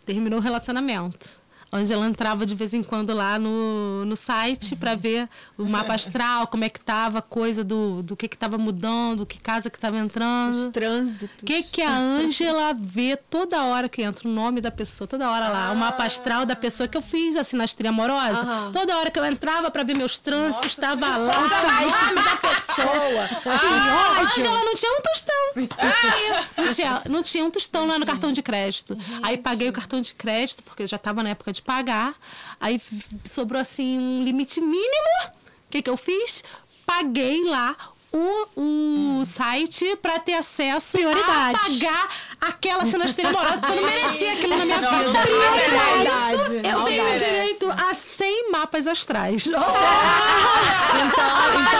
Terminou 0.06 0.38
o 0.38 0.42
relacionamento. 0.42 1.32
Angela 1.76 2.06
entrava 2.06 2.46
de 2.46 2.54
vez 2.54 2.72
em 2.74 2.82
quando 2.82 3.12
lá 3.12 3.38
no, 3.38 4.04
no 4.04 4.16
site 4.16 4.76
para 4.76 4.94
ver 4.94 5.28
o 5.58 5.64
mapa 5.64 5.94
astral, 5.94 6.46
como 6.46 6.64
é 6.64 6.68
que 6.68 6.78
tava 6.80 7.18
a 7.18 7.22
coisa 7.22 7.64
do, 7.64 8.02
do 8.02 8.16
que 8.16 8.28
que 8.28 8.38
tava 8.38 8.56
mudando, 8.58 9.26
que 9.26 9.40
casa 9.40 9.68
que 9.68 9.78
tava 9.78 9.96
Os 9.96 10.02
entrando. 10.02 10.70
trânsitos. 10.72 11.42
O 11.42 11.44
que, 11.46 11.62
que 11.62 11.82
a 11.82 11.96
Ângela 11.96 12.74
vê 12.78 13.16
toda 13.16 13.62
hora 13.64 13.88
que 13.88 14.02
entra 14.02 14.28
o 14.28 14.30
nome 14.30 14.60
da 14.60 14.70
pessoa, 14.70 15.06
toda 15.08 15.28
hora 15.30 15.48
lá, 15.48 15.70
o 15.72 15.76
mapa 15.76 16.04
astral 16.04 16.46
da 16.46 16.54
pessoa 16.56 16.88
que 16.88 16.96
eu 16.96 17.02
fiz, 17.02 17.36
a 17.36 17.44
sinastria 17.44 17.90
amorosa. 17.90 18.70
Toda 18.72 18.96
hora 18.96 19.10
que 19.10 19.18
eu 19.18 19.24
entrava 19.24 19.70
para 19.70 19.82
ver 19.82 19.96
meus 19.96 20.18
trânsitos, 20.18 20.66
estava 20.70 21.16
lá 21.16 21.40
o 21.40 21.48
site 21.48 22.14
da 22.14 22.36
pessoa. 22.36 23.28
a 23.52 24.20
Ângela 24.22 24.64
não 24.64 24.74
tinha 24.74 24.92
um 24.92 25.02
tostão. 25.02 25.34
Não 25.84 25.92
tinha, 26.10 26.44
não, 26.56 26.72
tinha, 26.72 27.02
não 27.08 27.22
tinha 27.22 27.44
um 27.44 27.50
tostão 27.50 27.86
lá 27.86 27.98
no 27.98 28.04
cartão 28.06 28.32
de 28.32 28.42
crédito. 28.42 28.96
Aí 29.22 29.36
paguei 29.36 29.68
o 29.68 29.72
cartão 29.72 30.00
de 30.00 30.12
crédito, 30.14 30.62
porque 30.62 30.82
eu 30.82 30.86
já 30.86 30.96
estava 30.96 31.22
na 31.22 31.30
época 31.30 31.52
de 31.52 31.62
pagar. 31.64 32.14
Aí 32.60 32.80
sobrou 33.24 33.60
assim 33.60 33.98
um 33.98 34.22
limite 34.24 34.60
mínimo. 34.60 35.08
O 35.26 35.70
que, 35.70 35.82
que 35.82 35.90
eu 35.90 35.96
fiz? 35.96 36.44
Paguei 36.86 37.44
lá 37.44 37.74
o, 38.12 39.20
o 39.20 39.24
site 39.24 39.96
para 39.96 40.20
ter 40.20 40.34
acesso 40.34 40.96
Prioridades. 40.96 41.60
a 41.60 41.64
pagar 41.68 42.08
aquela 42.40 42.86
sinastria 42.86 43.28
amorosa, 43.28 43.60
porque 43.60 43.72
eu 43.72 43.82
não 43.82 43.88
merecia 43.90 44.32
aquilo 44.34 44.56
na 44.56 44.64
minha 44.64 44.78
vida. 44.78 44.88
Maldade, 44.92 46.68
Eu 46.68 46.84
tenho 46.84 47.18
direito 47.18 47.68
a 47.70 47.92
100 47.92 48.50
mapas 48.52 48.86
astrais. 48.86 49.46
Então, 49.46 49.64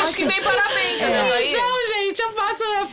Acho 0.03 0.17
que 0.17 0.25
bem 0.25 0.43
parabéns, 0.43 0.99
né? 0.99 1.33
Aí. 1.35 1.53
Então, 1.55 1.87
gente, 1.89 2.21
eu 2.21 2.33
faço, 2.33 2.63
eu 2.63 2.87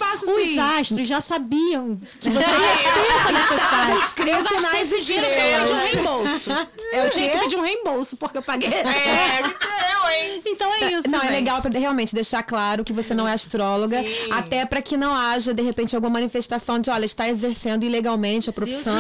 astros 0.82 1.08
já 1.08 1.22
sabiam 1.22 2.00
que 2.20 2.30
você 2.30 2.50
ter 2.50 3.14
essa 3.16 3.26
Tá 3.26 3.32
necessidade. 3.32 3.98
escrito 4.00 4.76
esse 4.82 5.06
dinheiro, 5.06 5.28
eu 5.28 5.34
tinha 5.34 5.50
que 5.50 5.60
pedir 5.60 5.74
um 5.74 5.78
reembolso. 5.78 6.52
É 6.52 7.06
Eu 7.06 7.10
tinha 7.10 7.30
que 7.32 7.38
pedir 7.40 7.56
um 7.58 7.62
reembolso, 7.62 8.18
porque 8.18 8.38
eu 8.38 8.42
paguei. 8.42 8.70
É, 8.74 9.42
eu, 9.42 10.10
hein? 10.10 10.42
Então 10.46 10.72
é 10.74 10.92
isso, 10.92 11.10
Não, 11.10 11.20
é 11.20 11.24
gente. 11.24 11.32
legal 11.32 11.62
pra 11.62 11.80
realmente 11.80 12.14
deixar 12.14 12.44
claro 12.44 12.84
que 12.84 12.92
você 12.94 13.14
não 13.14 13.28
é 13.28 13.34
astróloga, 13.34 13.98
Sim. 14.00 14.32
até 14.32 14.66
pra 14.66 14.82
que 14.82 14.98
não 14.98 15.16
haja, 15.16 15.54
de 15.54 15.62
repente, 15.62 15.96
alguma 15.96 16.12
manifestação 16.14 16.80
de, 16.80 16.90
olha, 16.90 17.06
está 17.06 17.28
exercendo 17.30 17.84
ilegalmente 17.86 18.50
a 18.50 18.54
profissão, 18.54 18.96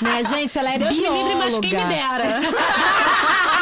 né? 0.00 0.22
Gente, 0.24 0.58
ela 0.58 0.72
é 0.74 0.78
Deus 0.78 0.96
me 0.96 1.02
bióloga. 1.02 1.22
livre, 1.22 1.34
mas 1.36 1.58
quem 1.58 1.70
me 1.70 1.84
dera. 1.84 2.40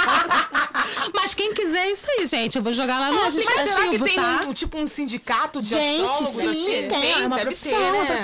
quem 1.41 1.55
quiser 1.55 1.87
é 1.87 1.91
isso 1.93 2.07
aí, 2.11 2.27
gente. 2.27 2.57
Eu 2.59 2.63
vou 2.63 2.73
jogar 2.73 2.99
lá 3.01 3.11
no 3.11 3.19
É, 3.19 3.27
a 3.27 3.31
gente- 3.31 3.47
Mas 3.47 3.71
será 3.71 3.89
que 3.89 3.97
aplicativo, 3.97 4.05
tem 4.05 4.15
tá? 4.17 4.41
um, 4.49 4.53
tipo 4.53 4.79
um 4.79 4.87
sindicato 4.87 5.61
de 5.61 5.69
Gente, 5.69 6.05
astrólogos? 6.05 6.41
sim, 6.43 6.49
assim? 6.49 6.89
tem, 6.89 7.13
é 7.23 7.27
uma 7.27 7.39
profissão, 7.39 7.71
ter, 7.71 7.85
é 7.85 7.91
uma 7.93 8.05
né? 8.05 8.23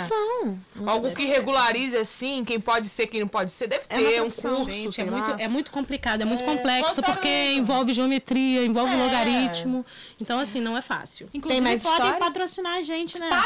Algo 0.84 1.14
que 1.14 1.24
regularize 1.26 1.96
assim, 1.96 2.44
quem 2.44 2.58
pode 2.60 2.88
ser, 2.88 3.06
quem 3.06 3.20
não 3.20 3.28
pode 3.28 3.52
ser. 3.52 3.66
Deve 3.68 3.84
É 3.88 3.96
ter 3.96 4.20
um 4.20 4.24
profissão, 4.24 4.56
curso, 4.56 4.70
Gente, 4.70 4.94
sei 4.94 5.06
é 5.06 5.10
lá. 5.10 5.16
muito, 5.18 5.40
é 5.42 5.48
muito 5.48 5.70
complicado, 5.70 6.22
é 6.22 6.24
muito 6.24 6.44
complexo, 6.44 6.88
nossa, 6.88 7.02
porque 7.02 7.28
amiga. 7.28 7.52
envolve 7.52 7.92
geometria, 7.92 8.64
envolve 8.64 8.92
É. 8.92 8.96
logaritmo. 8.96 9.84
Então, 10.20 10.38
assim, 10.38 10.60
não 10.60 10.76
é 10.76 10.82
fácil. 10.82 11.28
Inclusive, 11.32 11.60
mais 11.62 11.82
podem 11.82 11.98
história? 11.98 12.18
patrocinar 12.18 12.74
a 12.76 12.82
gente, 12.82 13.18
né? 13.18 13.28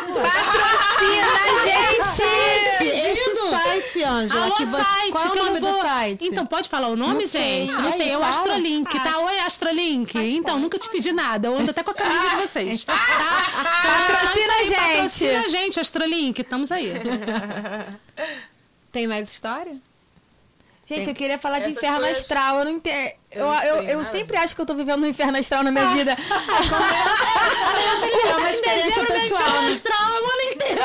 Esse, 1.71 2.85
esse 2.87 3.35
site, 3.51 4.05
Ângela, 4.05 4.45
Alô, 4.47 4.55
que 4.55 4.65
você... 4.65 4.83
site, 4.85 5.11
qual 5.13 5.25
é 5.25 5.31
o 5.31 5.37
nome 5.45 5.61
não 5.61 5.73
vou... 5.73 5.73
do 5.81 5.87
site? 5.87 6.25
Então, 6.27 6.47
pode 6.47 6.69
falar 6.69 6.89
o 6.89 6.97
nome, 6.97 7.15
Não 7.23 7.29
sei. 7.29 7.41
gente? 7.67 7.75
Não 7.75 7.87
Aí, 7.93 7.97
sei, 7.99 8.09
é 8.11 8.17
o 8.17 8.21
fala. 8.21 8.29
Astrolink, 8.31 9.01
tá? 9.01 9.19
Oi, 9.19 9.39
Astrolink. 9.41 10.19
Então, 10.19 10.59
nunca 10.59 10.79
te 10.79 10.89
pedi 10.89 11.13
nada. 11.13 11.49
Eu 11.49 11.59
ando 11.59 11.71
até 11.71 11.83
com 11.83 11.91
a 11.91 11.95
camisa 11.95 12.29
de 12.31 12.37
vocês. 12.37 12.87
Tá? 13.21 14.07
Patrocina 14.07 14.53
a 14.55 14.65
gente. 14.65 14.77
Patrocina 14.97 15.41
a 15.41 15.49
gente, 15.49 15.81
Astrolink. 15.81 16.41
Estamos 16.41 16.73
aí. 16.73 16.93
Tem 18.93 19.07
mais 19.07 19.31
história? 19.31 19.77
Gente, 20.87 21.09
eu 21.09 21.15
queria 21.15 21.39
falar 21.39 21.59
de 21.61 21.67
Essas 21.67 21.77
inferno 21.77 22.01
coisas- 22.01 22.19
astral. 22.19 22.59
Eu 22.59 22.65
não 22.65 22.73
entendo. 22.73 23.13
Eu, 23.31 23.45
não 23.47 23.55
eu, 23.63 23.75
sei 23.77 23.93
eu 23.95 23.99
nada 23.99 24.11
sempre 24.11 24.37
acho 24.37 24.57
que 24.57 24.61
eu 24.61 24.67
tô 24.67 24.75
vivendo 24.75 25.05
um 25.05 25.07
inferno 25.07 25.39
astral 25.39 25.63
na 25.63 25.71
minha 25.71 25.89
vida. 25.91 26.17
É 28.13 28.37
uma 28.37 28.51
experiência 28.51 29.07
pessoal. 29.07 29.63
né? 29.63 29.71
Astral, 29.71 30.11
o 30.11 30.17
ano 30.17 30.53
inteiro. 30.53 30.83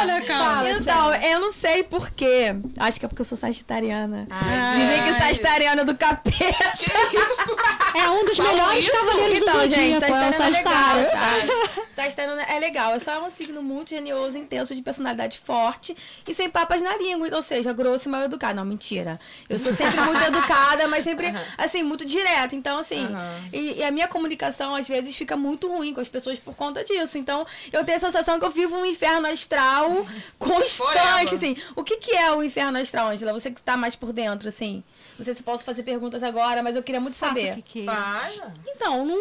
Olha, 0.00 0.22
cara. 0.22 0.44
Fala, 0.56 0.70
Então, 0.70 1.13
eu 1.34 1.40
não 1.40 1.52
sei 1.52 1.82
porquê. 1.82 2.54
Acho 2.78 2.98
que 3.00 3.06
é 3.06 3.08
porque 3.08 3.20
eu 3.22 3.26
sou 3.26 3.36
sagitariana. 3.36 4.26
Ai, 4.30 4.78
Dizem 4.78 5.02
que 5.04 5.18
sagitariana 5.18 5.82
é 5.82 5.84
do 5.84 5.96
capeta. 5.96 6.72
Que 6.78 7.16
isso? 7.16 7.56
É 7.96 8.10
um 8.10 8.24
dos 8.24 8.36
Falam 8.36 8.52
melhores 8.52 8.84
isso? 8.84 8.92
cavaleiros 8.92 9.38
Então, 9.38 9.54
do 9.60 9.68
gente, 9.68 10.00
zodíaco, 10.00 10.14
é 10.24 10.32
sagitariana 10.32 10.34
é 10.34 10.50
legal, 10.50 10.72
Sagitário. 10.96 11.10
tá? 11.10 11.84
Sagitariano 11.94 12.40
é 12.40 12.58
legal, 12.58 12.92
é 12.94 12.98
só 12.98 13.24
um 13.24 13.30
signo 13.30 13.62
muito 13.62 13.90
genioso, 13.90 14.36
intenso, 14.36 14.74
de 14.74 14.82
personalidade 14.82 15.38
forte 15.38 15.96
e 16.26 16.34
sem 16.34 16.50
papas 16.50 16.82
na 16.82 16.96
língua, 16.96 17.28
ou 17.32 17.40
seja, 17.42 17.72
grosso 17.72 18.08
e 18.08 18.10
mal 18.10 18.22
educado. 18.22 18.54
Não, 18.56 18.64
mentira. 18.64 19.20
Eu 19.48 19.58
sou 19.60 19.72
sempre 19.72 20.00
muito 20.00 20.20
educada, 20.26 20.88
mas 20.88 21.04
sempre, 21.04 21.32
assim, 21.56 21.84
muito 21.84 22.04
direta. 22.04 22.56
Então, 22.56 22.78
assim, 22.78 23.06
e, 23.52 23.74
e 23.78 23.84
a 23.84 23.92
minha 23.92 24.08
comunicação 24.08 24.74
às 24.74 24.88
vezes 24.88 25.14
fica 25.14 25.36
muito 25.36 25.68
ruim 25.68 25.94
com 25.94 26.00
as 26.00 26.08
pessoas 26.08 26.36
por 26.38 26.54
conta 26.56 26.82
disso. 26.82 27.16
Então, 27.16 27.46
eu 27.72 27.84
tenho 27.84 27.96
a 27.96 28.00
sensação 28.00 28.40
que 28.40 28.44
eu 28.44 28.50
vivo 28.50 28.76
um 28.76 28.84
inferno 28.84 29.28
astral 29.28 30.04
constante, 30.38 31.23
Forever. 31.28 31.52
assim. 31.56 31.56
O 31.76 31.82
que, 31.84 31.96
que 31.96 32.12
é 32.14 32.30
o 32.32 32.42
inferno 32.42 32.78
astral, 32.78 33.08
Angela? 33.08 33.32
Você 33.32 33.50
que 33.50 33.62
tá 33.62 33.76
mais 33.76 33.96
por 33.96 34.12
dentro, 34.12 34.48
assim. 34.48 34.82
Não 35.18 35.24
sei 35.24 35.34
se 35.34 35.42
posso 35.42 35.64
fazer 35.64 35.82
perguntas 35.84 36.22
agora, 36.22 36.62
mas 36.62 36.74
eu 36.76 36.82
queria 36.82 37.00
muito 37.00 37.14
Faça 37.16 37.34
saber. 37.34 37.52
o 37.52 37.56
que 37.56 37.62
que- 37.62 37.82
Vai. 37.84 38.32
Então, 38.68 39.04
não, 39.06 39.16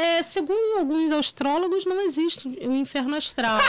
é, 0.00 0.22
segundo 0.22 0.78
alguns 0.78 1.10
astrólogos, 1.12 1.84
não 1.84 2.00
existe 2.00 2.46
o 2.48 2.72
inferno 2.72 3.16
astral. 3.16 3.58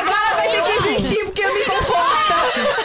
Agora 0.00 0.34
vai 0.36 0.48
ter 0.50 0.62
que 0.62 0.88
existir, 0.88 1.24
porque 1.24 1.42
eu 1.42 1.54
me 1.54 1.64
conforto. 1.64 2.32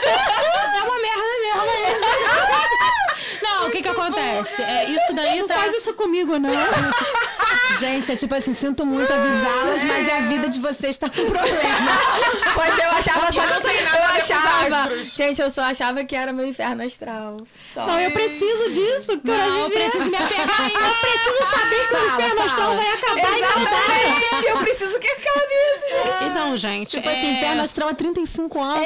É 0.05 0.84
uma 0.84 0.99
merda 1.01 1.24
mesmo 1.41 1.64
isso. 1.95 2.12
Não, 3.41 3.68
o 3.68 3.72
que 3.72 3.82
que 3.82 3.88
acontece? 3.88 4.62
É, 4.62 4.89
isso 4.89 5.14
daí 5.14 5.39
Não 5.39 5.47
tá... 5.47 5.55
faz 5.55 5.74
isso 5.74 5.93
comigo, 5.93 6.38
não. 6.39 6.49
Gente, 7.80 8.11
é 8.11 8.15
tipo 8.15 8.34
assim, 8.36 8.53
sinto 8.53 8.86
muito 8.86 9.11
avisá-las, 9.11 9.84
mas 9.84 10.09
a 10.09 10.19
vida 10.22 10.49
de 10.49 10.59
vocês 10.59 10.97
tá 10.97 11.09
com 11.09 11.26
problema. 11.26 11.91
Poxa, 12.53 12.84
eu 12.84 12.91
achava 12.91 13.32
só 13.32 13.41
que 13.41 13.67
eu 13.67 13.72
os 13.72 14.32
achava. 14.32 15.03
Gente, 15.03 15.41
eu 15.41 15.49
só 15.49 15.63
achava 15.63 16.03
que 16.03 16.15
era 16.15 16.32
meu 16.34 16.45
inferno 16.45 16.84
astral. 16.84 17.38
Só. 17.74 17.86
Não, 17.86 17.99
eu 17.99 18.11
preciso 18.11 18.72
disso, 18.72 19.19
cara. 19.19 19.47
Não, 19.47 19.59
eu 19.61 19.69
preciso 19.69 20.09
me 20.09 20.17
apegar 20.17 20.61
a 20.61 20.69
Eu 20.69 20.89
isso. 20.89 21.01
preciso 21.01 21.49
saber 21.49 21.88
que 21.88 21.93
o 21.93 21.97
Fala, 21.97 22.07
inferno 22.13 22.41
astral 22.41 22.67
fala. 22.67 22.76
vai 22.76 22.93
acabar 22.93 23.22
vai. 23.22 23.39
Exatamente. 23.39 24.47
Eu 24.47 24.57
preciso 24.57 24.99
que 24.99 25.07
acabe 25.07 25.53
isso, 25.76 25.86
gente. 25.89 26.30
Então, 26.30 26.57
gente, 26.57 26.89
Tipo 26.91 27.09
é, 27.09 27.13
assim, 27.13 27.32
inferno 27.34 27.61
astral 27.63 27.89
há 27.89 27.93
35 27.93 28.61
anos. 28.61 28.86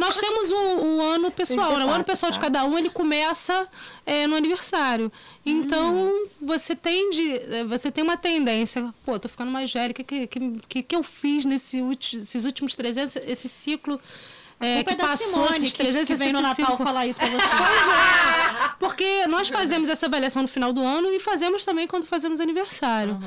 nós 0.00 0.18
temos 0.18 0.52
um, 0.52 0.76
um 0.96 1.02
ano 1.02 1.30
pessoal, 1.30 1.76
né? 1.76 1.84
O 1.84 1.90
ano 1.90 2.04
pessoal 2.04 2.30
de 2.32 2.38
cada 2.38 2.64
um, 2.64 2.78
ele 2.78 2.90
começa 2.90 3.66
é, 4.04 4.26
no 4.26 4.36
aniversário. 4.36 5.10
Então, 5.48 6.26
você 6.40 6.74
tende, 6.74 7.22
é, 7.38 7.62
você 7.64 7.90
tem 7.92 8.02
uma 8.02 8.16
tendência, 8.16 8.92
pô, 9.04 9.16
tô 9.18 9.28
ficando 9.28 9.50
mais 9.50 9.72
velha, 9.72 9.92
o 9.92 9.94
que, 9.94 10.02
que, 10.26 10.26
que, 10.68 10.82
que 10.82 10.96
eu 10.96 11.04
fiz 11.04 11.44
nesse 11.44 11.80
ulti- 11.80 12.16
esses 12.16 12.44
últimos 12.44 12.74
300, 12.74 13.14
esse 13.28 13.48
ciclo 13.48 14.00
é, 14.58 14.82
que 14.82 14.90
é 14.90 14.96
passou, 14.96 15.26
Simone, 15.28 15.56
esses 15.56 15.74
que, 15.74 15.84
que 15.84 16.14
vem 16.14 16.32
no 16.32 16.40
365 16.40 16.70
Natal 16.70 16.76
falar 16.78 17.06
isso 17.06 17.20
pra 17.20 17.28
você. 17.30 17.46
Pois 17.46 17.88
é, 17.88 18.70
porque 18.78 19.26
nós 19.26 19.48
fazemos 19.48 19.88
essa 19.88 20.06
avaliação 20.06 20.42
no 20.42 20.48
final 20.48 20.72
do 20.72 20.82
ano 20.82 21.12
e 21.12 21.18
fazemos 21.20 21.64
também 21.64 21.86
quando 21.86 22.06
fazemos 22.06 22.40
aniversário. 22.40 23.18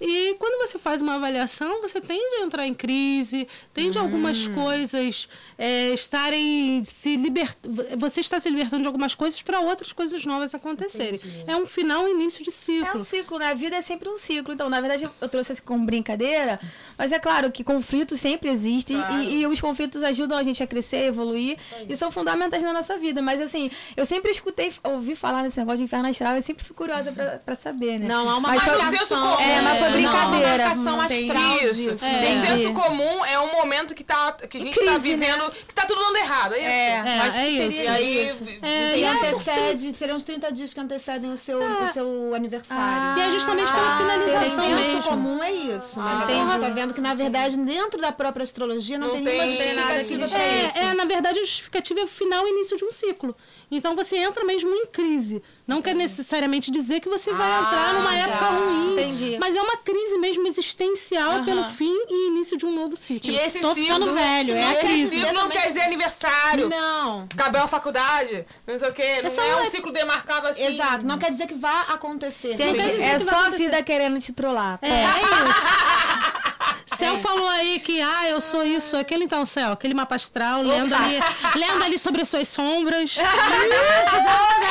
E 0.00 0.34
quando 0.38 0.66
você 0.66 0.78
faz 0.78 1.02
uma 1.02 1.16
avaliação, 1.16 1.82
você 1.82 2.00
tende 2.00 2.36
a 2.40 2.44
entrar 2.44 2.66
em 2.66 2.72
crise, 2.74 3.46
tende 3.74 3.98
algumas 3.98 4.46
coisas 4.46 5.28
é, 5.58 5.90
estarem 5.92 6.82
se 6.84 7.16
libertando. 7.16 7.84
Você 7.98 8.20
está 8.20 8.40
se 8.40 8.48
libertando 8.48 8.82
de 8.82 8.86
algumas 8.86 9.14
coisas 9.14 9.42
para 9.42 9.60
outras 9.60 9.92
coisas 9.92 10.24
novas 10.24 10.54
acontecerem. 10.54 11.20
É 11.46 11.54
um 11.56 11.66
final 11.66 12.08
e 12.08 12.12
início 12.12 12.42
de 12.42 12.48
É 12.48 12.52
ciclo. 12.52 13.00
um 13.00 13.04
ciclo, 13.04 13.38
né? 13.38 13.50
A 13.50 13.54
vida 13.54 13.76
é 13.76 13.82
sempre 13.82 14.08
um 14.08 14.16
ciclo. 14.16 14.54
Então, 14.54 14.70
na 14.70 14.80
verdade, 14.80 15.08
eu 15.20 15.28
trouxe 15.28 15.52
isso 15.52 15.62
como 15.62 15.84
brincadeira, 15.84 16.58
mas 16.96 17.12
é 17.12 17.18
claro 17.18 17.50
que 17.50 17.62
conflitos 17.62 18.18
sempre 18.20 18.48
existem 18.48 18.96
e, 19.20 19.40
e 19.40 19.46
os 19.46 19.60
conflitos 19.60 20.02
ajudam 20.02 20.38
a 20.38 20.42
gente 20.42 20.62
a 20.62 20.66
crescer, 20.70 21.04
evoluir 21.04 21.58
e 21.88 21.96
são 21.96 22.10
fundamentais 22.10 22.62
na 22.62 22.72
nossa 22.72 22.96
vida. 22.96 23.20
Mas, 23.20 23.40
assim, 23.40 23.70
eu 23.96 24.06
sempre 24.06 24.30
escutei, 24.30 24.72
ouvi 24.84 25.14
falar 25.14 25.42
nesse 25.42 25.58
negócio 25.58 25.78
de 25.78 25.84
inferno 25.84 26.08
astral 26.08 26.36
e 26.36 26.42
sempre 26.42 26.64
fui 26.64 26.74
curiosa 26.74 27.12
pra, 27.12 27.40
pra 27.44 27.54
saber, 27.54 27.98
né? 27.98 28.06
Não, 28.08 28.28
há 28.30 28.36
uma 28.38 28.48
Mas 28.48 28.62
foi- 28.62 28.72
no 28.76 28.84
senso 28.84 29.14
marcação. 29.14 29.36
comum- 29.36 29.40
É, 29.50 29.60
mas 29.62 29.78
foi 29.78 29.88
Não, 29.88 29.92
brincadeira. 29.96 30.46
uma 30.48 30.58
marcação 30.74 31.04
Entendi. 31.04 31.30
astral 31.32 31.56
Isso. 31.64 31.74
disso. 31.74 32.04
No 32.04 32.10
Entendi. 32.10 32.46
senso 32.46 32.72
comum 32.72 33.24
é 33.26 33.38
um 33.40 33.52
momento 33.52 33.94
que, 33.94 34.04
tá, 34.04 34.32
que 34.48 34.56
a 34.56 34.60
gente 34.60 34.74
tá 34.74 34.80
Crise, 34.80 34.92
né? 34.92 34.98
vivendo, 35.26 35.50
que 35.50 35.74
tá 35.74 35.84
tudo 35.84 36.00
dando 36.00 36.16
errado. 36.16 36.54
É 36.54 36.58
isso? 36.58 36.66
É, 36.66 37.04
É, 37.10 37.18
eu 37.18 37.22
acho 37.22 37.36
que 37.40 37.40
é 37.40 37.50
seria 37.50 37.66
isso. 37.68 37.82
E 37.82 37.88
aí. 37.88 38.28
isso. 38.28 38.44
É, 38.62 38.98
E 38.98 39.04
é, 39.04 39.08
antecede, 39.08 39.96
seriam 39.96 40.16
os 40.16 40.24
30 40.24 40.52
dias 40.52 40.72
que 40.72 40.80
antecedem 40.80 41.32
o 41.32 41.36
seu, 41.36 41.60
o 41.62 41.88
seu 41.92 42.34
aniversário. 42.34 43.20
e 43.20 43.22
é 43.28 43.32
justamente 43.32 43.70
pela 43.72 43.94
Ah, 43.94 43.98
finalização 43.98 44.64
o 44.64 44.68
senso 44.78 44.90
mesmo. 44.94 45.02
comum 45.02 45.42
é 45.42 45.50
isso. 45.52 45.98
Mas 46.00 46.20
Ah, 46.20 46.26
a 46.26 46.30
gente 46.32 46.60
tá 46.60 46.68
vendo 46.68 46.94
que, 46.94 47.00
na 47.00 47.14
verdade, 47.14 47.56
dentro 47.58 48.00
da 48.00 48.12
própria 48.12 48.42
astrologia 48.44 48.98
não, 48.98 49.08
Não 49.08 49.14
tem, 49.16 49.24
tem- 49.24 49.38
nenhuma 49.38 49.50
não 49.52 49.56
tem 49.58 49.98
justificativa 49.98 50.28
pra 50.28 50.46
isso. 50.46 50.59
É, 50.60 50.78
é, 50.90 50.94
na 50.94 51.04
verdade, 51.04 51.38
a 51.38 51.42
justificativa 51.42 52.00
é 52.00 52.04
o 52.04 52.06
final 52.06 52.46
e 52.46 52.50
início 52.50 52.76
de 52.76 52.84
um 52.84 52.90
ciclo. 52.90 53.36
Então 53.70 53.94
você 53.94 54.16
entra 54.16 54.44
mesmo 54.44 54.70
em 54.74 54.86
crise. 54.86 55.42
Não 55.66 55.80
quer 55.80 55.94
necessariamente 55.94 56.70
dizer 56.72 56.98
que 57.00 57.08
você 57.08 57.32
vai 57.32 57.48
Ah, 57.48 57.60
entrar 57.60 57.94
numa 57.94 58.16
época 58.16 58.38
tá. 58.38 58.48
ruim. 58.50 58.92
Entendi. 58.94 59.36
Mas 59.38 59.54
é 59.54 59.62
uma 59.62 59.76
crise 59.76 60.18
mesmo 60.18 60.46
existencial 60.48 61.44
pelo 61.44 61.62
fim 61.64 61.94
e 62.08 62.28
início 62.28 62.56
de 62.56 62.66
um 62.66 62.74
novo 62.74 62.96
ciclo. 62.96 63.30
E 63.30 63.36
esse 63.38 63.60
Tô 63.60 63.72
ciclo. 63.72 63.84
ficando 63.94 64.12
velho, 64.12 64.54
é 64.56 64.64
a 64.64 64.72
esse 64.72 64.80
crise. 64.86 65.20
ciclo 65.20 65.32
não 65.32 65.48
quer 65.48 65.68
dizer 65.68 65.82
aniversário. 65.82 66.68
Não. 66.68 67.28
Acabou 67.32 67.60
a 67.62 67.68
faculdade, 67.68 68.44
não 68.66 68.76
sei 68.78 68.88
o 68.88 68.92
quê. 68.92 69.22
Não 69.22 69.30
só 69.30 69.42
é 69.44 69.62
um 69.62 69.66
ciclo 69.66 69.92
demarcado 69.92 70.48
assim. 70.48 70.64
Exato. 70.64 71.06
Não 71.06 71.18
quer 71.18 71.30
dizer 71.30 71.46
que 71.46 71.54
vá 71.54 71.82
acontecer. 71.82 72.56
Gente, 72.56 72.80
é 73.00 73.18
só 73.20 73.46
a 73.46 73.50
vida 73.50 73.80
querendo 73.84 74.18
te 74.18 74.32
trollar. 74.32 74.78
É, 74.82 74.88
é 74.88 75.04
isso. 75.48 76.50
Céu 76.86 77.18
falou 77.18 77.48
aí 77.48 77.78
que, 77.80 78.00
ah, 78.00 78.28
eu 78.28 78.40
sou 78.40 78.64
isso, 78.64 78.96
aquele 78.96 79.24
então, 79.24 79.44
Céu, 79.46 79.72
aquele 79.72 79.94
mapa 79.94 80.16
astral, 80.16 80.62
lendo 80.62 80.94
ali, 80.94 81.18
lendo 81.56 81.84
ali 81.84 81.98
sobre 81.98 82.22
as 82.22 82.28
suas 82.28 82.48
sombras. 82.48 83.16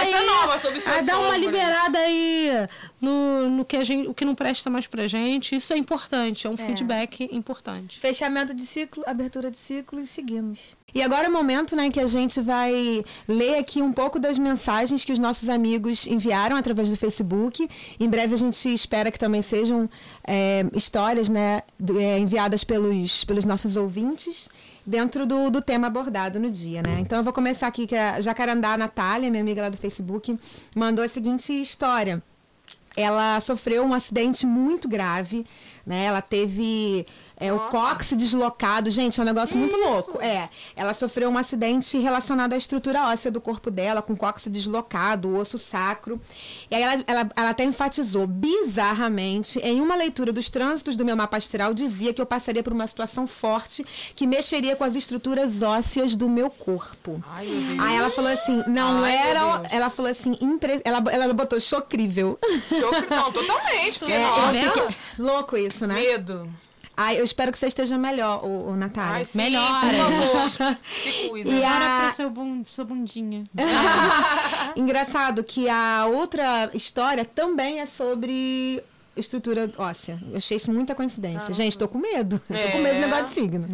Essa 0.02 0.18
é 0.18 0.26
nova 0.26 0.58
sobre 0.60 0.80
suas 0.80 0.98
Ah, 0.98 1.02
dá 1.02 1.14
uma 1.18 1.24
sombras. 1.34 1.42
liberada 1.42 1.98
aí 2.00 2.50
no, 3.02 3.50
no 3.50 3.66
que 3.66 3.78
a 3.78 3.84
gente, 3.84 4.08
o 4.08 4.14
que 4.14 4.26
não 4.26 4.36
presta 4.36 4.70
mais 4.70 4.88
pra 4.88 5.08
gente. 5.08 5.56
Isso 5.56 5.74
é 5.74 5.78
importante, 5.78 6.48
é 6.48 6.50
um 6.50 6.58
feedback 6.58 7.30
importante. 7.32 8.00
Fechamento 8.00 8.54
de 8.54 8.64
ciclo, 8.64 9.04
abertura 9.08 9.50
de 9.52 9.58
ciclo 9.58 10.00
e 10.00 10.08
seguimos. 10.08 10.78
E 10.94 11.02
agora 11.02 11.26
é 11.26 11.30
o 11.30 11.34
momento 11.34 11.76
né, 11.76 11.90
que 11.90 12.00
a 12.00 12.08
gente 12.08 12.42
vai 12.42 13.04
ler 13.28 13.58
aqui 13.58 13.82
um 13.82 13.92
pouco 13.92 14.20
das 14.20 14.38
mensagens 14.38 15.06
que 15.06 15.12
os 15.12 15.20
nossos 15.20 15.50
amigos 15.50 16.08
enviaram 16.08 16.56
através 16.56 16.90
do 16.90 16.98
Facebook. 16.98 17.70
Em 18.00 18.10
breve 18.10 18.34
a 18.34 18.38
gente 18.38 18.74
espera 18.74 19.12
que 19.12 19.20
também 19.20 19.42
sejam 19.42 19.90
é, 20.26 20.66
histórias 20.74 21.30
né, 21.30 21.62
é, 21.98 22.20
enviadas 22.20 22.64
pelos, 22.64 23.24
pelos 23.24 23.46
nossos 23.46 23.76
ouvintes 23.76 24.50
dentro 24.86 25.26
do, 25.26 25.50
do 25.50 25.62
tema 25.62 25.88
abordado 25.88 26.40
no 26.40 26.50
dia. 26.50 26.82
Né? 26.82 27.00
Então 27.00 27.20
eu 27.20 27.24
vou 27.24 27.34
começar 27.34 27.68
aqui, 27.68 27.86
que 27.86 27.96
a 27.96 28.20
Jacarandá 28.20 28.78
Natália, 28.78 29.30
minha 29.30 29.42
amiga 29.42 29.62
lá 29.62 29.70
do 29.70 29.78
Facebook, 29.78 30.38
mandou 30.76 31.04
a 31.04 31.08
seguinte 31.08 31.54
história 31.54 32.22
ela 32.96 33.40
sofreu 33.40 33.84
um 33.84 33.94
acidente 33.94 34.46
muito 34.46 34.88
grave, 34.88 35.46
né? 35.86 36.06
Ela 36.06 36.22
teve 36.22 37.06
é, 37.40 37.54
o 37.54 37.60
cóccix 37.70 38.18
deslocado, 38.18 38.90
gente, 38.92 39.20
é 39.20 39.24
um 39.24 39.26
negócio 39.26 39.56
muito 39.58 39.76
louco. 39.78 40.22
É, 40.22 40.50
ela 40.76 40.94
sofreu 40.94 41.30
um 41.30 41.38
acidente 41.38 41.98
relacionado 41.98 42.54
à 42.54 42.58
estrutura 42.58 43.08
óssea 43.08 43.32
do 43.32 43.40
corpo 43.40 43.72
dela, 43.72 44.02
com 44.02 44.16
cóccix 44.16 44.52
deslocado, 44.52 45.30
o 45.30 45.40
osso 45.40 45.58
sacro. 45.58 46.20
E 46.70 46.76
aí 46.76 46.82
ela, 46.82 47.04
ela, 47.08 47.30
ela 47.36 47.50
até 47.52 47.64
enfatizou 47.64 48.28
bizarramente, 48.28 49.60
em 49.60 49.82
uma 49.82 49.96
leitura 49.96 50.32
dos 50.32 50.50
trânsitos 50.50 50.96
do 50.96 51.06
meu 51.06 51.16
mapa 51.16 51.38
astral, 51.38 51.74
dizia 51.74 52.14
que 52.14 52.22
eu 52.22 52.26
passaria 52.26 52.64
por 52.64 52.74
uma 52.74 52.88
situação 52.88 53.28
forte 53.28 53.86
que 54.16 54.26
mexeria 54.28 54.76
com 54.76 54.84
as 54.84 54.96
estruturas 54.96 55.62
ósseas 55.62 56.16
do 56.16 56.28
meu 56.30 56.50
corpo. 56.50 57.24
Ai, 57.30 57.46
meu. 57.48 57.82
Aí 57.84 57.96
ela 57.96 58.10
falou 58.10 58.32
assim, 58.32 58.64
não 58.68 59.04
Ai, 59.04 59.16
era. 59.16 59.62
Ela 59.72 59.90
falou 59.90 60.12
assim, 60.12 60.36
impre... 60.42 60.82
ela, 60.84 61.02
ela 61.12 61.34
botou 61.34 61.60
chocrível. 61.60 62.38
Eu- 62.72 62.92
Não, 63.10 63.32
totalmente. 63.32 64.00
Porque, 64.00 64.12
É, 64.14 64.20
nossa, 64.22 64.58
eu 64.58 64.72
fiquei- 64.74 64.96
Louco 65.18 65.58
isso, 65.58 65.86
né? 65.88 65.96
medo. 65.96 66.48
Ai, 67.02 67.18
eu 67.18 67.24
espero 67.24 67.50
que 67.50 67.58
você 67.58 67.68
esteja 67.68 67.98
melhor, 67.98 68.44
o, 68.46 68.76
Natália. 68.76 69.14
Ai, 69.20 69.26
sim, 69.26 69.38
Melhora. 69.38 69.88
Por 69.88 70.50
favor. 70.50 70.78
Se 71.02 71.30
cuida. 71.30 71.50
E 71.50 71.62
Para 71.62 71.98
a- 71.98 72.00
pra 72.02 72.12
seu 72.12 72.30
sua 72.66 72.84
bundinha. 72.84 73.44
Engraçado 74.76 75.42
que 75.44 75.70
a 75.70 76.06
outra 76.08 76.70
história 76.74 77.24
também 77.24 77.80
é 77.80 77.86
sobre 77.86 78.84
estrutura 79.16 79.70
óssea. 79.78 80.20
Eu 80.30 80.38
achei 80.38 80.58
isso 80.58 80.72
muita 80.72 80.94
coincidência. 80.94 81.54
Gente, 81.54 81.78
tô 81.78 81.88
com 81.88 81.98
medo. 81.98 82.40
Tô 82.48 82.72
com 82.72 82.80
medo 82.82 82.96
do 83.00 83.04
É. 83.04 83.08
negócio 83.08 83.26
de 83.26 83.30
signo. 83.34 83.68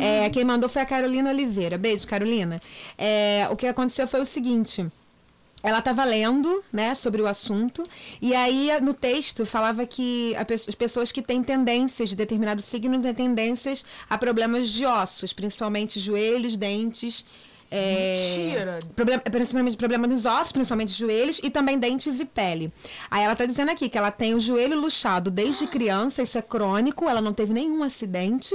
É, 0.00 0.30
quem 0.30 0.44
mandou 0.44 0.68
foi 0.68 0.82
a 0.82 0.86
Carolina 0.86 1.30
Oliveira. 1.30 1.76
Beijo, 1.78 2.06
Carolina. 2.06 2.60
É, 2.96 3.46
o 3.50 3.56
que 3.56 3.66
aconteceu 3.66 4.06
foi 4.08 4.20
o 4.20 4.26
seguinte. 4.26 4.86
Ela 5.62 5.80
estava 5.80 6.04
lendo, 6.04 6.62
né, 6.72 6.94
sobre 6.94 7.20
o 7.20 7.26
assunto, 7.26 7.84
e 8.22 8.32
aí 8.34 8.70
no 8.80 8.94
texto 8.94 9.44
falava 9.44 9.84
que 9.86 10.34
as 10.66 10.74
pessoas 10.74 11.10
que 11.10 11.20
têm 11.20 11.42
tendências 11.42 12.10
de 12.10 12.16
determinado 12.16 12.62
signo 12.62 13.00
têm 13.02 13.12
tendências 13.12 13.84
a 14.08 14.16
problemas 14.16 14.68
de 14.68 14.86
ossos, 14.86 15.32
principalmente 15.32 15.98
joelhos, 15.98 16.56
dentes. 16.56 17.26
é, 17.70 18.14
Mentira. 18.14 18.78
Problema, 18.94 19.20
principalmente 19.22 19.76
problema 19.76 20.08
dos 20.08 20.24
ossos, 20.24 20.52
principalmente 20.52 20.92
joelhos, 20.92 21.40
e 21.42 21.50
também 21.50 21.78
dentes 21.78 22.18
e 22.20 22.24
pele. 22.24 22.72
Aí 23.10 23.22
ela 23.24 23.34
tá 23.36 23.44
dizendo 23.44 23.70
aqui 23.70 23.88
que 23.88 23.98
ela 23.98 24.10
tem 24.10 24.34
o 24.34 24.40
joelho 24.40 24.80
luxado 24.80 25.30
desde 25.30 25.66
criança, 25.66 26.22
isso 26.22 26.38
é 26.38 26.42
crônico, 26.42 27.08
ela 27.08 27.20
não 27.20 27.34
teve 27.34 27.52
nenhum 27.52 27.82
acidente. 27.82 28.54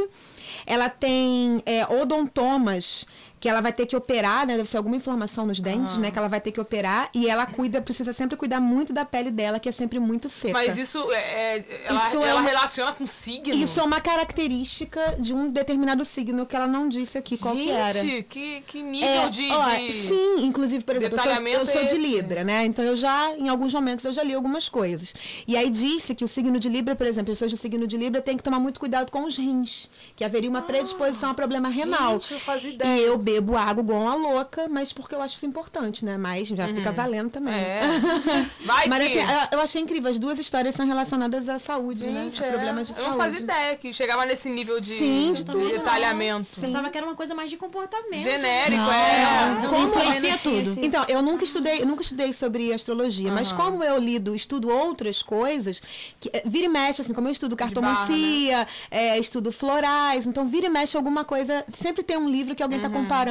Ela 0.66 0.90
tem 0.90 1.62
é, 1.66 1.86
odontomas, 1.86 3.06
que 3.44 3.50
ela 3.50 3.60
vai 3.60 3.74
ter 3.74 3.86
que 3.86 3.94
operar, 3.94 4.48
né? 4.48 4.56
Deve 4.56 4.70
ser 4.70 4.78
alguma 4.78 4.96
inflamação 4.96 5.46
nos 5.46 5.60
dentes, 5.60 5.98
né? 5.98 6.10
Que 6.10 6.18
ela 6.18 6.30
vai 6.30 6.40
ter 6.40 6.50
que 6.54 6.62
operar 6.62 7.10
e 7.14 7.28
ela 7.28 7.46
cuida, 7.46 7.82
precisa 7.82 8.14
sempre 8.14 8.38
cuidar 8.38 8.62
muito 8.62 8.94
da 8.94 9.04
pele 9.04 9.30
dela, 9.30 9.60
que 9.60 9.68
é 9.68 9.72
sempre 9.74 10.00
muito 10.00 10.30
seca. 10.30 10.54
Mas 10.54 10.78
isso, 10.78 11.12
é, 11.12 11.18
é- 11.58 11.82
ela, 11.84 12.08
Isso 12.08 12.24
é 12.24 12.30
ela 12.30 12.40
uma- 12.40 12.50
relaciona 12.50 12.94
com 12.94 13.06
signo? 13.06 13.54
Isso 13.54 13.82
é 13.82 13.84
uma 13.84 14.00
característica 14.00 15.16
de 15.20 15.34
um 15.34 15.50
determinado 15.50 16.06
signo 16.06 16.46
que 16.46 16.56
ela 16.56 16.68
não 16.68 16.88
disse 16.88 17.18
aqui 17.18 17.38
qual 17.38 17.54
que 17.54 17.70
era. 17.70 18.00
Gente, 18.00 18.24
que, 18.24 18.62
que 18.62 18.82
nível 18.82 19.10
É, 19.10 19.28
de, 19.28 19.52
ó, 19.52 19.70
de- 19.76 19.92
Sim, 19.92 20.36
inclusive, 20.46 20.82
por 20.86 20.96
exemplo, 20.96 21.18
eu 21.20 21.24
sou, 21.24 21.34
eu 21.44 21.66
sou 21.66 21.82
é 21.82 21.84
de? 21.84 21.96
Libra, 21.98 22.46
né? 22.46 22.64
Então 22.66 22.86
eu 22.86 22.96
já, 22.96 23.36
em 23.38 23.50
alguns 23.50 23.74
momentos, 23.74 24.06
eu 24.06 24.14
já 24.14 24.24
li 24.24 24.34
algumas 24.34 24.70
coisas. 24.70 25.14
E 25.46 25.58
aí 25.58 25.70
disse 25.70 26.16
que 26.16 26.24
o 26.24 26.30
signo 26.30 26.58
de 26.60 26.70
Libra, 26.70 26.96
por 26.96 27.06
exemplo, 27.06 27.34
pessoas 27.34 27.52
do 27.52 27.58
signo 27.58 27.86
de 27.86 27.98
Libra 27.98 28.22
têm 28.22 28.38
que 28.38 28.44
tomar 28.44 28.60
muito 28.62 28.80
cuidado 28.80 29.12
com 29.12 29.26
os 29.26 29.36
rins, 29.38 29.90
que 30.16 30.24
haveria 30.24 30.50
uma 30.50 30.62
predisposição 30.62 31.32
a 31.32 31.34
problema 31.34 31.68
renal. 31.68 32.14
Gente, 32.20 32.34
eu 32.36 32.40
fazia 32.40 32.72
ideia. 32.72 32.98
E 33.00 33.04
eu 33.04 33.18
bebo 33.34 33.56
água 33.58 33.84
igual 33.84 34.02
uma 34.02 34.16
louca, 34.16 34.68
mas 34.70 34.92
porque 34.94 35.14
eu 35.16 35.22
acho 35.22 35.36
isso 35.36 35.46
importante, 35.46 36.04
né? 36.06 36.18
Mas 36.18 36.48
já 36.50 36.68
fica 36.68 36.92
valendo 36.92 37.30
também. 37.32 37.54
É. 37.54 37.82
Vai 38.66 38.88
Mas 38.88 39.12
que... 39.12 39.20
assim, 39.20 39.32
eu- 39.34 39.48
eu 39.58 39.60
achei 39.62 39.82
incrível, 39.82 40.10
as 40.12 40.20
duas 40.20 40.40
histórias 40.40 40.76
são 40.76 40.86
relacionadas 40.88 41.50
à 41.50 41.60
saúde, 41.60 42.06
Gente, 42.06 42.40
né? 42.42 42.46
A 42.48 42.50
é. 42.50 42.52
problemas 42.52 42.88
de 42.88 42.94
eu 42.94 42.98
saúde. 42.98 43.12
não 43.12 43.18
fazia 43.18 43.40
ideia 43.40 43.76
que 43.76 43.92
chegava 43.94 44.26
nesse 44.26 44.50
nível 44.50 44.80
de, 44.80 44.96
Sim, 44.98 45.34
de 45.34 45.46
tudo. 45.46 45.68
detalhamento. 45.70 46.60
Pensava 46.60 46.90
que 46.90 46.98
era 46.98 47.06
uma 47.08 47.16
coisa 47.16 47.34
mais 47.36 47.50
de 47.50 47.58
comportamento. 47.58 48.24
Genérico, 48.24 48.78
Não, 48.82 48.92
é. 48.94 49.68
Como 49.70 49.88
influencia 49.88 50.38
tudo. 50.38 50.80
Então, 50.84 51.06
eu 51.08 51.22
nunca 51.22 51.44
estudei, 51.44 51.82
eu 51.82 51.86
nunca 51.86 52.02
estudei 52.02 52.32
sobre 52.34 52.72
astrologia, 52.74 53.32
mas 53.32 53.52
como 53.52 53.84
eu 53.84 53.98
lido, 53.98 54.36
estudo 54.36 54.70
outras 54.70 55.22
coisas, 55.22 55.82
que, 56.20 56.30
eh, 56.34 56.44
vira 56.46 56.66
e 56.66 56.70
mexe, 56.70 57.02
assim, 57.02 57.14
como 57.14 57.28
eu 57.28 57.32
estudo 57.32 57.56
cartomancia, 57.56 58.68
eh, 58.92 59.18
estudo 59.20 59.52
florais, 59.52 60.28
então 60.28 60.46
vira 60.48 60.68
e 60.68 60.70
mexe 60.70 60.96
alguma 60.98 61.24
coisa, 61.24 61.66
sempre 61.72 62.04
tem 62.04 62.18
um 62.18 62.30
livro 62.30 62.56
que 62.56 62.64
alguém 62.64 62.78
está 62.78 62.90
comparando, 62.90 63.23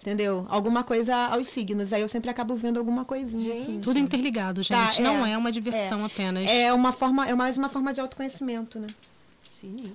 entendeu? 0.00 0.46
Alguma 0.48 0.82
coisa 0.84 1.14
aos 1.28 1.46
signos, 1.48 1.92
aí 1.92 2.02
eu 2.02 2.08
sempre 2.08 2.30
acabo 2.30 2.54
vendo 2.56 2.78
alguma 2.78 3.04
coisinha, 3.04 3.52
assim. 3.52 3.80
Tudo 3.80 3.98
interligado, 3.98 4.62
gente. 4.62 4.96
Tá, 4.96 5.00
é. 5.00 5.00
Não 5.02 5.24
é 5.26 5.36
uma 5.38 5.50
diversão 5.52 6.04
apenas. 6.04 6.46
É 6.48 6.72
uma 6.72 6.92
forma, 6.92 7.26
é 7.28 7.34
mais 7.34 7.56
uma 7.56 7.68
forma 7.68 7.92
de 7.92 8.00
autoconhecimento, 8.00 8.78
né? 8.78 8.88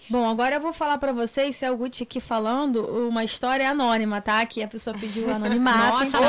Bom, 0.10 0.28
agora 0.30 0.56
eu 0.56 0.62
vou 0.62 0.72
falar 0.72 0.98
pra 0.98 1.12
vocês, 1.12 1.56
se 1.58 1.66
é 1.66 1.70
o 1.72 1.76
Gucci 1.76 2.04
aqui 2.04 2.22
falando, 2.22 2.82
uma 3.10 3.24
história 3.26 3.70
anônima, 3.70 4.22
tá? 4.22 4.44
Que 4.46 4.64
a 4.64 4.68
pessoa 4.68 4.98
pediu 4.98 5.30
anonimato. 5.30 5.90
Nossa, 6.06 6.18
então- 6.18 6.24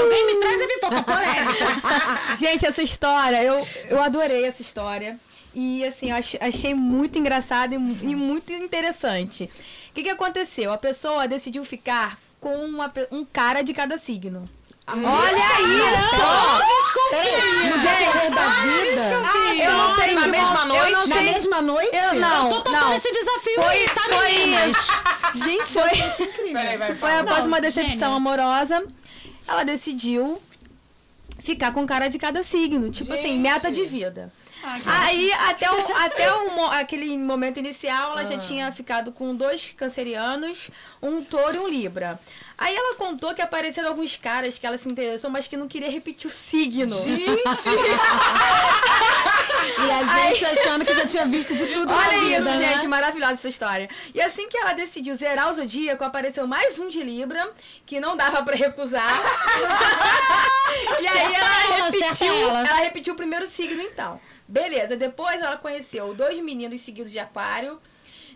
Alguém 0.00 0.26
me 0.26 0.40
traz 0.40 0.62
a 0.62 0.66
pipoca 0.68 1.02
polêmica. 1.02 2.36
Gente, 2.38 2.66
essa 2.66 2.82
história, 2.82 3.42
eu, 3.42 3.60
eu 3.90 4.00
adorei 4.02 4.44
essa 4.44 4.62
história. 4.62 5.18
E 5.58 5.82
assim, 5.86 6.10
eu 6.10 6.16
ach- 6.16 6.36
achei 6.38 6.74
muito 6.74 7.18
engraçado 7.18 7.72
e, 7.72 7.76
e 7.76 8.14
muito 8.14 8.52
interessante. 8.52 9.44
O 9.90 9.94
que, 9.94 10.02
que 10.02 10.10
aconteceu? 10.10 10.70
A 10.70 10.76
pessoa 10.76 11.26
decidiu 11.26 11.64
ficar 11.64 12.18
com 12.38 12.54
uma 12.66 12.92
um 13.10 13.24
cara 13.24 13.62
de 13.62 13.72
cada 13.72 13.96
signo. 13.96 14.46
Olha 14.86 15.46
isso! 15.62 16.16
No 17.70 18.34
da 18.34 18.48
vida, 18.62 19.62
Eu 19.64 19.72
não 19.72 19.96
sei 19.96 20.14
Na 20.14 20.26
mesma 20.28 20.60
Eu 20.60 20.66
noite? 20.66 20.92
não 20.92 21.06
na 21.08 21.22
mesma 21.22 21.62
noite? 21.62 21.96
Eu 21.96 22.14
não, 22.20 22.48
Tô 22.50 22.60
topando 22.60 22.80
não. 22.88 22.94
esse 22.94 23.10
desafio 23.10 23.54
Foi, 23.62 23.64
aí, 23.74 23.88
tá, 23.88 24.02
foi, 24.02 24.32
meninas? 24.32 24.76
Gente, 25.34 25.66
foi 25.66 26.26
incrível. 26.26 26.52
Peraí, 26.52 26.76
vai, 26.76 26.94
Foi 26.94 27.12
após 27.18 27.38
Não, 27.40 27.46
uma 27.46 27.60
decepção 27.60 27.90
gênio. 27.98 28.14
amorosa, 28.14 28.84
ela 29.48 29.64
decidiu 29.64 30.40
ficar 31.40 31.72
com 31.72 31.84
cara 31.86 32.08
de 32.08 32.18
cada 32.18 32.42
signo. 32.42 32.88
Tipo 32.90 33.12
assim, 33.12 33.22
Gente. 33.28 33.38
meta 33.40 33.70
de 33.70 33.84
vida. 33.84 34.32
Aí, 34.84 35.32
até, 35.32 35.70
o, 35.70 35.96
até 35.96 36.34
o, 36.34 36.64
aquele 36.72 37.16
momento 37.18 37.58
inicial, 37.58 38.12
ela 38.12 38.24
já 38.24 38.36
tinha 38.36 38.70
ficado 38.72 39.12
com 39.12 39.34
dois 39.34 39.72
cancerianos, 39.76 40.70
um 41.00 41.22
touro 41.22 41.56
e 41.56 41.58
um 41.58 41.68
libra. 41.68 42.18
Aí 42.58 42.74
ela 42.74 42.94
contou 42.94 43.34
que 43.34 43.42
apareceram 43.42 43.88
alguns 43.88 44.16
caras 44.16 44.58
que 44.58 44.66
ela 44.66 44.78
se 44.78 44.88
interessou, 44.88 45.30
mas 45.30 45.46
que 45.46 45.56
não 45.56 45.68
queria 45.68 45.90
repetir 45.90 46.28
o 46.28 46.32
signo. 46.32 46.96
E 49.78 49.90
a 49.90 50.28
gente 50.28 50.44
achando 50.44 50.84
que 50.84 50.94
já 50.94 51.04
tinha 51.04 51.26
visto 51.26 51.54
de 51.54 51.66
tudo 51.66 51.92
na 51.92 51.98
Olha 51.98 52.20
vida, 52.20 52.38
isso, 52.38 52.58
né? 52.58 52.74
gente, 52.74 52.86
maravilhosa 52.86 53.34
essa 53.34 53.48
história. 53.48 53.88
E 54.14 54.20
assim 54.20 54.48
que 54.48 54.56
ela 54.56 54.72
decidiu 54.72 55.14
zerar 55.14 55.50
o 55.50 55.54
zodíaco, 55.54 56.04
apareceu 56.04 56.46
mais 56.46 56.78
um 56.78 56.88
de 56.88 57.02
Libra, 57.02 57.50
que 57.84 58.00
não 58.00 58.16
dava 58.16 58.42
pra 58.42 58.56
recusar. 58.56 59.02
e 61.00 61.06
aí 61.06 61.34
ela 61.34 61.84
repetiu, 61.84 62.48
ela 62.48 62.78
repetiu 62.80 63.14
o 63.14 63.16
primeiro 63.16 63.46
signo 63.46 63.82
então. 63.82 64.20
Beleza, 64.48 64.96
depois 64.96 65.40
ela 65.40 65.56
conheceu 65.56 66.14
dois 66.14 66.38
meninos 66.40 66.80
seguidos 66.80 67.10
de 67.10 67.18
aquário. 67.18 67.80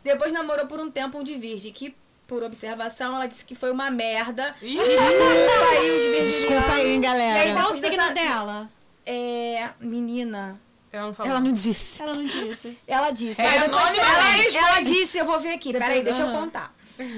Depois 0.02 0.32
namorou 0.32 0.66
por 0.66 0.80
um 0.80 0.90
tempo 0.90 1.18
um 1.18 1.22
de 1.22 1.34
virgem, 1.36 1.72
que 1.72 1.94
por 2.26 2.42
observação 2.42 3.14
ela 3.16 3.26
disse 3.26 3.44
que 3.44 3.54
foi 3.54 3.70
uma 3.70 3.90
merda. 3.90 4.54
Ih, 4.62 4.76
Desculpa 4.76 5.70
aí 5.70 5.90
os 5.90 6.02
virginianos. 6.04 6.28
Desculpa 6.28 6.72
aí, 6.72 6.80
hein, 6.80 6.86
E 6.88 6.94
aí, 6.94 7.00
galera. 7.00 7.54
Qual 7.54 7.70
o 7.70 7.74
signo 7.74 8.14
dela? 8.14 8.70
É, 9.04 9.70
menina. 9.80 10.60
Ela 10.92 11.06
não 11.06 11.14
falou. 11.14 11.30
Ela 11.30 11.40
não 11.40 11.52
disse. 11.52 12.02
Ela 12.02 12.14
não 12.14 12.24
disse. 12.26 12.78
Ela 12.86 13.10
disse. 13.10 13.40
É 13.40 13.46
Aí 13.46 13.60
depois- 13.60 13.82
anônima 13.82 14.04
ela, 14.04 14.68
ela 14.68 14.80
disse, 14.80 15.18
eu 15.18 15.24
vou 15.24 15.38
ver 15.38 15.52
aqui, 15.52 15.72
peraí, 15.72 16.02
deixa 16.02 16.22
eu 16.22 16.26
aham. 16.26 16.40
contar. 16.46 16.74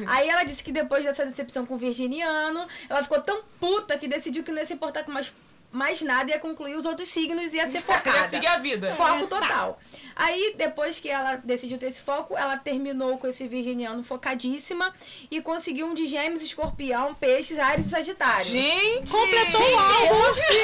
Aí 0.07 0.29
ela 0.29 0.45
disse 0.45 0.63
que 0.63 0.71
depois 0.71 1.05
dessa 1.05 1.25
decepção 1.27 1.65
com 1.67 1.75
o 1.75 1.79
virginiano, 1.79 2.67
ela 2.89 3.03
ficou 3.03 3.21
tão 3.21 3.43
puta 3.59 3.97
que 3.99 4.07
decidiu 4.07 4.43
que 4.45 4.51
não 4.53 4.59
ia 4.59 4.67
se 4.67 4.75
importar 4.75 5.03
com 5.05 5.11
mais, 5.11 5.33
mais 5.73 6.03
nada, 6.03 6.31
ia 6.31 6.39
concluir 6.39 6.77
os 6.77 6.85
outros 6.85 7.09
signos 7.09 7.53
e 7.53 7.57
ia 7.57 7.71
ser 7.71 7.81
focada. 7.83 8.29
seguir 8.29 8.47
a 8.47 8.59
vida. 8.59 8.95
Foco 8.95 9.27
total. 9.27 9.79
Aí, 10.15 10.55
depois 10.57 11.01
que 11.01 11.09
ela 11.09 11.37
decidiu 11.37 11.79
ter 11.79 11.87
esse 11.87 12.01
foco, 12.03 12.37
ela 12.37 12.57
terminou 12.59 13.17
com 13.17 13.27
esse 13.27 13.49
virginiano 13.49 14.03
focadíssima 14.05 14.93
e 15.31 15.41
conseguiu 15.41 15.87
um 15.87 15.95
de 15.95 16.07
gêmeos, 16.07 16.43
escorpião, 16.43 17.15
peixes, 17.15 17.59
ares 17.59 17.87
e 17.87 17.91
sagitário. 17.91 18.45
Gente! 18.45 19.11
Completou 19.11 19.61
gente, 19.61 19.75
o 19.75 19.79
álbum. 19.79 20.23
assim? 20.29 20.63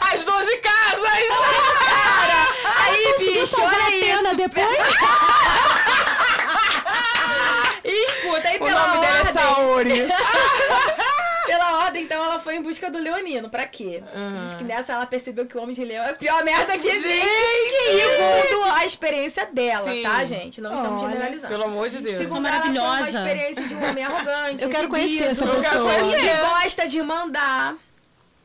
As 0.14 0.24
12 0.24 0.56
casas! 0.58 1.10
Aí, 2.76 3.14
bicho, 3.18 3.60
olha 3.60 3.96
isso. 3.96 4.36
Depois? 4.36 4.66
Escuta, 7.84 8.48
aí 8.48 8.56
O 8.56 8.64
pela 8.64 8.86
nome 8.86 9.00
dela 9.06 9.18
é 9.18 9.46
ordem... 9.48 10.06
Saori. 10.06 10.99
Pela 11.60 11.84
ordem, 11.84 12.04
então, 12.04 12.24
ela 12.24 12.40
foi 12.40 12.56
em 12.56 12.62
busca 12.62 12.90
do 12.90 12.96
leonino. 12.96 13.50
Pra 13.50 13.66
quê? 13.66 14.02
Diz 14.46 14.54
que 14.54 14.64
nessa 14.64 14.94
ela 14.94 15.04
percebeu 15.04 15.44
que 15.44 15.58
o 15.58 15.62
homem 15.62 15.74
de 15.74 15.84
leão 15.84 16.02
é 16.02 16.10
a 16.10 16.14
pior 16.14 16.42
merda 16.42 16.78
que 16.78 16.88
existe. 16.88 17.28
Segundo 17.28 18.64
a 18.72 18.86
experiência 18.86 19.44
dela, 19.44 19.92
Sim. 19.92 20.02
tá, 20.02 20.24
gente? 20.24 20.58
Não 20.62 20.74
estamos 20.74 21.02
Olha, 21.02 21.10
generalizando. 21.12 21.52
Pelo 21.52 21.64
amor 21.64 21.90
de 21.90 21.98
Deus. 21.98 22.16
Segundo 22.16 22.48
ela, 22.48 22.62
foi 22.62 22.70
uma 22.70 22.80
maravilhosa. 22.80 23.18
experiência 23.18 23.68
de 23.68 23.74
um 23.74 23.88
homem 23.90 24.04
arrogante. 24.04 24.64
Eu 24.64 24.70
quero 24.70 24.88
conhecer 24.88 25.24
essa 25.24 25.46
pessoa. 25.46 25.92
Que 26.02 26.62
gosta 26.62 26.88
de 26.88 27.02
mandar. 27.02 27.76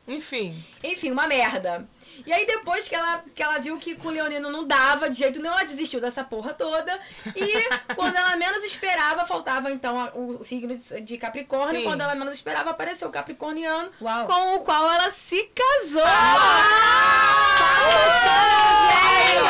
Enfim. 0.06 0.62
Enfim, 0.84 1.10
uma 1.10 1.26
merda. 1.26 1.88
E 2.24 2.32
aí, 2.32 2.46
depois 2.46 2.88
que 2.88 2.94
ela, 2.94 3.24
que 3.34 3.42
ela 3.42 3.58
viu 3.58 3.76
que 3.78 3.94
com 3.94 4.08
o 4.08 4.10
Leonino 4.10 4.50
não 4.50 4.66
dava 4.66 5.10
de 5.10 5.16
jeito 5.16 5.40
nenhum, 5.40 5.54
ela 5.54 5.64
desistiu 5.64 6.00
dessa 6.00 6.24
porra 6.24 6.52
toda. 6.54 6.98
E 7.34 7.94
quando 7.94 8.16
ela 8.16 8.36
menos 8.36 8.64
esperava, 8.64 9.26
faltava 9.26 9.70
então 9.70 10.10
o 10.14 10.42
signo 10.44 10.76
de, 10.76 11.18
Capricórnio. 11.18 11.80
Sim. 11.80 11.86
Quando 11.86 12.00
ela 12.00 12.14
menos 12.14 12.34
esperava, 12.34 12.70
apareceu 12.70 13.08
o 13.08 13.10
Capricorniano, 13.10 13.90
Uau. 14.00 14.26
com 14.26 14.56
o 14.56 14.60
qual 14.60 14.90
ela 14.90 15.10
se 15.10 15.50
casou. 15.54 16.02
Ah! 16.04 17.36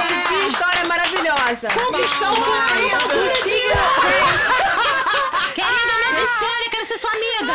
Gente, 0.08 0.28
que 0.28 0.34
história 0.48 0.84
maravilhosa. 0.86 1.68
Cumprida. 1.68 1.96
O 1.96 3.48
signo. 3.48 3.86
Querida, 5.54 5.92
adicione, 6.10 6.70
quero 6.70 6.84
ser 6.84 6.98
sua 6.98 7.10
amiga. 7.10 7.54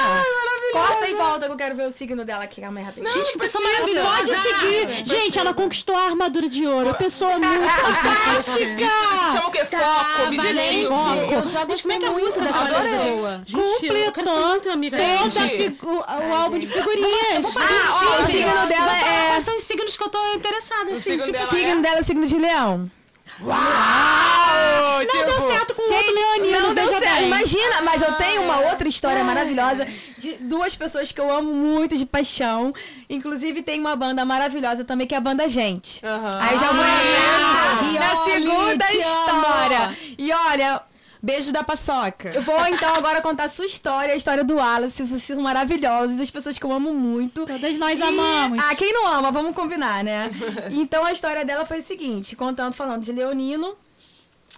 Corta 0.72 1.08
e 1.08 1.14
volta 1.16 1.46
que 1.46 1.52
eu 1.52 1.58
quero 1.58 1.76
ver 1.76 1.88
o 1.88 1.92
signo 1.92 2.24
dela 2.24 2.44
aqui, 2.44 2.64
a 2.64 2.72
merda. 2.72 3.08
Gente, 3.10 3.34
que 3.34 3.38
pessoa 3.38 3.64
maravilhosa. 3.64 4.10
Pode 4.10 4.36
seguir. 4.36 5.06
Gente, 5.06 5.40
ela 5.40 5.54
conquistou 5.54 5.96
a 5.96 6.04
armadura 6.04 6.48
de 6.50 6.66
ouro. 6.66 6.90
A 6.90 6.94
pessoa 6.94 7.38
muito 7.40 7.68
fantástica. 7.68 8.82
Isso, 8.82 8.86
isso 8.86 9.32
chama 9.32 9.48
o 9.48 9.52
quê? 9.52 9.66
Foco, 9.66 10.24
objetivo. 10.28 11.16
Gente, 11.16 11.34
eu 11.34 11.46
já 11.46 11.66
gostei 11.66 12.00
muito 12.00 12.40
dessa 12.42 12.60
Adorei. 12.60 12.98
pessoa. 12.98 13.44
Completou 13.52 14.48
muito 14.48 14.70
amiga 14.70 14.98
toda 14.98 16.04
a 16.08 16.22
o 16.22 16.36
álbum 16.36 16.60
de 16.60 16.68
figurinhas. 16.68 17.46
Ah, 17.58 18.18
ó, 18.18 18.22
o 18.22 18.26
signo 18.26 18.68
dela 18.68 18.98
é. 18.98 19.28
Quais 19.30 19.44
são 19.44 19.56
os 19.56 19.64
signos 19.64 19.96
que 19.96 20.04
eu 20.04 20.10
tô 20.10 20.34
interessada? 20.34 20.92
O 20.92 20.98
assim, 20.98 21.02
signo 21.02 21.32
dela 21.32 21.46
O 21.46 21.50
signo 21.50 21.82
dela 21.82 22.00
é 22.00 22.02
signo 22.04 22.26
de 22.26 22.38
leão. 22.38 22.92
Uau! 23.40 25.00
Não 25.00 25.08
tipo, 25.08 25.26
deu 25.26 25.40
certo 25.52 25.74
com 25.74 25.82
o 25.82 25.94
outro 25.96 26.14
leonino, 26.14 26.62
Não 26.68 26.74
deu 26.76 26.88
certo. 26.88 27.02
bem. 27.02 27.26
Imagina, 27.28 27.82
mas 27.82 28.02
eu 28.02 28.12
tenho 28.14 28.44
uma 28.44 28.60
outra 28.60 28.88
história 28.88 29.24
maravilhosa 29.24 29.88
de 30.18 30.34
duas 30.34 30.76
pessoas 30.76 31.12
que 31.12 31.20
eu 31.20 31.32
amo 31.32 31.52
muito 31.54 31.98
de 31.98 32.06
paixão. 32.06 32.74
Inclusive 33.10 33.62
tem 33.64 33.80
uma 33.80 33.96
banda 33.96 34.24
maravilhosa 34.24 34.84
também 34.84 35.08
que 35.08 35.16
é 35.16 35.18
a 35.18 35.22
banda 35.22 35.48
Gente. 35.50 36.06
Aham. 36.06 36.40
Aí 36.40 36.54
eu 36.54 36.60
já 36.60 36.72
vou 36.72 36.84
Ah, 36.84 37.80
entrar 37.84 38.16
na 38.16 38.24
segunda 38.26 38.86
história. 38.94 39.98
E 40.18 40.32
olha, 40.32 40.82
Beijo 41.24 41.52
da 41.54 41.64
paçoca. 41.64 42.30
eu 42.34 42.42
vou 42.42 42.66
então 42.68 42.96
agora 42.96 43.22
contar 43.22 43.44
a 43.44 43.50
sua 43.50 43.66
história, 43.66 44.14
a 44.14 44.18
história 44.18 44.44
do 44.44 44.56
Wallace. 44.56 45.04
Vocês 45.04 45.22
são 45.24 45.42
maravilhosos, 45.42 46.18
das 46.18 46.32
pessoas 46.32 46.58
que 46.58 46.66
eu 46.66 46.72
amo 46.72 46.94
muito. 46.94 47.46
Todas 47.46 47.78
nós 47.78 48.00
E- 48.00 48.04
amamos. 48.04 48.60
Ah, 48.64 48.74
quem 48.76 48.92
não 48.92 49.08
ama, 49.08 49.32
vamos 49.32 49.54
combinar, 49.56 50.04
né? 50.04 50.32
Então 50.72 51.06
a 51.06 51.12
história 51.12 51.46
dela 51.46 51.66
foi 51.66 51.80
o 51.80 51.82
seguinte: 51.84 52.36
contando, 52.36 52.74
falando 52.74 53.04
de 53.04 53.12
Leonino. 53.12 53.76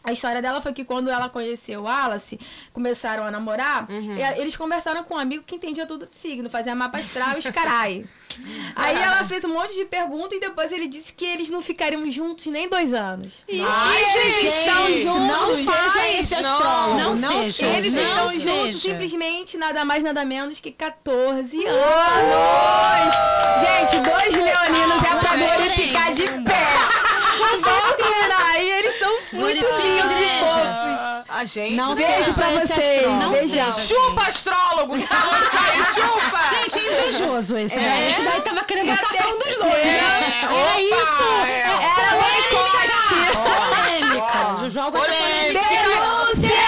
A 0.03 0.11
história 0.11 0.41
dela 0.41 0.59
foi 0.61 0.73
que 0.73 0.83
quando 0.83 1.09
ela 1.09 1.29
conheceu 1.29 1.79
o 1.79 1.83
Wallace, 1.83 2.39
começaram 2.73 3.23
a 3.23 3.31
namorar, 3.31 3.89
Uhum. 3.89 4.17
e- 4.17 4.41
eles 4.41 4.55
conversaram 4.57 5.03
com 5.03 5.15
um 5.15 5.17
amigo 5.17 5.43
que 5.47 5.55
entendia 5.55 5.85
tudo 5.85 6.05
de 6.05 6.15
signo, 6.17 6.49
fazia 6.49 6.75
mapa 6.75 6.97
astral 6.97 7.35
e 7.35 7.39
escarai. 7.39 8.05
Aí 8.75 8.95
ela 9.01 9.23
fez 9.25 9.45
um 9.45 9.53
monte 9.53 9.73
de 9.75 9.85
perguntas 9.85 10.33
e 10.37 10.39
depois 10.41 10.71
ele 10.71 10.87
disse 10.87 11.13
que 11.13 11.23
eles 11.23 11.49
não 11.49 11.61
ficariam 11.61 12.09
juntos 12.11 12.47
nem 12.47 12.67
dois 12.67 12.93
anos. 12.93 13.31
Ai, 13.47 14.05
gente, 14.11 14.47
estão 14.47 14.87
juntos. 14.87 15.27
Não 15.27 15.51
seja 15.51 16.07
esse 16.19 16.33
não. 16.33 16.39
astrólogo. 16.55 16.99
Não 16.99 17.15
Não, 17.15 17.43
seja. 17.43 17.65
Eles 17.67 17.93
Não 17.93 18.01
estão 18.03 18.27
seja. 18.27 18.49
juntos 18.51 18.81
simplesmente 18.81 19.57
nada 19.57 19.85
mais, 19.85 20.03
nada 20.03 20.25
menos 20.25 20.59
que 20.59 20.71
14 20.71 21.65
anos. 21.65 23.13
Gente, 23.61 23.99
dois 24.09 24.33
leoninos 24.35 25.01
é 25.03 25.15
pra 25.15 25.35
glorificar 25.35 26.11
de 26.11 26.23
pé. 26.23 26.63
Vamos 27.61 27.95
terminar 27.97 28.45
aí, 28.55 28.69
eles 28.71 28.72
muito 29.33 29.65
lindos 29.65 30.19
e 30.21 30.39
fofos. 30.39 31.23
A 31.29 31.45
gente. 31.45 31.73
Não 31.75 31.95
Beijo 31.95 32.33
pra 32.33 32.45
vocês. 32.47 32.71
astrólogo. 32.71 33.31
Beijão. 33.31 33.73
Chupa, 33.79 34.21
astrólogo! 34.27 34.97
que 34.99 35.07
falou 35.07 35.35
isso 35.35 35.57
aí, 35.57 35.85
chupa! 35.93 36.39
Gente, 36.55 36.79
é 36.79 36.81
invejoso 36.91 37.57
esse 37.57 37.75
daí. 37.79 38.11
Esse 38.11 38.21
daí 38.21 38.41
tava 38.41 38.63
querendo 38.63 38.91
atacar 38.91 39.27
um 39.27 39.39
dos 39.39 39.57
dois. 39.57 39.75
É, 39.75 40.45
opa, 40.45 40.79
isso. 40.81 41.23
é. 41.45 41.61
Era 41.99 42.11
boicote. 42.21 42.93
Polêmica. 43.33 44.57
Juju 44.59 44.79
Alves 44.79 45.01
tá 45.01 45.07
Polêmica. 45.07 45.69
Denúncia! 45.69 46.63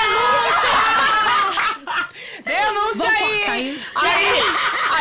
Denúncia 2.43 3.09
aí! 3.51 3.80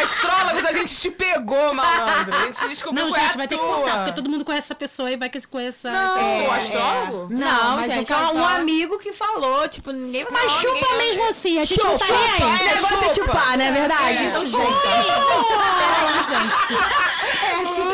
Astrólogos, 0.05 0.65
a 0.65 0.73
gente 0.73 0.95
te 0.95 1.11
pegou, 1.11 1.75
malandro. 1.75 2.35
A 2.37 2.47
gente 2.47 2.69
descobriu 2.69 3.07
Não, 3.07 3.17
é 3.17 3.21
gente, 3.21 3.35
a 3.35 3.37
vai 3.37 3.49
ter 3.49 3.57
que 3.59 3.63
cortar, 3.65 3.97
porque 3.99 4.13
todo 4.13 4.31
mundo 4.31 4.45
conhece 4.45 4.67
essa 4.67 4.75
pessoa 4.75 5.11
e 5.11 5.17
vai 5.17 5.29
que 5.29 5.41
se 5.41 5.49
conheça. 5.49 5.91
Não, 5.91 6.17
essa- 6.17 6.49
o 6.49 6.53
astrólogo? 6.53 7.29
Não, 7.35 7.77
mas 7.77 7.93
gente, 7.93 8.13
o 8.13 8.17
é 8.17 8.27
um 8.33 8.45
amigo 8.45 8.99
que 8.99 9.13
falou, 9.13 9.67
tipo, 9.69 9.91
ninguém 9.93 10.25
vai 10.25 10.33
Mas 10.45 10.53
chupa 10.53 10.73
ninguém- 10.75 10.99
mesmo 10.99 11.29
assim, 11.29 11.59
a 11.59 11.65
gente 11.65 11.81
Chupa. 11.81 11.89
não 11.91 11.99
tá 11.99 12.07
nem 12.07 12.31
aí. 12.31 12.43
O 12.43 12.45
É, 12.45 12.75
negócio 12.75 12.95
é 12.95 13.09
chupa. 13.09 13.15
chupar, 13.33 13.59
não 13.59 13.65
é 13.65 13.73
verdade? 13.73 14.19
É. 14.19 14.23
Então, 14.25 14.43
Peraí, 14.43 16.25
gente. 16.29 16.75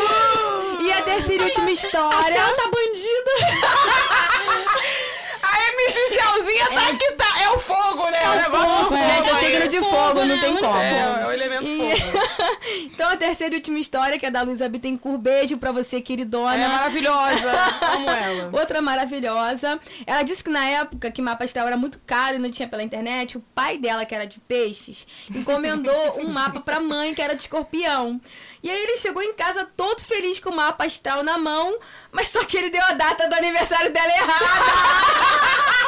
E 0.83 0.93
a 0.93 1.03
terceira 1.03 1.45
e 1.45 1.47
última 1.47 1.69
A 1.69 1.73
história. 1.73 2.23
Cel 2.23 2.57
tá 2.57 2.65
bandida. 2.65 3.31
A 5.91 5.93
MC 5.93 6.15
Celzinha 6.15 6.69
tá 6.69 6.97
que 6.97 7.13
tá. 7.13 7.43
É 7.43 7.51
o 7.51 7.59
fogo, 7.59 8.11
né? 8.11 8.31
o 8.31 8.35
negócio 8.37 8.67
fogo, 8.67 8.89
do 8.91 8.95
é. 8.95 9.15
fogo. 9.15 9.25
Gente, 9.25 9.31
é 9.31 9.51
signo 9.51 9.69
de 9.69 9.81
fogo, 9.81 10.25
não 10.25 10.39
tem 10.39 10.57
como. 10.57 10.77
É, 10.77 11.23
é 11.23 11.27
o 11.27 11.33
elemento 11.33 11.67
fogo. 11.67 12.51
Então, 12.73 13.09
a 13.09 13.17
terceira 13.17 13.55
e 13.55 13.59
última 13.59 13.79
história, 13.79 14.19
que 14.19 14.27
é 14.27 14.31
da 14.31 14.43
Luísa 14.43 14.69
Bittencourt. 14.69 15.19
Beijo 15.19 15.59
pra 15.59 15.73
você, 15.73 16.01
queridona. 16.01 16.55
Ela 16.55 16.65
é 16.65 16.69
maravilhosa. 16.69 17.51
Amo 17.95 18.11
ela. 18.11 18.51
Outra 18.61 18.81
maravilhosa. 18.83 19.81
Ela 20.07 20.23
disse 20.23 20.45
que 20.45 20.51
na 20.51 20.65
época 20.69 21.11
que 21.11 21.21
mapa 21.21 21.45
astral 21.45 21.67
era 21.67 21.77
muito 21.77 21.99
caro 22.07 22.37
e 22.37 22.39
não 22.39 22.51
tinha 22.51 22.69
pela 22.69 22.83
internet, 22.83 23.39
o 23.39 23.41
pai 23.55 23.79
dela, 23.79 24.05
que 24.05 24.15
era 24.15 24.27
de 24.27 24.39
peixes, 24.41 25.07
encomendou 25.35 26.21
um 26.21 26.29
mapa 26.29 26.61
pra 26.61 26.79
mãe, 26.79 27.15
que 27.15 27.23
era 27.23 27.35
de 27.35 27.43
escorpião. 27.43 28.21
E 28.63 28.71
aí 28.71 28.83
ele 28.83 28.99
chegou 28.99 29.23
em 29.23 29.33
casa 29.33 29.67
todo 29.77 30.01
feliz 30.03 30.39
com 30.39 30.51
o 30.51 30.57
mapa 30.57 30.85
astral 30.85 31.23
na 31.23 31.39
mão, 31.39 31.79
mas 32.13 32.29
só 32.29 32.45
que 32.45 32.57
ele 32.57 32.71
deu 32.71 32.83
a 32.85 32.93
data 32.93 33.27
do 33.29 33.35
aniversário 33.35 33.93
dela 33.93 34.13
errada. 34.13 35.71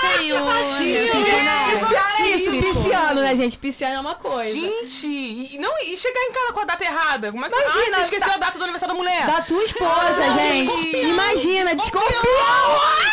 Senhor. 0.00 0.64
Gente, 0.78 1.10
olha 1.32 2.36
isso, 2.36 2.50
pisciano, 2.50 3.20
né, 3.20 3.36
gente? 3.36 3.58
Pisciano 3.58 3.94
é 3.96 4.00
uma 4.00 4.14
coisa. 4.14 4.52
Gente, 4.52 5.06
e, 5.06 5.58
não, 5.58 5.72
e 5.82 5.96
chegar 5.96 6.20
em 6.20 6.32
casa 6.32 6.52
com 6.52 6.60
a 6.60 6.64
data 6.64 6.84
errada? 6.84 7.30
Como 7.32 7.44
é 7.44 7.48
que 7.48 7.54
Imagina, 7.54 7.82
Ai, 7.82 7.90
você 7.94 8.02
esqueceu 8.02 8.28
tá- 8.28 8.34
a 8.34 8.38
data 8.38 8.58
do 8.58 8.64
aniversário 8.64 8.94
da 8.94 9.00
mulher? 9.00 9.26
Da 9.26 9.40
tua 9.42 9.62
esposa, 9.62 10.16
Ah, 10.18 10.38
gente. 10.42 10.52
de 10.52 10.62
escorpião. 10.64 11.02
Imagina, 11.10 11.74
de 11.74 11.82
escorpião. 11.82 12.22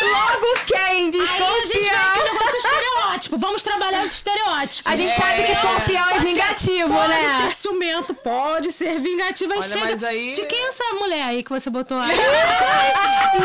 Logo 0.02 0.46
quem? 0.66 1.10
De 1.10 1.18
Aí 1.20 1.24
a 1.24 1.26
gente 1.66 1.76
o 1.76 1.80
escorpião. 1.80 2.24
negócio 2.24 2.54
é 2.54 2.58
estereótipo. 2.58 3.38
Vamos 3.38 3.62
trabalhar 3.62 4.04
os 4.04 4.12
estereótipos. 4.12 4.92
A 4.92 4.94
gente 4.96 5.16
sabe 5.16 5.42
que 5.44 5.52
escorpião 5.52 6.04
é 6.08 6.12
Pode 6.12 6.20
ser- 6.22 6.26
vingativo, 6.28 6.94
pode 6.94 7.08
né? 7.08 7.40
ser 7.42 7.54
ciumento, 7.54 8.14
pode 8.14 8.72
ser 8.72 8.98
vingativo. 9.00 9.52
Aí 9.52 9.58
Olha, 9.58 9.68
chega. 9.68 9.84
mas 9.86 10.04
aí- 10.04 10.32
De 10.32 10.44
quem 10.46 10.58
é 10.64 10.68
essa 10.68 10.84
mulher 10.94 11.22
aí 11.24 11.42
que 11.42 11.50
você 11.50 11.70
botou 11.70 11.98
aí? 11.98 12.10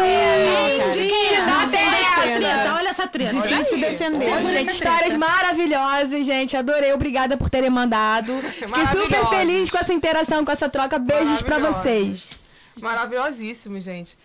É, 0.04 0.90
de 0.92 1.08
quem 1.08 1.36
é? 1.36 1.42
Da 1.42 1.68
treta, 1.68 2.75
olha 2.76 2.90
essa 2.90 3.08
treta. 3.08 3.34
Difícil 3.34 3.80
defender. 3.80 4.34
Olha 4.34 4.62
histórias 4.62 5.14
maravilhosas, 5.16 6.26
gente. 6.26 6.56
Adorei. 6.56 6.94
Obrigada 6.94 7.38
por 7.38 7.50
terem 7.50 7.70
mandado. 7.70 8.34
Fiquei 8.52 8.86
super 8.88 9.28
feliz 9.28 9.70
com 9.70 9.78
essa 9.78 9.94
interação, 9.94 10.44
com 10.46 10.52
essa 10.52 10.70
troca. 10.70 11.00
Beijos 11.00 11.42
pra 11.42 11.60
Maravilhosas. 11.60 11.84
vocês. 11.84 12.40
Maravilhosíssimo, 12.82 13.80
gente. 13.80 14.18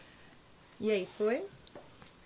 E 0.81 0.91
aí, 0.91 1.07
foi? 1.19 1.43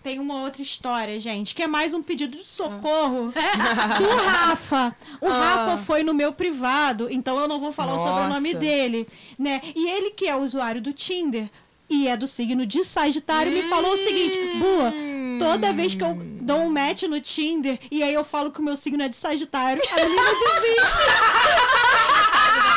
Tem 0.01 0.19
uma 0.19 0.43
outra 0.43 0.61
história, 0.61 1.19
gente, 1.19 1.55
que 1.55 1.63
é 1.63 1.67
mais 1.67 1.91
um 1.95 2.03
pedido 2.03 2.37
de 2.37 2.45
socorro 2.45 3.33
do 3.97 4.15
Rafa. 4.23 4.95
O 5.19 5.27
Rafa 5.27 5.77
foi 5.77 6.03
no 6.03 6.13
meu 6.13 6.31
privado, 6.31 7.07
então 7.09 7.39
eu 7.39 7.47
não 7.47 7.59
vou 7.59 7.71
falar 7.71 7.93
Nossa. 7.93 8.05
o 8.05 8.09
sobrenome 8.09 8.53
dele, 8.53 9.07
né? 9.37 9.61
E 9.75 9.89
ele 9.89 10.11
que 10.11 10.27
é 10.27 10.35
usuário 10.35 10.79
do 10.79 10.93
Tinder 10.93 11.49
e 11.89 12.07
é 12.07 12.15
do 12.15 12.27
signo 12.27 12.67
de 12.67 12.83
Sagitário, 12.83 13.51
me 13.51 13.63
falou 13.63 13.93
o 13.93 13.97
seguinte: 13.97 14.37
Bua, 14.57 14.93
toda 15.39 15.73
vez 15.73 15.95
que 15.95 16.03
eu 16.03 16.15
dou 16.41 16.59
um 16.59 16.69
match 16.69 17.03
no 17.03 17.19
Tinder 17.19 17.79
e 17.91 18.03
aí 18.03 18.13
eu 18.13 18.23
falo 18.23 18.51
que 18.51 18.59
o 18.59 18.63
meu 18.63 18.77
signo 18.77 19.03
é 19.03 19.07
de 19.07 19.15
Sagitário, 19.15 19.81
a 19.91 19.95
menina 19.95 20.21
desiste. 20.33 20.95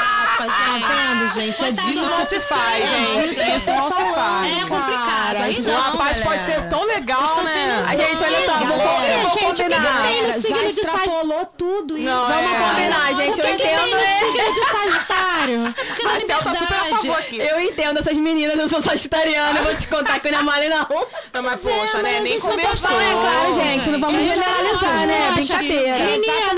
Tá 0.46 0.78
vendo, 0.88 1.34
gente? 1.34 1.64
É 1.64 1.70
Isso 1.70 1.86
disso 1.86 2.06
não 2.06 2.24
se 2.24 2.40
faz, 2.40 2.88
gente. 2.88 3.56
Isso 3.56 3.70
não 3.72 3.90
se 3.90 4.04
faz. 4.14 4.56
É 4.56 4.60
complicado. 4.60 5.36
Aí 5.36 5.62
não, 5.62 5.80
rapaz 5.80 6.20
pode 6.20 6.42
ser 6.44 6.68
tão 6.68 6.84
legal, 6.84 7.42
né? 7.42 7.80
A 7.86 7.96
gente, 7.96 8.22
olha 8.22 8.44
só, 8.44 8.58
vou, 8.58 9.30
que 9.30 9.38
que 9.38 9.44
combinar. 9.44 10.40
Já 10.40 10.64
extrapolou 10.64 11.46
tudo 11.56 11.98
isso. 11.98 12.08
Vamos 12.08 12.52
é. 12.52 12.68
combinar, 12.68 13.14
gente. 13.14 13.40
Eu 13.40 13.46
que 13.46 13.54
que 13.54 13.62
entendo. 13.64 14.54
de 14.54 14.64
Sagitário? 14.66 15.74
Marcel 16.04 16.38
tá 16.38 16.54
super 16.54 16.74
a 16.74 16.96
favor 16.96 17.18
aqui. 17.18 17.38
Eu 17.38 17.60
entendo 17.60 17.98
essas 17.98 18.18
meninas, 18.18 18.56
eu 18.56 18.68
sou 18.68 18.80
sagitariana, 18.80 19.58
eu 19.58 19.64
vou 19.64 19.74
te 19.74 19.88
contar 19.88 20.20
que 20.20 20.30
não 20.30 20.38
é 20.38 20.42
mole 20.42 20.68
não. 20.68 20.86
Não, 21.32 21.42
mas 21.42 21.60
poxa, 21.60 22.02
né? 22.02 22.18
a 22.18 22.20
Nem 22.20 22.38
tá. 22.38 22.48
Não, 22.48 23.00
é 23.00 23.12
claro, 23.12 23.54
gente, 23.54 23.88
não 23.90 24.00
vamos 24.00 24.22
generalizar, 24.22 25.06
né? 25.06 25.32
Brincadeira. 25.34 25.96
que 25.96 26.30
a 26.30 26.54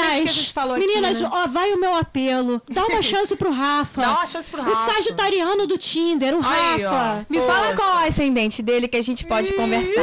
Meninas, 0.78 0.78
meninas, 0.78 1.20
né? 1.20 1.28
ó, 1.32 1.46
vai 1.46 1.72
o 1.72 1.80
meu 1.80 1.94
apelo. 1.94 2.62
Dá 2.68 2.84
uma 2.86 3.02
chance 3.02 3.34
pro 3.36 3.50
Rafa. 3.78 4.00
Dá 4.00 4.10
uma 4.12 4.26
chance 4.26 4.50
pro 4.50 4.60
O 4.62 4.64
Rafa. 4.64 4.92
sagitariano 4.92 5.66
do 5.66 5.78
Tinder, 5.78 6.34
o 6.34 6.40
Aí, 6.44 6.84
ó. 6.84 6.90
Rafa. 6.90 7.26
Me 7.28 7.40
fala 7.40 7.74
qual 7.76 8.00
é 8.00 8.04
o 8.04 8.08
ascendente 8.08 8.62
dele 8.62 8.88
que 8.88 8.96
a 8.96 9.02
gente 9.02 9.24
pode 9.24 9.52
conversar. 9.52 10.00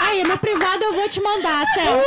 Aí, 0.00 0.22
no 0.24 0.36
privado 0.38 0.84
eu 0.84 0.92
vou 0.94 1.08
te 1.08 1.20
mandar, 1.20 1.64
Céu. 1.66 2.02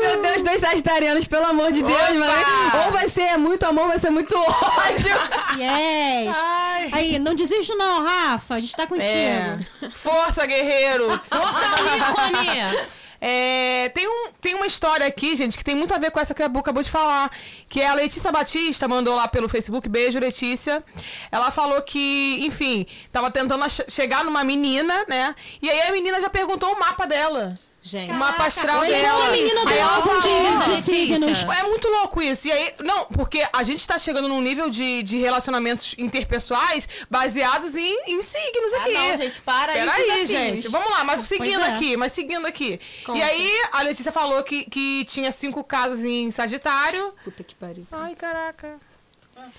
Meu 0.00 0.20
Deus, 0.20 0.42
dois 0.42 0.60
sagitarianos, 0.60 1.26
pelo 1.26 1.46
amor 1.46 1.72
de 1.72 1.82
Deus, 1.82 2.00
Opa! 2.00 2.14
mano. 2.14 2.84
Ou 2.86 2.92
vai 2.92 3.08
ser 3.08 3.36
muito 3.38 3.64
amor, 3.64 3.82
ou 3.84 3.88
vai 3.88 3.98
ser 3.98 4.10
muito 4.10 4.34
ódio. 4.36 5.14
Yes. 5.58 6.34
Ai. 6.36 6.90
Aí, 6.92 7.18
não 7.18 7.34
desiste 7.34 7.74
não, 7.74 8.02
Rafa. 8.04 8.54
A 8.56 8.60
gente 8.60 8.76
tá 8.76 8.86
contigo. 8.86 9.06
É. 9.08 9.58
Força, 9.90 10.46
guerreiro. 10.46 11.08
Força, 11.28 11.64
ícone! 11.96 12.78
É, 13.24 13.88
tem, 13.90 14.08
um, 14.08 14.32
tem 14.40 14.52
uma 14.56 14.66
história 14.66 15.06
aqui, 15.06 15.36
gente, 15.36 15.56
que 15.56 15.62
tem 15.62 15.76
muito 15.76 15.94
a 15.94 15.98
ver 15.98 16.10
com 16.10 16.18
essa 16.18 16.34
que 16.34 16.42
a 16.42 16.48
Bu 16.48 16.58
acabou 16.58 16.82
de 16.82 16.90
falar. 16.90 17.30
Que 17.68 17.80
é 17.80 17.86
a 17.86 17.94
Letícia 17.94 18.32
Batista 18.32 18.88
mandou 18.88 19.14
lá 19.14 19.28
pelo 19.28 19.48
Facebook. 19.48 19.88
Beijo, 19.88 20.18
Letícia. 20.18 20.82
Ela 21.30 21.52
falou 21.52 21.80
que, 21.82 22.44
enfim, 22.44 22.84
tava 23.12 23.30
tentando 23.30 23.64
chegar 23.88 24.24
numa 24.24 24.42
menina, 24.42 25.04
né? 25.08 25.36
E 25.62 25.70
aí 25.70 25.82
a 25.82 25.92
menina 25.92 26.20
já 26.20 26.28
perguntou 26.28 26.72
o 26.72 26.80
mapa 26.80 27.06
dela. 27.06 27.56
Gente. 27.84 28.12
O 28.12 28.14
mapa 28.14 28.46
astral 28.46 28.82
Oi, 28.82 28.88
dela. 28.88 29.04
essa 29.04 29.30
menina 29.32 29.60
Aí 29.68 29.78
ela 29.78 29.92
deu 29.94 30.02
falou, 30.02 30.60
de, 30.60 30.80
signos. 30.80 31.42
É 31.42 31.62
muito 31.64 31.88
louco 31.88 32.22
isso. 32.22 32.46
E 32.46 32.52
aí, 32.52 32.74
não, 32.78 33.06
porque 33.06 33.44
a 33.52 33.62
gente 33.64 33.84
tá 33.86 33.98
chegando 33.98 34.28
num 34.28 34.40
nível 34.40 34.70
de, 34.70 35.02
de 35.02 35.18
relacionamentos 35.18 35.96
interpessoais 35.98 36.88
baseados 37.10 37.74
em, 37.76 38.04
em 38.06 38.22
signos 38.22 38.72
aqui. 38.74 38.96
Ah, 38.96 39.08
não, 39.08 39.16
gente, 39.16 39.42
para 39.42 39.72
aí, 39.72 39.80
Peraí, 39.80 40.26
gente. 40.26 40.68
Vamos 40.68 40.90
lá, 40.92 41.02
mas 41.02 41.26
seguindo 41.26 41.60
é. 41.60 41.74
aqui, 41.74 41.96
mas 41.96 42.12
seguindo 42.12 42.46
aqui. 42.46 42.78
Conta. 43.04 43.18
E 43.18 43.22
aí, 43.22 43.50
a 43.72 43.82
Letícia 43.82 44.12
falou 44.12 44.40
que, 44.44 44.64
que 44.64 45.04
tinha 45.06 45.32
cinco 45.32 45.64
casas 45.64 46.04
em 46.04 46.30
Sagitário. 46.30 47.12
Puta 47.24 47.42
que 47.42 47.56
pariu. 47.56 47.84
Ai, 47.90 48.14
caraca. 48.14 48.78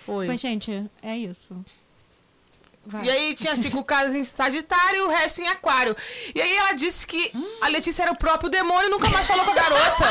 Foi. 0.06 0.28
Mas, 0.28 0.40
gente, 0.40 0.90
é 1.02 1.18
isso. 1.18 1.54
E 3.02 3.10
aí 3.10 3.34
tinha 3.34 3.56
cinco 3.56 3.82
casas 3.84 4.14
em 4.14 4.24
Sagitário 4.26 4.98
e 4.98 5.02
o 5.04 5.08
resto 5.08 5.42
em 5.42 5.48
Aquário. 5.48 5.96
E 6.36 6.42
aí 6.42 6.54
ela 6.58 6.74
disse 6.74 7.08
que 7.08 7.32
a 7.62 7.68
Letícia 7.70 8.04
era 8.04 8.12
o 8.12 8.18
próprio 8.18 8.50
demônio 8.50 8.88
e 8.88 8.90
nunca 8.92 9.10
mais 9.10 9.26
falou 9.26 9.46
com 9.46 9.52
a 9.52 9.56
garota. 9.56 10.06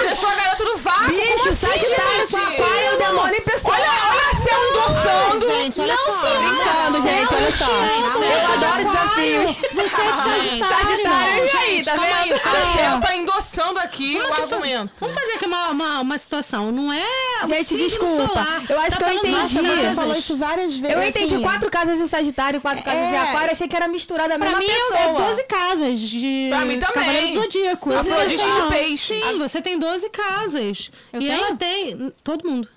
Deixou 0.00 0.28
a 0.28 0.34
garota 0.34 0.64
no 0.64 0.76
vácuo. 0.78 1.08
Bicho, 1.10 1.48
assim, 1.48 1.66
Sagitário 1.68 2.18
gente? 2.18 2.30
com 2.30 2.36
Aquário 2.38 2.84
é 2.86 2.94
o 2.94 2.98
demônio 2.98 3.34
em 3.36 3.42
pessoa. 3.42 3.74
Olha, 3.74 3.88
olha, 3.88 4.36
você 4.36 4.50
é 4.50 4.58
um 4.58 4.72
doçando. 4.72 5.46
gente, 5.54 5.80
olha 5.80 5.94
Não, 5.94 6.10
só. 6.10 6.26
sim, 6.26 6.38
brincando, 6.38 7.02
gente, 7.02 7.34
olha 7.34 7.56
só. 7.56 7.70
Eu 7.70 8.52
adoro 8.52 8.84
desafios. 8.84 9.56
Você 9.56 10.00
é 10.00 10.12
de 10.12 10.18
Sagitário. 10.18 10.66
Sagitário, 10.66 11.44
e 11.44 11.56
aí, 11.56 11.76
Gente, 11.76 11.84
tá 11.84 11.94
vendo? 11.96 12.34
A 12.34 12.72
Cel 12.76 13.00
tá 13.00 13.16
endossando 13.16 13.78
aqui 13.78 14.18
o 14.18 14.32
argumento. 14.34 14.92
Vamos 14.98 15.14
fazer 15.14 15.32
aqui 15.34 15.46
uma, 15.46 15.68
uma, 15.68 16.00
uma 16.00 16.18
situação. 16.18 16.72
Não 16.72 16.92
é. 16.92 17.06
Gente, 17.46 17.76
desculpa. 17.76 18.44
Eu 18.68 18.80
acho 18.80 18.98
Tá 18.98 19.06
que 19.08 19.14
eu 19.14 19.18
entendi. 19.18 19.60
nossa, 19.60 19.62
Você 19.62 19.94
falou 19.94 20.16
isso 20.16 20.36
várias 20.36 20.74
vezes. 20.76 20.96
Eu 20.96 21.02
entendi 21.04 21.34
assim. 21.34 21.42
quatro 21.44 21.70
casas 21.70 21.98
de 21.98 22.07
Sagitário 22.08 22.60
quatro 22.60 22.82
casas 22.84 23.08
de 23.08 23.14
É. 23.14 23.18
Aquário. 23.20 23.52
Achei 23.52 23.68
que 23.68 23.76
era 23.76 23.86
misturada 23.88 24.34
a 24.34 24.38
Pra 24.38 24.48
mesma 24.50 24.60
mim 24.60 24.66
pessoa. 24.66 24.98
é 24.98 25.26
12 25.26 25.44
casas 25.44 26.00
de 26.00 26.46
Pra 26.50 26.64
mim 26.64 26.78
também. 26.78 26.94
Cavaleiro 27.04 27.28
do 27.28 27.34
Zodíaco. 27.42 27.90
A 27.92 27.94
Eu 27.96 28.04
flor 28.04 28.26
de 28.26 28.36
peixe. 28.70 29.20
Sim, 29.22 29.38
você 29.38 29.60
tem 29.62 29.78
12 29.78 30.08
casas. 30.10 30.90
Eu 31.12 31.20
e 31.20 31.26
tenho? 31.26 31.38
ela 31.44 31.56
tem. 31.56 32.12
Todo 32.24 32.48
mundo. 32.48 32.68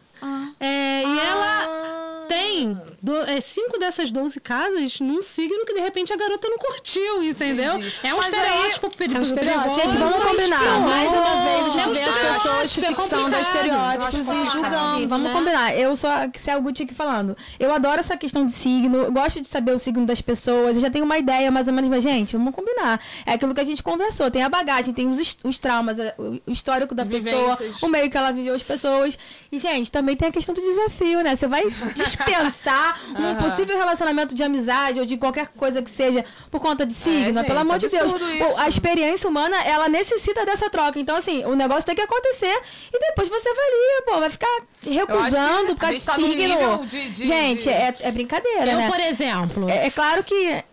É, 0.59 1.01
e 1.03 1.19
ela 1.19 1.90
tem 2.31 2.77
do- 3.01 3.17
é, 3.23 3.41
cinco 3.41 3.77
dessas 3.77 4.11
12 4.11 4.39
casas 4.39 4.99
num 4.99 5.21
signo 5.21 5.65
que 5.65 5.73
de 5.73 5.81
repente 5.81 6.13
a 6.13 6.15
garota 6.15 6.47
não 6.47 6.57
curtiu, 6.57 7.23
entendeu? 7.23 7.73
É 8.03 8.13
um 8.13 8.17
Mas 8.17 8.25
estereótipo 8.27 8.85
É 8.85 8.89
um 8.89 8.91
perigoso. 8.91 9.21
estereótipo. 9.33 9.73
Gente, 9.75 9.97
vamos 9.97 10.15
Mas, 10.15 10.23
combinar. 10.23 10.79
Mais 10.79 11.13
uma 11.13 11.35
vez 11.43 11.61
a 11.65 11.69
gente 11.69 11.85
É 11.85 11.89
um 11.89 11.93
vê 11.93 12.01
as 12.03 12.17
pessoas 12.17 12.71
se 12.71 12.81
fixando 12.81 13.35
a 13.35 13.41
estereótipos 13.41 14.27
e 14.27 14.45
julgando. 14.45 14.97
Gente, 14.99 15.07
vamos 15.09 15.27
né? 15.27 15.33
combinar. 15.33 15.75
Eu 15.75 15.95
sou 15.95 16.09
a 16.09 16.29
Céu 16.37 16.61
Gucci 16.61 16.83
aqui 16.83 16.93
falando. 16.93 17.35
Eu 17.59 17.73
adoro 17.73 17.99
essa 17.99 18.15
questão 18.15 18.45
de 18.45 18.51
signo. 18.51 19.11
Gosto 19.11 19.41
de 19.41 19.47
saber 19.47 19.73
o 19.73 19.79
signo 19.79 20.05
das 20.05 20.21
pessoas. 20.21 20.75
Eu 20.77 20.81
já 20.81 20.89
tenho 20.89 21.05
uma 21.05 21.17
ideia 21.17 21.51
mais 21.51 21.67
ou 21.67 21.73
menos, 21.73 21.89
mas, 21.89 22.03
gente, 22.03 22.37
vamos 22.37 22.53
combinar. 22.55 22.99
É 23.25 23.33
aquilo 23.33 23.53
que 23.53 23.61
a 23.61 23.65
gente 23.65 23.83
conversou. 23.83 24.29
Tem 24.31 24.43
a 24.43 24.49
bagagem, 24.49 24.93
tem 24.93 25.07
os, 25.07 25.37
os 25.43 25.59
traumas, 25.59 25.99
é, 25.99 26.15
o 26.17 26.39
histórico 26.47 26.95
da 26.95 27.05
pessoa, 27.05 27.55
Vivências. 27.55 27.81
o 27.83 27.87
meio 27.87 28.09
que 28.09 28.17
ela 28.17 28.31
viveu 28.31 28.53
as 28.55 28.63
pessoas. 28.63 29.17
E, 29.51 29.59
gente, 29.59 29.91
também 29.91 30.15
tem 30.15 30.29
a 30.29 30.31
questão 30.31 30.53
do 30.55 30.61
desafio, 30.61 31.21
né? 31.21 31.35
Você 31.35 31.47
vai 31.47 31.63
dispensar 32.25 32.99
um 33.17 33.35
possível 33.35 33.77
relacionamento 33.77 34.33
de 34.35 34.43
amizade 34.43 34.99
ou 34.99 35.05
de 35.05 35.17
qualquer 35.17 35.47
coisa 35.47 35.81
que 35.81 35.89
seja 35.89 36.23
por 36.49 36.59
conta 36.61 36.85
de 36.85 36.93
signo. 36.93 37.33
gente, 37.33 37.47
Pelo 37.47 37.59
amor 37.59 37.77
de 37.79 37.87
Deus. 37.87 38.11
isso. 38.13 38.59
A 38.59 38.67
experiência 38.67 39.29
humana, 39.29 39.61
ela 39.63 39.87
necessita 39.89 40.45
dessa 40.45 40.69
troca. 40.69 40.99
Então, 40.99 41.15
assim, 41.15 41.43
o 41.45 41.55
negócio 41.55 41.85
tem 41.85 41.95
que 41.95 42.01
acontecer 42.01 42.59
e 42.93 42.99
depois 42.99 43.27
você 43.29 43.49
avalia, 43.49 44.01
pô, 44.05 44.19
vai 44.19 44.29
ficar 44.29 44.61
recusando 44.83 45.67
por 45.75 45.79
causa 45.81 45.97
de 45.99 46.05
tá 46.05 46.15
signo. 46.15 46.85
de- 46.85 47.09
de- 47.09 47.25
gente, 47.25 47.63
de- 47.63 47.69
É, 47.69 47.93
é 48.01 48.11
brincadeira, 48.11 48.71
Eu, 48.71 48.77
né? 48.77 48.89
por 48.89 48.99
exemplo. 48.99 49.69
É, 49.69 49.87
é 49.87 49.89
claro 49.89 50.23
que, 50.23 50.63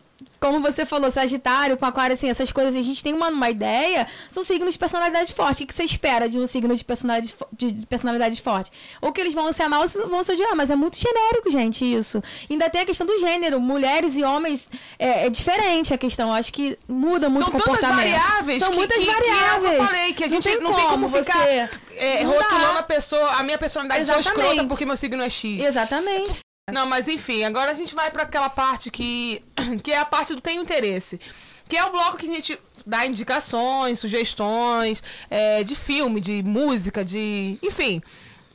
como 0.41 0.61
você 0.61 0.87
falou, 0.87 1.11
Sagitário, 1.11 1.77
com 1.77 1.85
Aquário, 1.85 2.15
assim, 2.15 2.29
essas 2.29 2.53
coisas, 2.53 2.75
a 2.77 2.83
gente 2.83 3.03
tem 3.03 3.13
uma, 3.13 3.29
uma 3.29 3.51
ideia, 3.51 4.07
são 4.31 4.45
signos 4.45 4.75
de 4.75 4.79
personalidade 4.79 5.33
forte. 5.35 5.65
O 5.65 5.67
que, 5.67 5.75
você 5.75 5.85
espera 5.85 6.29
de 6.29 6.39
um 6.39 6.47
signo 6.47 6.75
de 6.77 6.85
personalidade, 6.85 7.35
de, 7.53 7.73
de 7.73 7.87
personalidade 7.87 8.41
forte? 8.41 8.71
Ou 9.01 9.13
que 9.13 9.21
eles 9.21 9.35
vão 9.35 9.53
se 9.53 9.63
amar 9.63 9.81
ou 9.81 10.09
vão 10.09 10.23
se 10.23 10.33
odiar, 10.33 10.55
mas 10.57 10.71
é 10.71 10.77
muito 10.77 10.97
genérico, 10.97 11.51
gente, 11.51 11.85
isso. 11.85 12.23
Ainda 12.49 12.71
tem 12.71 12.83
a 12.83 12.85
questão 12.85 13.07
do 13.07 13.19
gênero, 13.19 13.61
mulheres 13.61 14.17
e 14.17 14.23
homens, 14.23 14.71
é, 14.99 15.27
é 15.27 15.31
diferente 15.31 15.93
a 15.93 15.99
questão. 15.99 16.33
Acho 16.33 16.53
que 16.53 16.79
muda 16.89 17.29
muito 17.29 17.51
São 17.51 17.55
o 17.55 17.59
tantas 17.59 17.81
comportamento. 17.81 18.13
variáveis 18.13 18.63
São 18.63 18.71
que, 18.71 18.77
muitas 18.77 18.99
que, 18.99 19.07
variáveis. 19.07 19.75
que 19.75 19.81
eu 19.81 19.87
falei, 19.87 20.13
que 20.13 20.25
a 20.25 20.29
gente 20.29 20.57
não 20.61 20.75
tem 20.75 20.87
como, 20.87 21.09
ficar 21.09 21.39
você... 21.39 21.69
é, 21.97 22.25
Não 22.25 22.33
dá. 22.33 22.39
rotulando 22.39 22.79
a 22.79 22.83
pessoa, 22.83 23.33
a 23.33 23.43
minha 23.43 23.59
personalidade 23.59 24.07
sou 24.07 24.17
Exatamente. 24.17 24.47
escrota 24.51 24.69
porque 24.69 24.85
meu 24.87 24.97
signo 24.97 25.23
é 25.23 25.31
X. 25.31 25.65
Exatamente. 25.65 26.48
Não, 26.73 26.87
mas 26.87 27.09
enfim, 27.09 27.45
agora 27.45 27.71
a 27.71 27.75
gente 27.75 27.95
vai 27.95 28.11
pra 28.11 28.25
aquela 28.25 28.49
parte 28.51 28.91
que, 28.91 29.43
que 29.83 29.93
é 29.93 29.99
a 29.99 30.05
parte 30.05 30.35
do 30.35 30.41
tem 30.41 30.61
interesse. 30.61 31.21
Que 31.69 31.77
é 31.77 31.85
o 31.85 31.91
bloco 31.91 32.17
que 32.17 32.31
a 32.31 32.35
gente 32.35 32.59
dá 32.87 33.05
indicações, 33.07 33.99
sugestões, 33.99 35.03
é, 35.31 35.63
de 35.63 35.75
filme, 35.75 36.21
de 36.21 36.43
música, 36.43 37.05
de. 37.05 37.59
Enfim. 37.63 38.03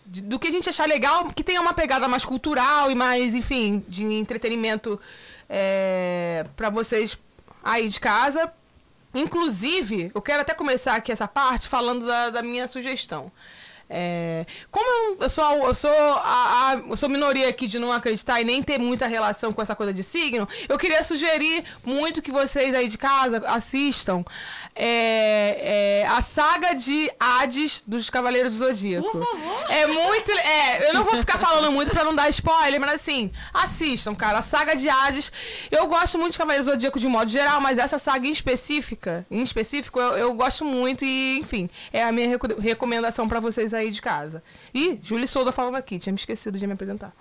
de- 0.06 0.22
do 0.22 0.38
que 0.40 0.48
a 0.48 0.52
gente 0.52 0.68
achar 0.70 0.88
legal, 0.88 1.26
que 1.30 1.44
tenha 1.44 1.62
uma 1.62 1.74
pegada 1.74 2.08
mais 2.08 2.26
cultural 2.26 2.90
e 2.92 2.96
mais, 2.96 3.34
enfim, 3.36 3.84
de 3.88 4.04
entretenimento 4.04 5.00
é, 5.50 6.46
para 6.56 6.70
vocês 6.70 7.18
aí 7.64 7.88
de 7.88 8.00
casa. 8.00 8.52
Inclusive, 9.14 10.12
eu 10.14 10.22
quero 10.22 10.42
até 10.42 10.54
começar 10.56 10.96
aqui 10.96 11.12
essa 11.12 11.28
parte 11.28 11.68
falando 11.68 12.06
da, 12.08 12.30
da 12.32 12.42
minha 12.42 12.68
sugestão. 12.68 13.32
É, 13.90 14.46
como 14.72 14.83
eu, 15.14 15.24
eu 15.24 15.30
sou, 15.30 15.68
eu, 15.68 15.76
sou 15.76 15.92
a, 15.92 16.76
a- 16.92 16.96
sou 16.96 17.10
minoria 17.10 17.48
aqui 17.50 17.68
de 17.68 17.80
não 17.80 17.92
acreditar 17.92 18.42
e 18.42 18.44
nem 18.44 18.62
ter 18.64 18.78
muita 18.80 19.08
relação 19.08 19.52
com 19.54 19.62
essa 19.62 19.76
coisa 19.76 19.94
de 19.94 20.04
signo, 20.04 20.48
eu 20.68 20.78
queria 20.78 21.04
sugerir 21.04 21.64
muito 21.86 22.22
que 22.22 22.32
vocês 22.32 22.74
aí 22.74 22.88
de 22.88 22.98
casa 22.98 23.44
assistam 23.48 24.24
é, 24.76 26.02
é, 26.04 26.08
a 26.08 26.22
saga 26.22 26.74
de 26.74 27.10
Hades 27.20 27.84
dos 27.86 28.10
Cavaleiros 28.10 28.58
do 28.58 28.66
Zodíaco. 28.66 29.10
Por 29.12 29.24
favor. 29.26 29.72
É 29.72 29.86
muito. 29.88 30.32
É, 30.32 30.90
eu 30.90 30.94
não 30.94 31.04
vou 31.04 31.16
ficar 31.18 31.38
falando 31.38 31.72
muito 31.72 31.92
pra 31.92 32.04
não 32.04 32.14
dar 32.16 32.30
spoiler, 32.30 32.80
mas 32.80 32.94
assim, 32.96 33.32
assistam, 33.54 34.16
cara. 34.16 34.40
A 34.40 34.42
saga 34.42 34.76
de 34.76 34.90
Hades. 34.90 35.32
Eu 35.72 35.88
gosto 35.88 36.18
muito 36.18 36.34
de 36.34 36.38
Cavaleiros 36.38 36.66
do 36.68 36.72
Zodíaco 36.74 37.00
de 37.00 37.08
modo 37.08 37.30
geral, 37.30 37.62
mas 37.62 37.78
essa 37.78 38.00
saga 38.00 38.28
em 38.28 38.32
específica, 38.32 39.26
em 39.30 39.42
específico, 39.42 40.00
eu, 40.00 40.18
eu 40.18 40.34
gosto 40.34 40.66
muito 40.66 41.06
e, 41.06 41.38
enfim, 41.40 41.70
é 41.92 42.04
a 42.04 42.12
minha 42.12 42.28
reco- 42.30 42.60
recomendação 42.60 43.28
pra 43.28 43.40
vocês 43.40 43.74
aí 43.74 43.92
de 43.92 44.02
casa. 44.02 44.44
E 44.74 44.94
Júlia 45.04 45.28
Souza 45.28 45.52
falando 45.52 45.76
aqui, 45.76 46.00
tinha 46.00 46.14
me 46.14 46.20
esquecido 46.20 46.58
de 46.58 46.66
me 46.66 46.74
apresentar. 46.74 47.14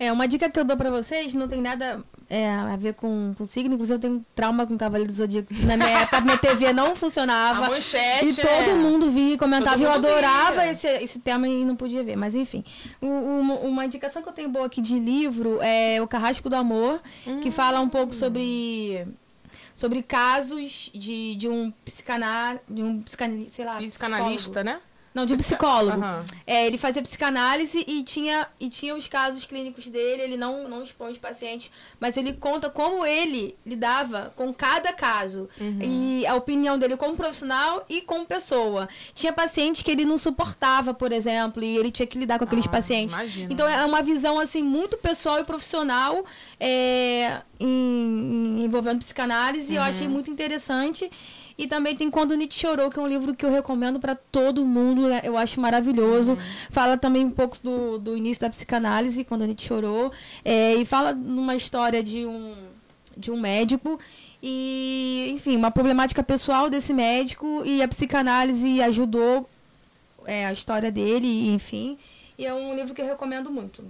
É, 0.00 0.12
uma 0.12 0.28
dica 0.28 0.48
que 0.48 0.60
eu 0.60 0.64
dou 0.64 0.76
pra 0.76 0.90
vocês 0.90 1.34
não 1.34 1.48
tem 1.48 1.60
nada 1.60 2.04
é, 2.30 2.48
a 2.48 2.76
ver 2.76 2.94
com, 2.94 3.34
com 3.36 3.44
signo. 3.44 3.74
Inclusive, 3.74 3.96
eu 3.96 3.98
tenho 4.00 4.24
trauma 4.32 4.64
com 4.64 4.78
Cavaleiro 4.78 5.10
do 5.12 5.16
Zodíaco. 5.16 5.52
Na 5.64 5.76
minha 5.76 5.88
época, 6.02 6.20
minha 6.20 6.38
TV 6.38 6.72
não 6.72 6.94
funcionava. 6.94 7.66
A 7.66 7.70
manchete, 7.70 8.26
E 8.26 8.34
todo 8.36 8.46
é. 8.70 8.74
mundo 8.74 9.10
via 9.10 9.34
e 9.34 9.38
comentava. 9.38 9.76
Todo 9.76 9.84
eu 9.86 9.90
adorava 9.92 10.60
via. 10.62 10.70
esse, 10.70 10.86
esse 10.86 11.18
tema 11.18 11.48
e 11.48 11.64
não 11.64 11.74
podia 11.74 12.04
ver. 12.04 12.14
Mas, 12.14 12.36
enfim. 12.36 12.62
O- 13.00 13.06
uma, 13.40 13.54
uma 13.54 13.84
indicação 13.86 14.22
que 14.22 14.28
eu 14.28 14.32
tenho 14.32 14.48
boa 14.48 14.66
aqui 14.66 14.80
de 14.80 15.00
livro 15.00 15.58
é 15.60 16.00
O 16.00 16.06
Carrasco 16.06 16.48
do 16.48 16.54
Amor, 16.54 17.00
que 17.42 17.50
fala 17.50 17.80
um 17.80 17.88
pouco 17.88 18.14
sobre... 18.14 19.04
Sobre 19.74 20.02
casos 20.02 20.90
de, 20.92 21.34
de 21.36 21.48
um 21.48 21.72
psicanal, 21.84 22.56
de 22.68 22.82
um 22.82 23.00
psicanalista, 23.00 23.50
sei 23.52 23.64
lá, 23.64 23.76
Psicanalista, 23.78 24.64
né? 24.64 24.80
Não, 25.14 25.26
de 25.26 25.34
um 25.34 25.36
psicólogo. 25.38 25.96
Aham. 26.00 26.24
É, 26.46 26.66
ele 26.66 26.78
fazia 26.78 27.02
psicanálise 27.02 27.84
e 27.88 28.02
tinha, 28.02 28.46
e 28.60 28.68
tinha 28.68 28.94
os 28.94 29.08
casos 29.08 29.44
clínicos 29.46 29.88
dele, 29.88 30.22
ele 30.22 30.36
não, 30.36 30.68
não 30.68 30.82
expõe 30.82 31.10
os 31.10 31.18
pacientes, 31.18 31.72
mas 31.98 32.16
ele 32.16 32.32
conta 32.34 32.70
como 32.70 33.04
ele 33.04 33.56
lidava 33.66 34.32
com 34.36 34.52
cada 34.54 34.92
caso. 34.92 35.48
Uhum. 35.60 35.78
E 35.82 36.26
a 36.26 36.34
opinião 36.34 36.78
dele 36.78 36.96
como 36.96 37.16
profissional 37.16 37.84
e 37.88 38.00
como 38.02 38.24
pessoa. 38.26 38.88
Tinha 39.14 39.32
pacientes 39.32 39.82
que 39.82 39.90
ele 39.90 40.04
não 40.04 40.18
suportava, 40.18 40.94
por 40.94 41.10
exemplo, 41.10 41.64
e 41.64 41.76
ele 41.76 41.90
tinha 41.90 42.06
que 42.06 42.18
lidar 42.18 42.38
com 42.38 42.44
aqueles 42.44 42.66
Ah, 42.66 42.70
pacientes. 42.70 43.14
imagino. 43.14 43.52
Então 43.52 43.66
é 43.68 43.84
uma 43.84 44.02
visão 44.02 44.38
assim 44.38 44.62
muito 44.62 44.96
pessoal 44.98 45.40
e 45.40 45.44
profissional 45.44 46.24
é, 46.60 47.40
em- 47.58 47.66
em- 48.60 48.64
envolvendo 48.64 48.98
psicanálise, 48.98 49.72
e 49.72 49.76
eu 49.76 49.82
Uhum. 49.82 49.88
achei 49.88 50.06
muito 50.08 50.30
interessante. 50.30 51.10
E 51.58 51.66
também 51.66 51.96
tem 51.96 52.08
Quando 52.08 52.36
Nietzsche 52.36 52.60
Chorou, 52.60 52.88
que 52.88 53.00
é 53.00 53.02
um 53.02 53.06
livro 53.08 53.34
que 53.34 53.44
eu 53.44 53.50
recomendo 53.50 53.98
para 53.98 54.14
todo 54.14 54.64
mundo. 54.64 55.08
né? 55.08 55.20
Eu 55.24 55.36
acho 55.36 55.60
maravilhoso. 55.60 56.32
Uhum. 56.32 56.38
Fala 56.70 56.96
também 56.96 57.24
um 57.24 57.30
pouco 57.30 57.58
do, 57.60 57.98
do 57.98 58.16
início 58.16 58.42
da 58.42 58.48
psicanálise, 58.48 59.24
quando 59.24 59.44
Nietzsche 59.44 59.66
chorou. 59.66 60.12
É, 60.44 60.74
e 60.74 60.84
fala 60.84 61.12
numa 61.12 61.56
história 61.56 62.00
de 62.00 62.24
um, 62.24 62.54
de 63.16 63.32
um 63.32 63.40
médico. 63.40 63.98
E, 64.40 65.32
enfim, 65.34 65.56
uma 65.56 65.72
problemática 65.72 66.22
pessoal 66.22 66.70
desse 66.70 66.94
médico. 66.94 67.64
E 67.66 67.82
a 67.82 67.88
psicanálise 67.88 68.80
ajudou 68.80 69.50
é, 70.24 70.46
a 70.46 70.52
história 70.52 70.92
dele, 70.92 71.48
enfim. 71.48 71.98
E 72.38 72.46
é 72.46 72.54
um 72.54 72.76
livro 72.76 72.94
que 72.94 73.02
eu 73.02 73.06
recomendo 73.06 73.50
muito. 73.50 73.84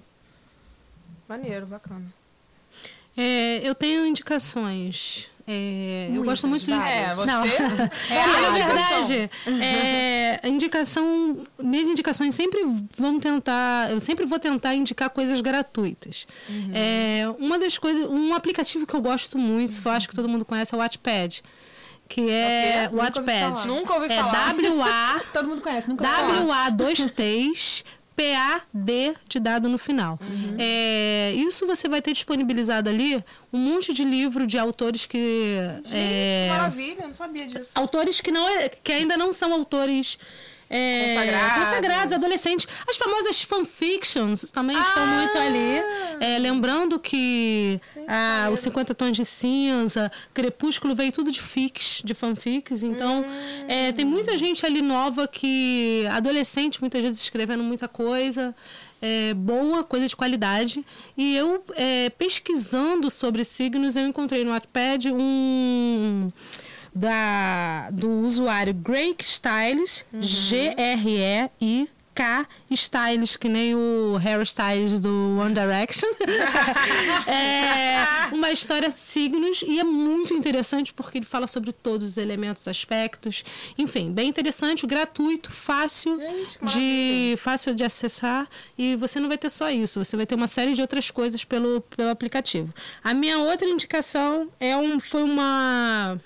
Maneiro, 1.29 1.67
bacana. 1.67 2.07
É, 3.15 3.61
eu 3.63 3.75
tenho 3.75 4.07
indicações. 4.07 5.29
É, 5.51 6.11
eu 6.15 6.23
gosto 6.25 6.47
muito 6.47 6.63
de. 6.67 6.73
É, 6.73 7.15
você 7.15 7.27
Não. 7.27 7.43
é 8.11 8.23
a 8.23 8.51
indicação. 8.51 9.07
verdade, 9.07 9.31
é, 9.63 10.41
a 10.43 10.49
indicação, 10.49 11.47
minhas 11.59 11.89
indicações 11.89 12.35
sempre 12.35 12.61
vão 12.97 13.19
tentar, 13.19 13.91
eu 13.91 13.99
sempre 13.99 14.27
vou 14.27 14.39
tentar 14.39 14.75
indicar 14.75 15.09
coisas 15.09 15.41
gratuitas. 15.41 16.27
É, 16.75 17.23
uma 17.39 17.59
das 17.59 17.79
coisas, 17.79 18.07
um 18.11 18.35
aplicativo 18.35 18.87
que 18.87 18.93
eu 18.95 19.01
gosto 19.01 19.39
muito, 19.39 19.81
que 19.81 19.89
eu 19.89 19.93
acho 19.93 20.07
que 20.09 20.15
todo 20.15 20.29
mundo 20.29 20.45
conhece, 20.45 20.75
é 20.75 20.77
o 20.77 20.81
Wattpad, 20.81 21.43
que 22.09 22.31
é 22.31 22.89
o 22.91 22.97
Nunca 22.97 23.05
ouvi 23.07 23.17
Wattpad. 23.21 23.41
falar. 23.55 23.67
Nunca 23.67 23.95
ouvi 23.95 24.07
É 24.13 24.17
falar. 24.17 24.49
W-A 24.55 25.21
Todo 25.33 25.49
mundo 25.49 25.63
conhece, 25.63 25.89
nunca 25.89 26.05
ouvi 26.07 26.39
falar. 26.39 26.45
WA 26.45 26.71
dois 26.71 27.07
T's 27.07 27.85
PAD 28.19 29.15
de 29.29 29.39
dado 29.39 29.69
no 29.69 29.79
final. 29.79 30.19
É, 30.59 31.33
isso 31.37 31.67
você 31.67 31.89
vai 31.89 32.03
ter 32.03 32.13
disponibilizado 32.13 32.89
ali 32.91 33.23
um 33.53 33.59
monte 33.59 33.93
de 33.93 34.03
livro 34.05 34.47
de 34.47 34.59
autores 34.59 35.07
que. 35.07 35.57
Gente, 35.85 35.95
é, 35.95 36.47
que 36.49 36.53
maravilha, 36.53 37.07
não 37.07 37.15
sabia 37.15 37.47
disso. 37.47 37.71
autores 37.77 38.21
que, 38.21 38.31
não, 38.33 38.49
é- 38.49 38.69
que 38.69 38.93
ainda 38.93 39.17
não 39.17 39.33
são 39.33 39.53
autores 39.53 40.19
é, 40.71 41.15
Consagrados. 41.15 41.69
consagrados, 41.69 42.13
adolescentes. 42.13 42.69
As 42.89 42.97
famosas 42.97 43.43
fanfictions 43.43 44.51
também 44.51 44.79
estão 44.79 45.07
muito 45.07 45.39
ali. 45.39 45.83
É, 46.21 46.39
lembrando 46.39 46.99
que 46.99 47.81
ah, 48.07 48.51
os 48.53 48.61
50 48.61 48.95
Tons 48.95 49.17
de 49.17 49.25
Cinza, 49.25 50.13
Crepúsculo 50.35 50.95
veio 50.95 51.11
tudo 51.11 51.31
de 51.31 51.41
fics, 51.41 52.03
de 52.05 52.15
fanfics. 52.15 52.83
Então, 52.83 53.25
é, 53.67 53.93
tem 53.93 54.05
muita 54.05 54.37
gente 54.37 54.67
ali 54.67 54.83
nova 54.83 55.27
que. 55.27 56.07
adolescente, 56.11 56.81
muitas 56.81 57.03
vezes 57.03 57.23
escrevendo 57.23 57.63
muita 57.63 57.89
coisa. 57.89 58.55
é, 59.01 59.33
boa, 59.35 59.85
coisa 59.85 60.07
de 60.07 60.17
qualidade. 60.17 60.85
E 61.17 61.37
eu, 61.37 61.65
é, 61.77 62.11
pesquisando 62.11 63.11
sobre 63.11 63.45
signos, 63.45 63.97
eu 63.97 64.07
encontrei 64.07 64.45
no 64.45 64.51
Wattpad 64.51 65.11
um 65.13 66.31
da, 66.99 67.91
do 67.91 68.11
usuário 68.21 68.75
Greg 68.75 69.17
Styles, 69.23 70.05
G-R-E-I. 70.21 71.89
K 72.19 72.49
Styles, 72.73 73.37
que 73.37 73.49
nem 73.49 73.77
o 73.77 74.17
Harry 74.17 74.43
Styles 74.43 75.01
do 75.01 75.39
One 75.39 75.55
Direction. 75.55 76.09
é 77.31 78.35
uma 78.35 78.51
história 78.51 78.89
de 78.89 78.99
signos 78.99 79.63
e 79.63 79.79
é 79.79 79.85
muito 79.85 80.35
interessante 80.35 80.93
porque 80.93 81.19
ele 81.19 81.25
fala 81.25 81.47
sobre 81.47 81.71
todos 81.71 82.05
os 82.05 82.19
elementos, 82.19 82.67
aspectos. 82.67 83.45
Enfim, 83.79 84.11
bem 84.11 84.29
interessante, 84.29 84.85
gratuito, 84.85 85.53
fácil 85.53 86.17
Gente, 86.17 86.59
de 86.65 87.37
fácil 87.39 87.73
de 87.73 87.85
acessar 87.85 88.49
e 88.77 88.97
você 88.97 89.21
não 89.21 89.29
vai 89.29 89.39
ter 89.39 89.49
só 89.49 89.71
isso, 89.71 90.05
você 90.05 90.17
vai 90.17 90.27
ter 90.27 90.35
uma 90.35 90.49
série 90.49 90.75
de 90.75 90.81
outras 90.81 91.13
coisas 91.13 91.45
pelo, 91.45 91.83
pelo 91.83 92.11
aplicativo. 92.11 92.75
A 93.05 93.15
minha 93.15 93.39
outra 93.39 93.69
indicação 93.69 94.49
é 94.59 94.77
um, 94.77 94.99
foi 94.99 95.23
uma 95.23 96.19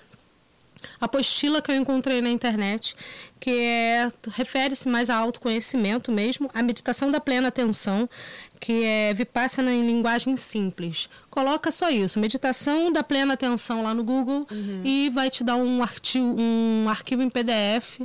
apostila 1.00 1.60
que 1.62 1.70
eu 1.70 1.76
encontrei 1.76 2.20
na 2.20 2.30
internet, 2.30 2.94
que 3.38 3.50
é 3.50 4.08
refere-se 4.30 4.88
mais 4.88 5.10
a 5.10 5.16
autoconhecimento 5.16 6.12
mesmo, 6.12 6.50
a 6.54 6.62
meditação 6.62 7.10
da 7.10 7.20
plena 7.20 7.48
atenção, 7.48 8.08
que 8.60 8.84
é 8.84 9.12
Vipassana 9.12 9.72
em 9.72 9.86
linguagem 9.86 10.36
simples. 10.36 11.08
Coloca 11.30 11.70
só 11.70 11.90
isso, 11.90 12.18
meditação 12.18 12.92
da 12.92 13.02
plena 13.02 13.34
atenção 13.34 13.82
lá 13.82 13.92
no 13.92 14.04
Google 14.04 14.46
e 14.84 15.10
vai 15.10 15.30
te 15.30 15.42
dar 15.42 15.56
um 15.56 15.82
artigo, 15.82 16.36
um 16.38 16.88
arquivo 16.88 17.22
em 17.22 17.30
PDF 17.30 18.00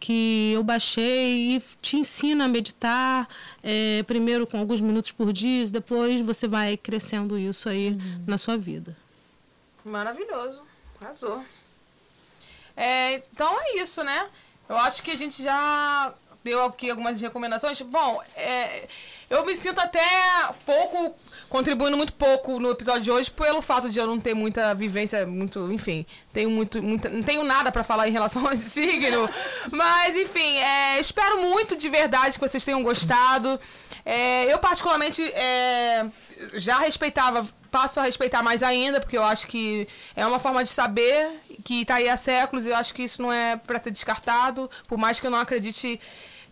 que 0.00 0.52
eu 0.54 0.62
baixei 0.62 1.56
e 1.56 1.62
te 1.82 1.98
ensina 1.98 2.46
a 2.46 2.48
meditar, 2.48 3.28
é, 3.62 4.02
primeiro 4.04 4.46
com 4.46 4.58
alguns 4.58 4.80
minutos 4.80 5.12
por 5.12 5.30
dia, 5.30 5.66
depois 5.66 6.22
você 6.22 6.48
vai 6.48 6.76
crescendo 6.76 7.38
isso 7.38 7.68
aí 7.68 7.96
na 8.26 8.38
sua 8.38 8.56
vida. 8.56 8.96
Maravilhoso. 9.84 10.62
Arrasou. 11.00 11.44
É, 12.76 13.14
então 13.32 13.58
é 13.60 13.78
isso, 13.78 14.02
né? 14.02 14.28
Eu 14.68 14.76
acho 14.76 15.02
que 15.02 15.10
a 15.10 15.16
gente 15.16 15.42
já 15.42 16.14
deu 16.42 16.64
aqui 16.64 16.90
algumas 16.90 17.20
recomendações. 17.20 17.80
Bom, 17.82 18.22
é, 18.36 18.86
eu 19.28 19.44
me 19.44 19.54
sinto 19.54 19.80
até 19.80 20.00
pouco, 20.64 21.14
contribuindo 21.48 21.96
muito 21.96 22.12
pouco 22.12 22.58
no 22.58 22.70
episódio 22.70 23.02
de 23.02 23.10
hoje, 23.10 23.30
pelo 23.30 23.60
fato 23.60 23.90
de 23.90 23.98
eu 23.98 24.06
não 24.06 24.18
ter 24.18 24.34
muita 24.34 24.74
vivência, 24.74 25.26
muito, 25.26 25.70
enfim, 25.72 26.06
tenho 26.32 26.50
muito, 26.50 26.80
não 26.80 27.22
tenho 27.22 27.44
nada 27.44 27.70
pra 27.70 27.84
falar 27.84 28.08
em 28.08 28.12
relação 28.12 28.46
a 28.48 28.54
esse 28.54 28.70
signo. 28.70 29.28
Mas, 29.70 30.16
enfim, 30.16 30.56
é, 30.58 30.98
espero 31.00 31.40
muito 31.40 31.76
de 31.76 31.88
verdade 31.88 32.38
que 32.38 32.48
vocês 32.48 32.64
tenham 32.64 32.82
gostado. 32.82 33.60
É, 34.04 34.52
eu, 34.52 34.58
particularmente, 34.58 35.22
é, 35.22 36.06
já 36.54 36.78
respeitava, 36.78 37.46
passo 37.70 38.00
a 38.00 38.04
respeitar 38.04 38.42
mais 38.42 38.62
ainda, 38.62 39.00
porque 39.00 39.16
eu 39.16 39.24
acho 39.24 39.46
que 39.46 39.86
é 40.16 40.26
uma 40.26 40.38
forma 40.38 40.62
de 40.62 40.70
saber 40.70 41.30
que 41.64 41.84
tá 41.84 41.96
aí 41.96 42.08
há 42.08 42.16
séculos 42.16 42.66
e 42.66 42.70
eu 42.70 42.76
acho 42.76 42.92
que 42.92 43.02
isso 43.02 43.22
não 43.22 43.32
é 43.32 43.56
para 43.56 43.80
ser 43.80 43.90
descartado, 43.90 44.70
por 44.88 44.98
mais 44.98 45.20
que 45.20 45.26
eu 45.26 45.30
não 45.30 45.38
acredite 45.38 46.00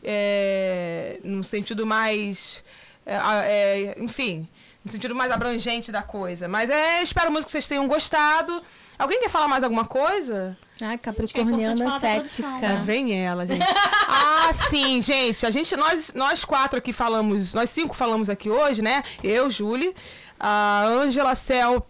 é, 0.02 1.18
no 1.24 1.42
sentido 1.42 1.86
mais. 1.86 2.62
é, 3.04 3.14
é, 3.14 3.96
enfim, 3.98 4.46
no 4.84 4.90
sentido 4.90 5.14
mais 5.14 5.30
abrangente 5.30 5.90
da 5.90 6.02
coisa. 6.02 6.48
Mas 6.48 6.70
é, 6.70 7.02
espero 7.02 7.30
muito 7.30 7.46
que 7.46 7.52
vocês 7.52 7.66
tenham 7.66 7.86
gostado. 7.86 8.62
Alguém 8.98 9.20
quer 9.20 9.28
falar 9.28 9.46
mais 9.46 9.62
alguma 9.62 9.84
coisa? 9.84 10.56
É 10.80 10.94
importante 10.94 11.32
capricorniana 11.32 11.76
produção, 11.76 12.00
cética. 12.00 12.48
Lá 12.48 12.74
vem 12.80 13.24
ela, 13.24 13.46
gente. 13.46 13.64
ah, 14.08 14.50
sim, 14.52 15.00
gente. 15.00 15.46
A 15.46 15.50
gente, 15.50 15.76
nós, 15.76 16.12
nós 16.14 16.44
quatro 16.44 16.78
aqui 16.78 16.92
falamos, 16.92 17.54
nós 17.54 17.70
cinco 17.70 17.94
falamos 17.94 18.28
aqui 18.28 18.50
hoje, 18.50 18.82
né? 18.82 19.04
Eu, 19.22 19.48
Júlia, 19.50 19.94
a 20.38 20.84
Ângela 20.86 21.34
Cel. 21.34 21.86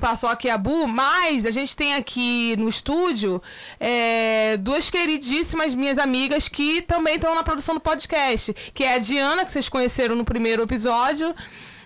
Passou 0.00 0.30
aqui 0.30 0.48
a 0.48 0.56
Bu, 0.56 0.88
mas 0.88 1.44
a 1.44 1.50
gente 1.50 1.76
tem 1.76 1.94
aqui 1.94 2.56
no 2.56 2.66
estúdio 2.66 3.42
é, 3.78 4.56
duas 4.56 4.88
queridíssimas 4.88 5.74
minhas 5.74 5.98
amigas 5.98 6.48
que 6.48 6.80
também 6.80 7.16
estão 7.16 7.34
na 7.34 7.42
produção 7.42 7.74
do 7.74 7.80
podcast. 7.80 8.54
Que 8.72 8.84
é 8.84 8.94
a 8.94 8.98
Diana, 8.98 9.44
que 9.44 9.52
vocês 9.52 9.68
conheceram 9.68 10.16
no 10.16 10.24
primeiro 10.24 10.62
episódio, 10.62 11.34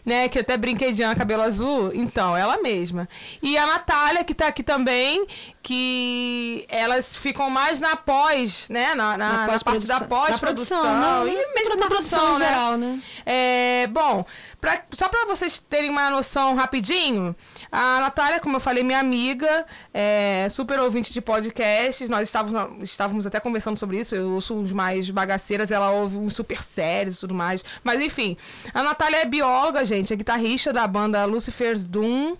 né? 0.06 0.28
Que 0.28 0.38
eu 0.38 0.42
até 0.42 0.56
brinquei 0.56 0.88
de 0.92 0.94
Diana 0.98 1.14
Cabelo 1.16 1.42
Azul. 1.42 1.90
Então, 1.92 2.34
ela 2.36 2.56
mesma. 2.62 3.06
E 3.42 3.58
a 3.58 3.66
Natália, 3.66 4.22
que 4.24 4.32
tá 4.32 4.46
aqui 4.46 4.62
também, 4.62 5.26
que 5.62 6.64
elas 6.68 7.16
ficam 7.16 7.50
mais 7.50 7.80
na 7.80 7.96
pós, 7.96 8.68
né? 8.70 8.94
Na, 8.94 9.18
na, 9.18 9.28
Na 9.32 9.46
na 9.48 9.58
parte 9.58 9.86
da 9.86 10.00
pós-produção. 10.00 11.26
E 11.26 11.54
mesmo 11.54 11.70
na 11.70 11.76
Na 11.82 11.86
produção, 11.88 12.18
produção 12.20 12.36
em 12.36 12.38
né? 12.38 12.46
geral, 12.46 12.76
né? 12.78 13.00
É, 13.26 13.86
bom, 13.88 14.24
pra- 14.60 14.82
só 14.92 15.08
para 15.08 15.26
vocês 15.26 15.58
terem 15.58 15.90
uma 15.90 16.08
noção 16.08 16.54
rapidinho, 16.54 17.34
a 17.70 18.00
Natália, 18.00 18.40
como 18.40 18.56
eu 18.56 18.60
falei, 18.60 18.82
minha 18.82 18.98
amiga, 18.98 19.66
é, 19.92 20.48
super 20.50 20.78
ouvinte 20.80 21.12
de 21.12 21.20
podcasts, 21.20 22.08
nós 22.08 22.28
estávamos, 22.28 22.88
estávamos 22.88 23.26
até 23.26 23.40
conversando 23.40 23.78
sobre 23.78 24.00
isso, 24.00 24.14
eu 24.14 24.32
ouço 24.32 24.54
uns 24.54 24.72
mais 24.72 25.10
bagaceiras, 25.10 25.70
ela 25.70 25.90
ouve 25.90 26.16
uns 26.16 26.34
super 26.34 26.62
sérios 26.62 27.16
e 27.16 27.20
tudo 27.20 27.34
mais, 27.34 27.64
mas 27.82 28.00
enfim, 28.00 28.36
a 28.72 28.82
Natália 28.82 29.18
é 29.18 29.24
bióloga, 29.24 29.84
gente, 29.84 30.12
é 30.12 30.16
guitarrista 30.16 30.72
da 30.72 30.86
banda 30.86 31.24
Lucifer's 31.24 31.86
Doom, 31.86 32.36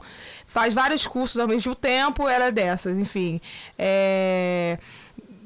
faz 0.47 0.72
vários 0.72 1.07
cursos 1.07 1.41
ao 1.41 1.49
mesmo 1.49 1.74
tempo, 1.74 2.29
ela 2.29 2.47
é 2.47 2.51
dessas, 2.51 2.99
enfim, 2.99 3.41
é... 3.79 4.79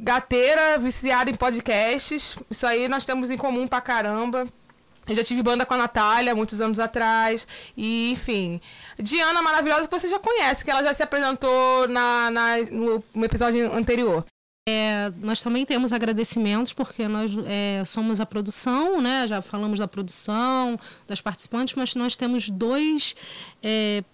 Gateira, 0.03 0.79
viciada 0.79 1.31
em 1.31 1.35
podcasts. 1.35 2.35
Isso 2.51 2.67
aí 2.67 2.89
nós 2.89 3.05
temos 3.05 3.31
em 3.31 3.37
comum 3.37 3.69
pra 3.69 3.83
caramba. 3.83 4.49
Eu 5.11 5.17
já 5.17 5.25
tive 5.25 5.43
banda 5.43 5.67
com 5.67 5.75
a 5.75 5.77
Natália 5.77 6.35
muitos 6.35 6.61
anos 6.61 6.79
atrás. 6.81 7.47
E, 7.77 8.11
enfim. 8.13 8.61
Diana 8.99 9.43
maravilhosa 9.43 9.87
que 9.87 9.91
você 9.91 10.09
já 10.09 10.19
conhece, 10.19 10.65
que 10.65 10.71
ela 10.71 10.83
já 10.83 10.95
se 10.95 11.03
apresentou 11.03 11.87
na, 11.89 12.31
na- 12.31 12.57
no, 12.71 13.05
no 13.15 13.25
episódio 13.25 13.73
anterior. 13.75 14.25
É, 14.69 15.11
nós 15.21 15.43
também 15.43 15.67
temos 15.67 15.93
agradecimentos, 15.93 16.73
porque 16.73 17.09
nós 17.09 17.31
é, 17.47 17.83
somos 17.85 18.21
a 18.21 18.27
produção, 18.27 19.01
né? 19.01 19.27
Já 19.27 19.43
falamos 19.43 19.79
da 19.79 19.89
produção, 19.89 20.79
das 21.09 21.21
participantes, 21.21 21.75
mas 21.75 21.95
nós 21.95 22.15
temos 22.15 22.49
dois. 22.49 23.17
é, 23.63 24.05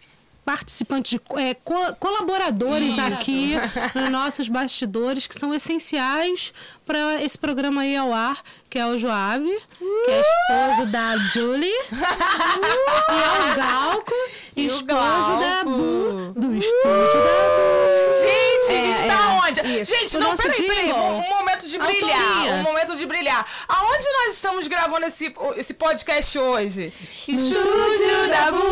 participantes, 0.47 1.19
é, 1.37 1.55
co- 1.55 1.95
colaboradores 1.99 2.97
aqui 3.01 3.57
nos 3.95 4.09
nossos 4.11 4.49
bastidores 4.49 5.27
que 5.27 5.37
são 5.39 5.53
essenciais 5.53 6.55
para 6.87 7.21
esse 7.21 7.37
programa 7.37 7.83
aí 7.83 7.97
ao 7.97 8.15
ar, 8.15 8.41
que 8.71 8.79
é 8.79 8.87
o 8.87 8.97
Joab, 8.97 9.45
que 9.45 10.11
é 10.11 10.23
esposo 10.23 10.87
da 10.93 11.17
Julie, 11.19 11.69
e 11.91 13.23
é 13.23 13.53
o 13.53 13.57
Galco, 13.57 14.13
E 14.57 14.65
o 14.65 14.67
esposo 14.69 15.33
da. 15.39 15.65
Bu, 15.65 16.33
do 16.37 16.55
estúdio 16.55 17.21
da 17.25 17.37
Bu. 17.51 17.97
Gente, 18.23 18.73
a 18.73 18.87
gente 18.87 19.01
É, 19.03 19.09
tá 19.09 19.33
é, 19.33 19.36
onde? 19.49 19.61
isso. 19.61 19.95
Gente, 19.95 20.17
O 20.17 20.21
não, 20.21 20.37
peraí, 20.37 20.63
peraí. 20.63 20.87
jingle. 20.87 21.01
Um, 21.03 21.19
um 21.21 21.29
momento 21.29 21.67
de 21.67 21.79
brilhar. 21.79 22.21
Autoria. 22.21 22.53
Um 22.53 22.63
momento 22.63 22.97
de 22.97 23.07
brilhar. 23.07 23.47
Aonde 23.69 24.07
nós 24.13 24.35
estamos 24.35 24.67
gravando 24.67 25.07
esse, 25.07 25.35
esse 25.57 25.75
podcast 25.75 26.39
hoje? 26.39 26.93
Estúdio 27.29 28.29
da 28.29 28.51
Bu. 28.53 28.63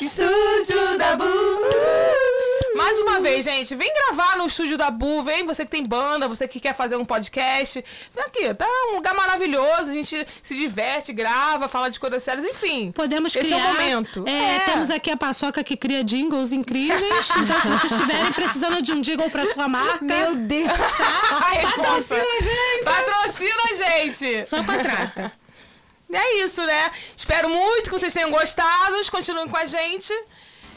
Estúdio 0.00 0.98
da 0.98 1.16
Bu. 1.16 2.35
Mais 2.76 2.98
uma 2.98 3.20
vez, 3.20 3.44
gente, 3.44 3.74
vem 3.74 3.92
gravar 3.94 4.36
no 4.36 4.46
estúdio 4.46 4.76
da 4.76 4.90
Bu, 4.90 5.22
vem 5.22 5.46
você 5.46 5.64
que 5.64 5.70
tem 5.70 5.84
banda, 5.86 6.28
você 6.28 6.46
que 6.46 6.60
quer 6.60 6.74
fazer 6.74 6.96
um 6.96 7.04
podcast. 7.04 7.84
Vem 8.14 8.24
aqui, 8.24 8.54
tá 8.54 8.66
um 8.90 8.96
lugar 8.96 9.14
maravilhoso, 9.14 9.90
a 9.90 9.94
gente 9.94 10.26
se 10.42 10.54
diverte, 10.54 11.12
grava, 11.12 11.68
fala 11.68 11.88
de 11.90 11.98
coisas 11.98 12.22
sérias, 12.22 12.46
enfim. 12.46 12.92
Podemos 12.92 13.34
Esse 13.34 13.46
criar. 13.46 13.58
é 13.58 13.62
o 13.64 13.72
momento. 13.74 14.24
É, 14.28 14.58
Temos 14.60 14.90
aqui 14.90 15.10
a 15.10 15.16
Paçoca 15.16 15.64
que 15.64 15.76
cria 15.76 16.04
jingles 16.04 16.52
incríveis. 16.52 17.28
Então, 17.36 17.60
se 17.60 17.68
vocês 17.68 17.92
estiverem 17.92 18.32
precisando 18.32 18.82
de 18.82 18.92
um 18.92 19.00
jingle 19.00 19.30
para 19.30 19.46
sua 19.46 19.68
marca, 19.68 20.04
Meu 20.04 20.34
Deus! 20.34 20.70
Resposta. 21.56 22.16
patrocina 22.16 22.22
a 22.22 22.42
gente. 22.42 22.84
Patrocina 22.84 23.62
a 23.70 23.74
gente! 23.74 24.44
Só 24.44 24.62
contrata. 24.62 25.32
É 26.12 26.44
isso, 26.44 26.62
né? 26.62 26.90
Espero 27.16 27.48
muito 27.48 27.90
que 27.90 27.98
vocês 27.98 28.14
tenham 28.14 28.30
gostado. 28.30 28.96
Continuem 29.10 29.48
com 29.48 29.56
a 29.56 29.66
gente. 29.66 30.12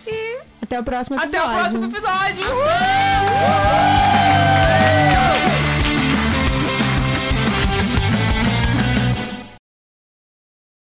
E. 0.07 0.39
Até 0.61 0.79
o 0.79 0.83
próximo 0.83 1.15
episódio. 1.17 1.39
Até 1.39 1.49
o 1.49 1.53
próximo 1.59 1.85
episódio! 1.85 2.51
Uhul! 2.51 2.61
Uhul! 2.61 4.68